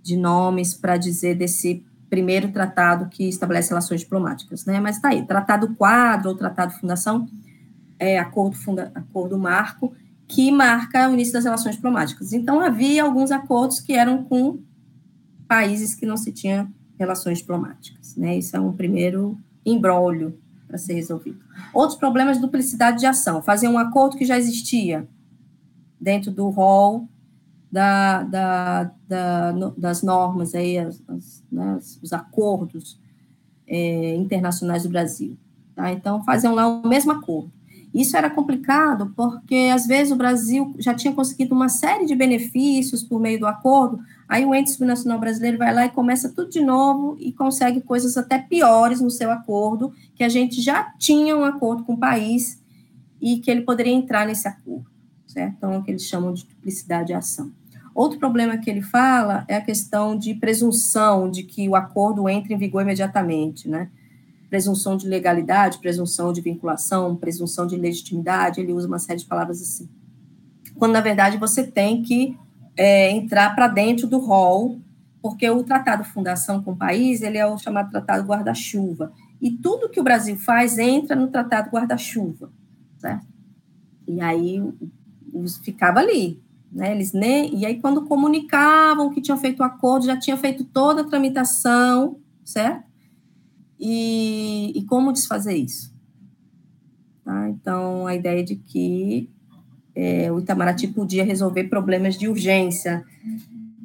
de 0.02 0.15
nomes 0.15 0.73
para 0.73 0.95
dizer 0.95 1.36
desse 1.36 1.86
primeiro 2.10 2.53
tratado 2.53 3.10
que 3.10 3.28
estabelece 3.28 3.69
relações 3.69 3.99
diplomáticas, 3.99 4.65
né? 4.65 4.80
Mas 4.80 4.95
está 4.95 5.10
aí, 5.10 5.26
tratado 5.26 5.76
quadro 5.76 6.30
ou 6.30 6.36
tratado 6.36 6.73
fundação, 6.73 7.28
é, 7.99 8.18
acordo, 8.18 8.56
funda, 8.56 8.91
acordo 8.95 9.38
marco, 9.38 9.94
que 10.26 10.52
marca 10.52 11.10
o 11.10 11.14
início 11.14 11.34
das 11.34 11.44
relações 11.44 11.76
diplomáticas. 11.76 12.32
Então, 12.32 12.61
havia 12.61 13.03
alguns 13.03 13.30
acordos 13.30 13.82
que 13.82 13.94
eram 13.94 14.23
com 14.23 14.60
países 15.48 15.94
que 15.94 16.06
não 16.06 16.15
se 16.15 16.32
tinham 16.32 16.72
relações 17.02 17.40
diplomáticas, 17.40 18.15
né? 18.15 18.38
Isso 18.38 18.56
é 18.56 18.60
um 18.60 18.72
primeiro 18.72 19.38
embrólio 19.65 20.38
para 20.68 20.78
ser 20.78 20.94
resolvido. 20.94 21.40
Outros 21.73 21.98
problemas 21.98 22.38
de 22.38 22.41
duplicidade 22.41 22.99
de 22.99 23.06
ação. 23.06 23.41
Fazer 23.41 23.68
um 23.68 23.78
acordo 23.78 24.15
que 24.15 24.23
já 24.23 24.38
existia, 24.38 25.07
dentro 25.99 26.32
do 26.32 26.49
rol 26.49 27.07
da, 27.72 28.23
da, 28.23 28.91
da, 29.07 29.52
das 29.78 30.03
normas, 30.03 30.53
aí, 30.53 30.78
as, 30.78 31.02
as, 31.07 31.44
né, 31.52 31.80
os 32.02 32.14
acordos 32.14 32.99
é, 33.68 34.15
internacionais 34.15 34.84
do 34.84 34.90
Brasil. 34.90 35.36
Tá? 35.76 35.91
Então, 35.91 36.23
faziam 36.23 36.53
lá 36.53 36.68
o 36.68 36.88
mesmo 36.88 37.11
acordo. 37.11 37.52
Isso 37.94 38.15
era 38.15 38.30
complicado 38.30 39.11
porque, 39.15 39.69
às 39.73 39.86
vezes, 39.86 40.14
o 40.14 40.15
Brasil 40.15 40.73
já 40.80 40.94
tinha 40.94 41.14
conseguido 41.14 41.53
uma 41.53 41.68
série 41.68 42.06
de 42.06 42.15
benefícios 42.15 43.03
por 43.03 43.19
meio 43.19 43.40
do 43.40 43.48
acordo, 43.48 43.99
aí 44.31 44.45
o 44.45 44.55
ente 44.55 44.71
subnacional 44.71 45.19
brasileiro 45.19 45.57
vai 45.57 45.73
lá 45.73 45.85
e 45.85 45.89
começa 45.89 46.29
tudo 46.29 46.49
de 46.49 46.61
novo 46.61 47.17
e 47.19 47.33
consegue 47.33 47.81
coisas 47.81 48.15
até 48.15 48.39
piores 48.39 49.01
no 49.01 49.11
seu 49.11 49.29
acordo, 49.29 49.93
que 50.15 50.23
a 50.23 50.29
gente 50.29 50.61
já 50.61 50.93
tinha 50.97 51.35
um 51.35 51.43
acordo 51.43 51.83
com 51.83 51.95
o 51.95 51.97
país 51.97 52.63
e 53.21 53.39
que 53.39 53.51
ele 53.51 53.63
poderia 53.63 53.91
entrar 53.91 54.25
nesse 54.25 54.47
acordo, 54.47 54.89
certo? 55.27 55.55
Então, 55.57 55.73
é 55.73 55.77
o 55.77 55.83
que 55.83 55.91
eles 55.91 56.03
chamam 56.03 56.31
de 56.31 56.45
duplicidade 56.45 57.07
de 57.07 57.13
ação. 57.13 57.51
Outro 57.93 58.17
problema 58.17 58.57
que 58.57 58.69
ele 58.69 58.81
fala 58.81 59.43
é 59.49 59.57
a 59.57 59.61
questão 59.61 60.17
de 60.17 60.33
presunção 60.33 61.29
de 61.29 61.43
que 61.43 61.67
o 61.67 61.75
acordo 61.75 62.29
entre 62.29 62.53
em 62.53 62.57
vigor 62.57 62.83
imediatamente, 62.83 63.67
né? 63.67 63.89
presunção 64.49 64.95
de 64.95 65.09
legalidade, 65.09 65.79
presunção 65.79 66.31
de 66.31 66.39
vinculação, 66.39 67.17
presunção 67.17 67.67
de 67.67 67.75
legitimidade, 67.75 68.61
ele 68.61 68.71
usa 68.71 68.87
uma 68.87 68.99
série 68.99 69.19
de 69.19 69.25
palavras 69.25 69.61
assim. 69.61 69.89
Quando, 70.77 70.93
na 70.93 71.01
verdade, 71.01 71.37
você 71.37 71.63
tem 71.63 72.01
que 72.01 72.37
é, 72.81 73.11
entrar 73.11 73.53
para 73.53 73.67
dentro 73.67 74.07
do 74.07 74.17
rol, 74.17 74.81
porque 75.21 75.47
o 75.47 75.63
tratado 75.63 76.03
fundação 76.03 76.63
com 76.63 76.71
o 76.71 76.75
país, 76.75 77.21
ele 77.21 77.37
é 77.37 77.45
o 77.45 77.55
chamado 77.55 77.91
tratado 77.91 78.27
guarda-chuva, 78.27 79.13
e 79.39 79.51
tudo 79.51 79.87
que 79.87 79.99
o 79.99 80.03
Brasil 80.03 80.35
faz 80.35 80.79
entra 80.79 81.15
no 81.15 81.27
tratado 81.27 81.69
guarda-chuva, 81.69 82.51
certo? 82.97 83.27
E 84.07 84.19
aí 84.19 84.59
ficava 85.63 85.99
ali, 85.99 86.41
né? 86.71 86.91
Eles 86.91 87.13
nem, 87.13 87.55
e 87.55 87.67
aí 87.67 87.79
quando 87.79 88.05
comunicavam 88.05 89.11
que 89.11 89.21
tinham 89.21 89.37
feito 89.37 89.59
o 89.59 89.63
acordo, 89.63 90.07
já 90.07 90.17
tinha 90.17 90.35
feito 90.35 90.63
toda 90.63 91.01
a 91.01 91.05
tramitação, 91.05 92.17
certo? 92.43 92.83
E, 93.79 94.73
e 94.75 94.83
como 94.85 95.13
desfazer 95.13 95.55
isso? 95.55 95.93
Tá? 97.23 97.47
Então, 97.47 98.07
a 98.07 98.15
ideia 98.15 98.43
de 98.43 98.55
que 98.55 99.29
é, 99.95 100.31
o 100.31 100.39
Itamaraty 100.39 100.88
podia 100.88 101.23
resolver 101.23 101.65
problemas 101.65 102.18
de 102.18 102.27
urgência, 102.27 103.03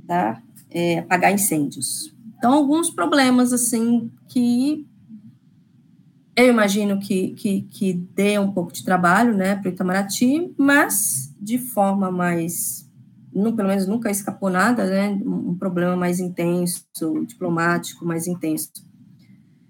tá? 0.06 0.40
É, 0.70 0.98
apagar 0.98 1.32
incêndios. 1.32 2.14
Então, 2.36 2.52
alguns 2.52 2.90
problemas, 2.90 3.52
assim, 3.52 4.10
que 4.28 4.86
eu 6.36 6.48
imagino 6.48 6.98
que, 6.98 7.30
que, 7.30 7.62
que 7.62 7.92
dê 8.14 8.38
um 8.38 8.52
pouco 8.52 8.72
de 8.72 8.84
trabalho, 8.84 9.34
né, 9.34 9.56
para 9.56 9.70
o 9.70 9.72
Itamaraty, 9.72 10.52
mas 10.58 11.34
de 11.40 11.56
forma 11.56 12.10
mais, 12.10 12.86
não, 13.34 13.56
pelo 13.56 13.68
menos 13.68 13.86
nunca 13.86 14.10
escapou 14.10 14.50
nada, 14.50 14.84
né, 14.84 15.08
um 15.24 15.54
problema 15.54 15.96
mais 15.96 16.20
intenso, 16.20 16.84
diplomático, 17.26 18.04
mais 18.04 18.26
intenso 18.26 18.70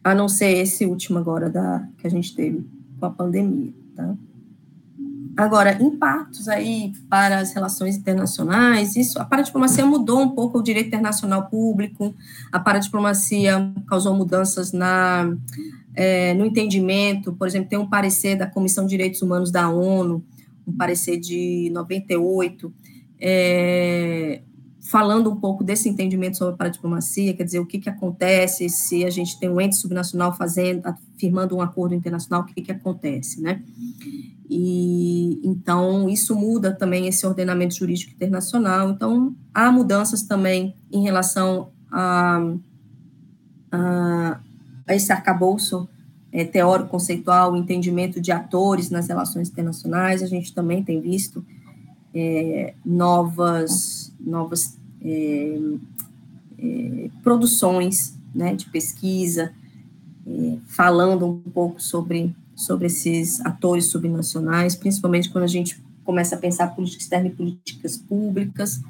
a 0.07 0.15
não 0.15 0.29
ser 0.29 0.59
esse 0.59 0.87
último 0.87 1.19
agora 1.19 1.51
da, 1.51 1.85
que 1.99 2.07
a 2.07 2.11
gente 2.11 2.33
teve 2.33 2.65
com 3.01 3.07
a 3.07 3.11
pandemia, 3.11 3.75
tá? 3.97 4.17
Agora, 5.37 5.77
impactos 5.83 6.49
aí 6.49 6.95
para 7.11 7.41
as 7.41 7.53
relações 7.53 7.97
internacionais, 7.97 8.97
isso, 8.97 9.21
a 9.21 9.25
paradiplomacia 9.25 9.85
mudou 9.85 10.21
um 10.21 10.31
pouco 10.31 10.59
o 10.59 10.63
direito 10.63 10.87
internacional 10.87 11.47
público, 11.51 12.15
a 12.51 12.59
paradiplomacia 12.59 13.71
causou 13.87 14.15
mudanças 14.15 14.73
na, 14.73 15.37
é, 15.95 16.33
no 16.33 16.47
entendimento, 16.47 17.35
por 17.35 17.47
exemplo, 17.47 17.69
tem 17.69 17.79
um 17.79 17.89
parecer 17.89 18.35
da 18.35 18.47
Comissão 18.47 18.85
de 18.85 18.91
Direitos 18.91 19.21
Humanos 19.21 19.51
da 19.51 19.69
ONU, 19.69 20.25
um 20.67 20.73
parecer 20.73 21.19
de 21.19 21.71
98, 21.71 22.73
é, 23.21 24.41
falando 24.81 25.31
um 25.31 25.37
pouco 25.37 25.63
desse 25.63 25.89
entendimento 25.89 26.39
sobre 26.39 26.55
a 26.55 26.57
paradiplomacia, 26.57 27.35
quer 27.35 27.45
dizer, 27.45 27.59
o 27.59 27.67
que, 27.67 27.79
que 27.79 27.91
acontece 27.91 28.69
se 28.71 29.05
a 29.05 29.11
gente 29.11 29.39
tem 29.39 29.51
um 29.51 29.61
ente 29.61 29.77
subnacional 29.77 30.35
fazendo, 30.35 30.83
firmando 31.19 31.57
um 31.57 31.61
acordo 31.61 31.95
internacional, 31.95 32.43
o 32.43 32.47
que, 32.47 32.63
que 32.63 32.73
acontece, 32.73 33.41
né? 33.43 33.63
E 34.49 35.41
então 35.45 36.09
isso 36.09 36.35
muda 36.35 36.73
também 36.73 37.07
esse 37.07 37.27
ordenamento 37.27 37.75
jurídico 37.75 38.13
internacional. 38.13 38.91
Então 38.91 39.35
há 39.53 39.71
mudanças 39.71 40.23
também 40.23 40.75
em 40.91 41.03
relação 41.03 41.71
a, 41.91 42.41
a, 43.73 44.41
a 44.87 44.95
esse 44.95 45.13
arcabouço 45.13 45.89
é, 46.33 46.45
teórico 46.45 46.91
conceitual, 46.91 47.57
entendimento 47.57 48.21
de 48.21 48.31
atores 48.31 48.91
nas 48.91 49.09
relações 49.09 49.49
internacionais. 49.49 50.23
A 50.23 50.27
gente 50.27 50.55
também 50.55 50.83
tem 50.83 51.01
visto 51.01 51.45
é, 52.15 52.75
novas, 52.85 54.13
novas 54.21 54.79
é, 55.03 55.59
é, 56.59 57.11
produções 57.23 58.19
né, 58.35 58.55
de 58.55 58.67
pesquisa, 58.67 59.53
é, 60.27 60.57
falando 60.67 61.27
um 61.27 61.51
pouco 61.51 61.81
sobre, 61.81 62.35
sobre 62.57 62.87
esses 62.87 63.45
atores 63.45 63.87
subnacionais, 63.87 64.75
principalmente 64.75 65.31
quando 65.31 65.45
a 65.45 65.49
gente 65.49 65.81
começa 66.05 66.35
a 66.35 66.39
pensar 66.39 66.69
política 66.69 67.03
externa 67.03 67.29
e 67.29 67.33
políticas 67.33 67.99
públicas, 67.99 68.81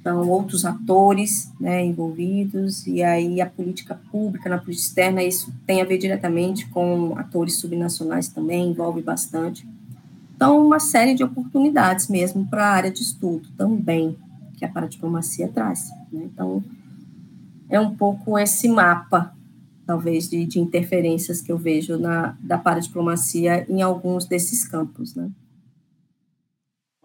então 0.00 0.28
outros 0.28 0.64
atores 0.64 1.50
né, 1.58 1.84
envolvidos, 1.84 2.86
e 2.86 3.02
aí 3.02 3.40
a 3.40 3.46
política 3.46 3.98
pública 4.10 4.50
na 4.50 4.58
política 4.58 4.88
externa, 4.88 5.22
isso 5.22 5.52
tem 5.66 5.80
a 5.80 5.84
ver 5.84 5.98
diretamente 5.98 6.66
com 6.68 7.16
atores 7.16 7.58
subnacionais 7.58 8.28
também, 8.28 8.70
envolve 8.70 9.00
bastante. 9.00 9.66
Então, 10.36 10.64
uma 10.64 10.78
série 10.78 11.14
de 11.14 11.24
oportunidades 11.24 12.08
mesmo 12.08 12.46
para 12.46 12.64
a 12.64 12.70
área 12.70 12.90
de 12.90 13.02
estudo 13.02 13.48
também, 13.56 14.16
que 14.56 14.64
a 14.64 14.68
paradiplomacia 14.68 15.48
traz. 15.48 15.90
Né? 16.12 16.28
Então, 16.32 16.62
é 17.68 17.80
um 17.80 17.94
pouco 17.96 18.38
esse 18.38 18.68
mapa, 18.68 19.34
talvez, 19.88 20.28
de, 20.28 20.44
de 20.44 20.60
interferências 20.60 21.40
que 21.40 21.50
eu 21.50 21.56
vejo 21.56 21.96
na, 21.96 22.36
da 22.40 22.58
paradiplomacia 22.58 23.64
em 23.70 23.80
alguns 23.80 24.26
desses 24.26 24.68
campos. 24.68 25.14
Né? 25.14 25.30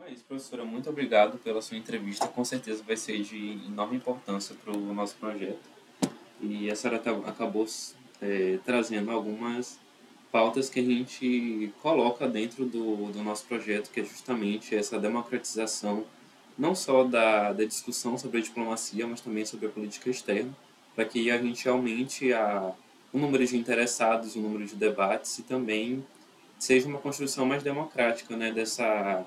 É 0.05 0.11
isso, 0.11 0.25
professora. 0.25 0.65
Muito 0.65 0.89
obrigado 0.89 1.37
pela 1.37 1.61
sua 1.61 1.77
entrevista. 1.77 2.27
Com 2.27 2.43
certeza 2.43 2.83
vai 2.85 2.97
ser 2.97 3.21
de 3.21 3.57
enorme 3.67 3.95
importância 3.95 4.53
para 4.61 4.75
o 4.75 4.93
nosso 4.93 5.15
projeto. 5.15 5.61
E 6.41 6.69
a 6.69 6.75
senhora 6.75 7.01
acabou 7.25 7.65
é, 8.21 8.59
trazendo 8.65 9.11
algumas 9.11 9.79
pautas 10.29 10.69
que 10.69 10.81
a 10.81 10.83
gente 10.83 11.71
coloca 11.81 12.27
dentro 12.27 12.65
do, 12.65 13.13
do 13.13 13.23
nosso 13.23 13.45
projeto, 13.45 13.91
que 13.91 14.01
é 14.01 14.03
justamente 14.03 14.75
essa 14.75 14.99
democratização, 14.99 16.03
não 16.57 16.75
só 16.75 17.05
da, 17.05 17.53
da 17.53 17.63
discussão 17.63 18.17
sobre 18.17 18.39
a 18.39 18.41
diplomacia, 18.41 19.07
mas 19.07 19.21
também 19.21 19.45
sobre 19.45 19.67
a 19.67 19.69
política 19.69 20.09
externa, 20.09 20.53
para 20.95 21.05
que 21.05 21.29
a 21.31 21.37
gente 21.37 21.67
aumente 21.67 22.31
a, 22.33 22.73
o 23.11 23.17
número 23.17 23.45
de 23.45 23.57
interessados, 23.57 24.35
o 24.35 24.39
número 24.39 24.65
de 24.65 24.75
debates 24.75 25.37
e 25.39 25.43
também 25.43 26.05
seja 26.59 26.87
uma 26.87 26.99
construção 26.99 27.45
mais 27.45 27.61
democrática 27.61 28.35
né, 28.37 28.51
dessa, 28.51 29.25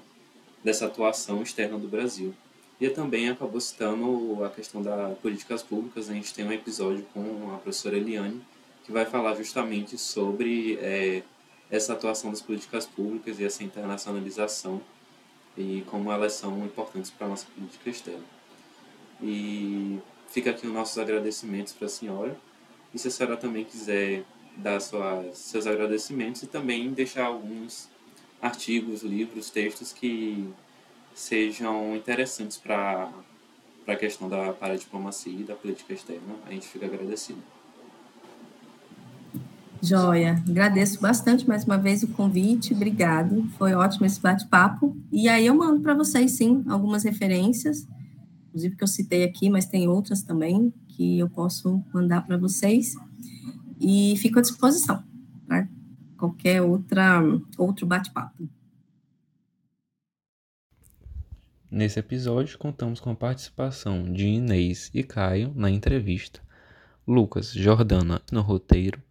dessa 0.64 0.86
atuação 0.86 1.42
externa 1.42 1.78
do 1.78 1.88
Brasil. 1.88 2.34
E 2.80 2.88
também 2.90 3.30
acabou 3.30 3.60
citando 3.60 4.44
a 4.44 4.50
questão 4.50 4.82
das 4.82 5.16
políticas 5.18 5.62
públicas, 5.62 6.10
a 6.10 6.12
gente 6.12 6.34
tem 6.34 6.44
um 6.44 6.52
episódio 6.52 7.06
com 7.14 7.54
a 7.54 7.58
professora 7.58 7.96
Eliane, 7.96 8.42
que 8.84 8.92
vai 8.92 9.06
falar 9.06 9.34
justamente 9.34 9.96
sobre 9.96 10.78
é, 10.80 11.22
essa 11.70 11.94
atuação 11.94 12.30
das 12.30 12.42
políticas 12.42 12.86
públicas 12.86 13.40
e 13.40 13.44
essa 13.44 13.64
internacionalização 13.64 14.80
e 15.56 15.84
como 15.90 16.12
elas 16.12 16.34
são 16.34 16.64
importantes 16.64 17.10
para 17.10 17.26
a 17.26 17.30
nossa 17.30 17.46
política 17.46 17.88
externa. 17.88 18.24
E 19.22 19.98
fica 20.28 20.50
aqui 20.50 20.66
os 20.66 20.72
nossos 20.72 20.98
agradecimentos 20.98 21.72
para 21.72 21.86
a 21.86 21.90
senhora. 21.90 22.36
E 22.94 22.98
se 22.98 23.08
a 23.08 23.10
senhora 23.10 23.36
também 23.36 23.64
quiser 23.64 24.24
dar 24.56 24.80
suas, 24.80 25.36
seus 25.38 25.66
agradecimentos 25.66 26.42
e 26.42 26.46
também 26.46 26.92
deixar 26.92 27.26
alguns 27.26 27.88
artigos, 28.40 29.02
livros, 29.02 29.50
textos 29.50 29.92
que 29.92 30.48
sejam 31.14 31.96
interessantes 31.96 32.56
para 32.56 33.10
a 33.86 33.96
questão 33.96 34.28
da 34.28 34.52
paradiplomacia 34.52 35.40
e 35.40 35.44
da 35.44 35.54
política 35.54 35.94
externa, 35.94 36.34
a 36.46 36.50
gente 36.50 36.66
fica 36.66 36.86
agradecido. 36.86 37.40
Joia, 39.82 40.42
agradeço 40.48 41.00
bastante 41.00 41.46
mais 41.46 41.64
uma 41.64 41.76
vez 41.76 42.02
o 42.02 42.08
convite, 42.08 42.72
obrigado, 42.74 43.46
foi 43.58 43.74
ótimo 43.74 44.06
esse 44.06 44.20
bate-papo. 44.20 44.96
E 45.12 45.28
aí 45.28 45.46
eu 45.46 45.54
mando 45.54 45.80
para 45.80 45.94
vocês, 45.94 46.32
sim, 46.32 46.64
algumas 46.66 47.04
referências, 47.04 47.86
inclusive 48.56 48.76
que 48.76 48.82
eu 48.82 48.88
citei 48.88 49.22
aqui, 49.22 49.50
mas 49.50 49.66
tem 49.66 49.86
outras 49.86 50.22
também 50.22 50.72
que 50.88 51.18
eu 51.18 51.28
posso 51.28 51.84
mandar 51.92 52.22
para 52.26 52.38
vocês. 52.38 52.94
E 53.78 54.16
fico 54.16 54.38
à 54.38 54.42
disposição 54.42 55.04
para 55.46 55.68
qualquer 56.16 56.62
outra, 56.62 57.20
outro 57.58 57.86
bate-papo. 57.86 58.48
Nesse 61.70 61.98
episódio, 61.98 62.58
contamos 62.58 62.98
com 62.98 63.10
a 63.10 63.14
participação 63.14 64.10
de 64.10 64.24
Inês 64.24 64.90
e 64.94 65.02
Caio 65.02 65.52
na 65.54 65.70
entrevista, 65.70 66.40
Lucas 67.06 67.52
Jordana 67.52 68.22
no 68.32 68.40
roteiro 68.40 69.02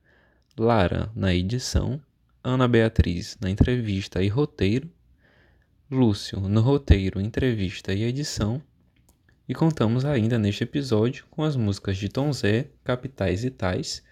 Lara 0.57 1.11
na 1.13 1.35
edição, 1.35 2.01
Ana 2.43 2.67
Beatriz 2.67 3.37
na 3.39 3.49
entrevista 3.49 4.23
e 4.23 4.27
roteiro, 4.27 4.89
Lúcio 5.91 6.39
no 6.39 6.61
roteiro, 6.61 7.21
entrevista 7.21 7.93
e 7.93 8.03
edição. 8.03 8.59
E 9.47 9.53
contamos 9.53 10.03
ainda 10.05 10.39
neste 10.39 10.63
episódio 10.63 11.25
com 11.29 11.43
as 11.43 11.55
músicas 11.55 11.97
de 11.97 12.09
Tom 12.09 12.33
Zé, 12.33 12.69
Capitais 12.83 13.43
e 13.43 13.51
Tais, 13.51 14.03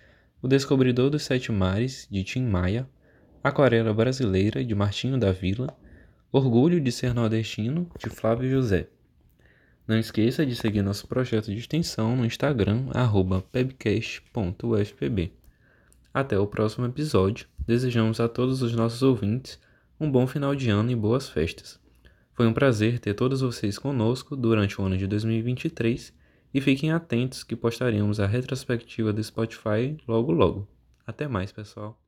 O 0.41 0.47
Descobridor 0.47 1.10
dos 1.10 1.23
Sete 1.23 1.51
Mares, 1.51 2.07
de 2.10 2.23
Tim 2.23 2.43
Maia, 2.43 2.88
Aquarela 3.43 3.93
Brasileira, 3.93 4.64
de 4.64 4.76
Martinho 4.76 5.18
da 5.18 5.31
Vila, 5.31 5.76
Orgulho 6.31 6.80
de 6.80 6.91
Ser 6.91 7.14
Nordestino, 7.14 7.89
de 7.97 8.10
Flávio 8.10 8.49
José. 8.49 8.88
Não 9.88 9.97
esqueça 9.97 10.45
de 10.45 10.55
seguir 10.55 10.81
nosso 10.81 11.07
projeto 11.07 11.51
de 11.51 11.57
extensão 11.57 12.15
no 12.15 12.26
Instagram, 12.26 12.85
pebcast.ufpb. 13.51 15.34
Até 16.14 16.39
o 16.39 16.47
próximo 16.47 16.85
episódio. 16.85 17.47
Desejamos 17.65 18.19
a 18.19 18.30
todos 18.30 18.61
os 18.61 18.73
nossos 18.73 19.01
ouvintes 19.01 19.60
um 19.99 20.10
bom 20.10 20.26
final 20.27 20.55
de 20.55 20.69
ano 20.69 20.91
e 20.91 20.95
boas 20.95 21.27
festas. 21.27 21.82
Foi 22.34 22.47
um 22.47 22.53
prazer 22.53 22.99
ter 22.99 23.14
todos 23.14 23.41
vocês 23.41 23.77
conosco 23.77 24.35
durante 24.35 24.81
o 24.81 24.84
ano 24.84 24.97
de 24.97 25.05
2023 25.05 26.11
e 26.51 26.61
fiquem 26.61 26.91
atentos 26.91 27.43
que 27.43 27.55
postaremos 27.55 28.19
a 28.19 28.26
retrospectiva 28.26 29.14
do 29.14 29.23
Spotify 29.23 29.95
logo 30.07 30.31
logo. 30.31 30.68
Até 31.05 31.27
mais, 31.27 31.51
pessoal. 31.51 31.99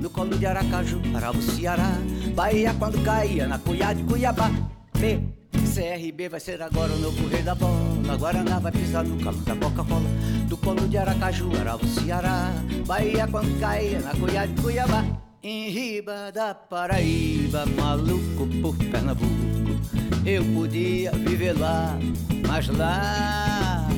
No 0.00 0.10
colo 0.10 0.36
de 0.36 0.44
Aracaju, 0.44 1.00
Ceará, 1.40 1.92
Bahia 2.34 2.74
quando 2.78 3.02
caía 3.02 3.46
na 3.46 3.56
de 3.56 4.04
Cuiabá. 4.04 4.50
B, 4.98 5.20
CRB 5.52 6.28
vai 6.28 6.40
ser 6.40 6.60
agora 6.60 6.92
o 6.92 6.98
novo 6.98 7.28
rei 7.28 7.42
da 7.42 7.54
bola. 7.54 8.16
Guaraná 8.18 8.58
vai 8.58 8.72
pisar 8.72 9.04
no 9.04 9.22
calo 9.22 9.38
da 9.38 9.56
Coca-Cola. 9.56 10.08
Do 10.48 10.56
colo 10.58 10.86
de 10.86 10.98
Aracaju, 10.98 11.48
Ceará, 11.86 12.52
Bahia 12.86 13.26
quando 13.26 13.58
caía 13.58 14.00
na 14.00 14.12
de 14.12 14.62
Cuiabá. 14.62 15.29
Em 15.42 15.70
riba 15.70 16.30
da 16.30 16.54
Paraíba, 16.54 17.64
maluco 17.64 18.46
por 18.60 18.76
Pernambuco. 18.76 19.80
Eu 20.26 20.44
podia 20.52 21.12
viver 21.12 21.58
lá, 21.58 21.98
mas 22.46 22.68
lá, 22.68 23.88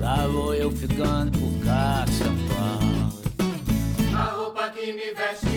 lá 0.00 0.26
vou 0.26 0.52
eu 0.52 0.72
ficando 0.72 1.38
por 1.38 1.64
cá, 1.64 2.04
São 2.18 2.34
Paulo. 2.48 3.22
A 4.12 4.24
roupa 4.24 4.70
que 4.70 4.92
me 4.92 5.14
veste 5.14 5.49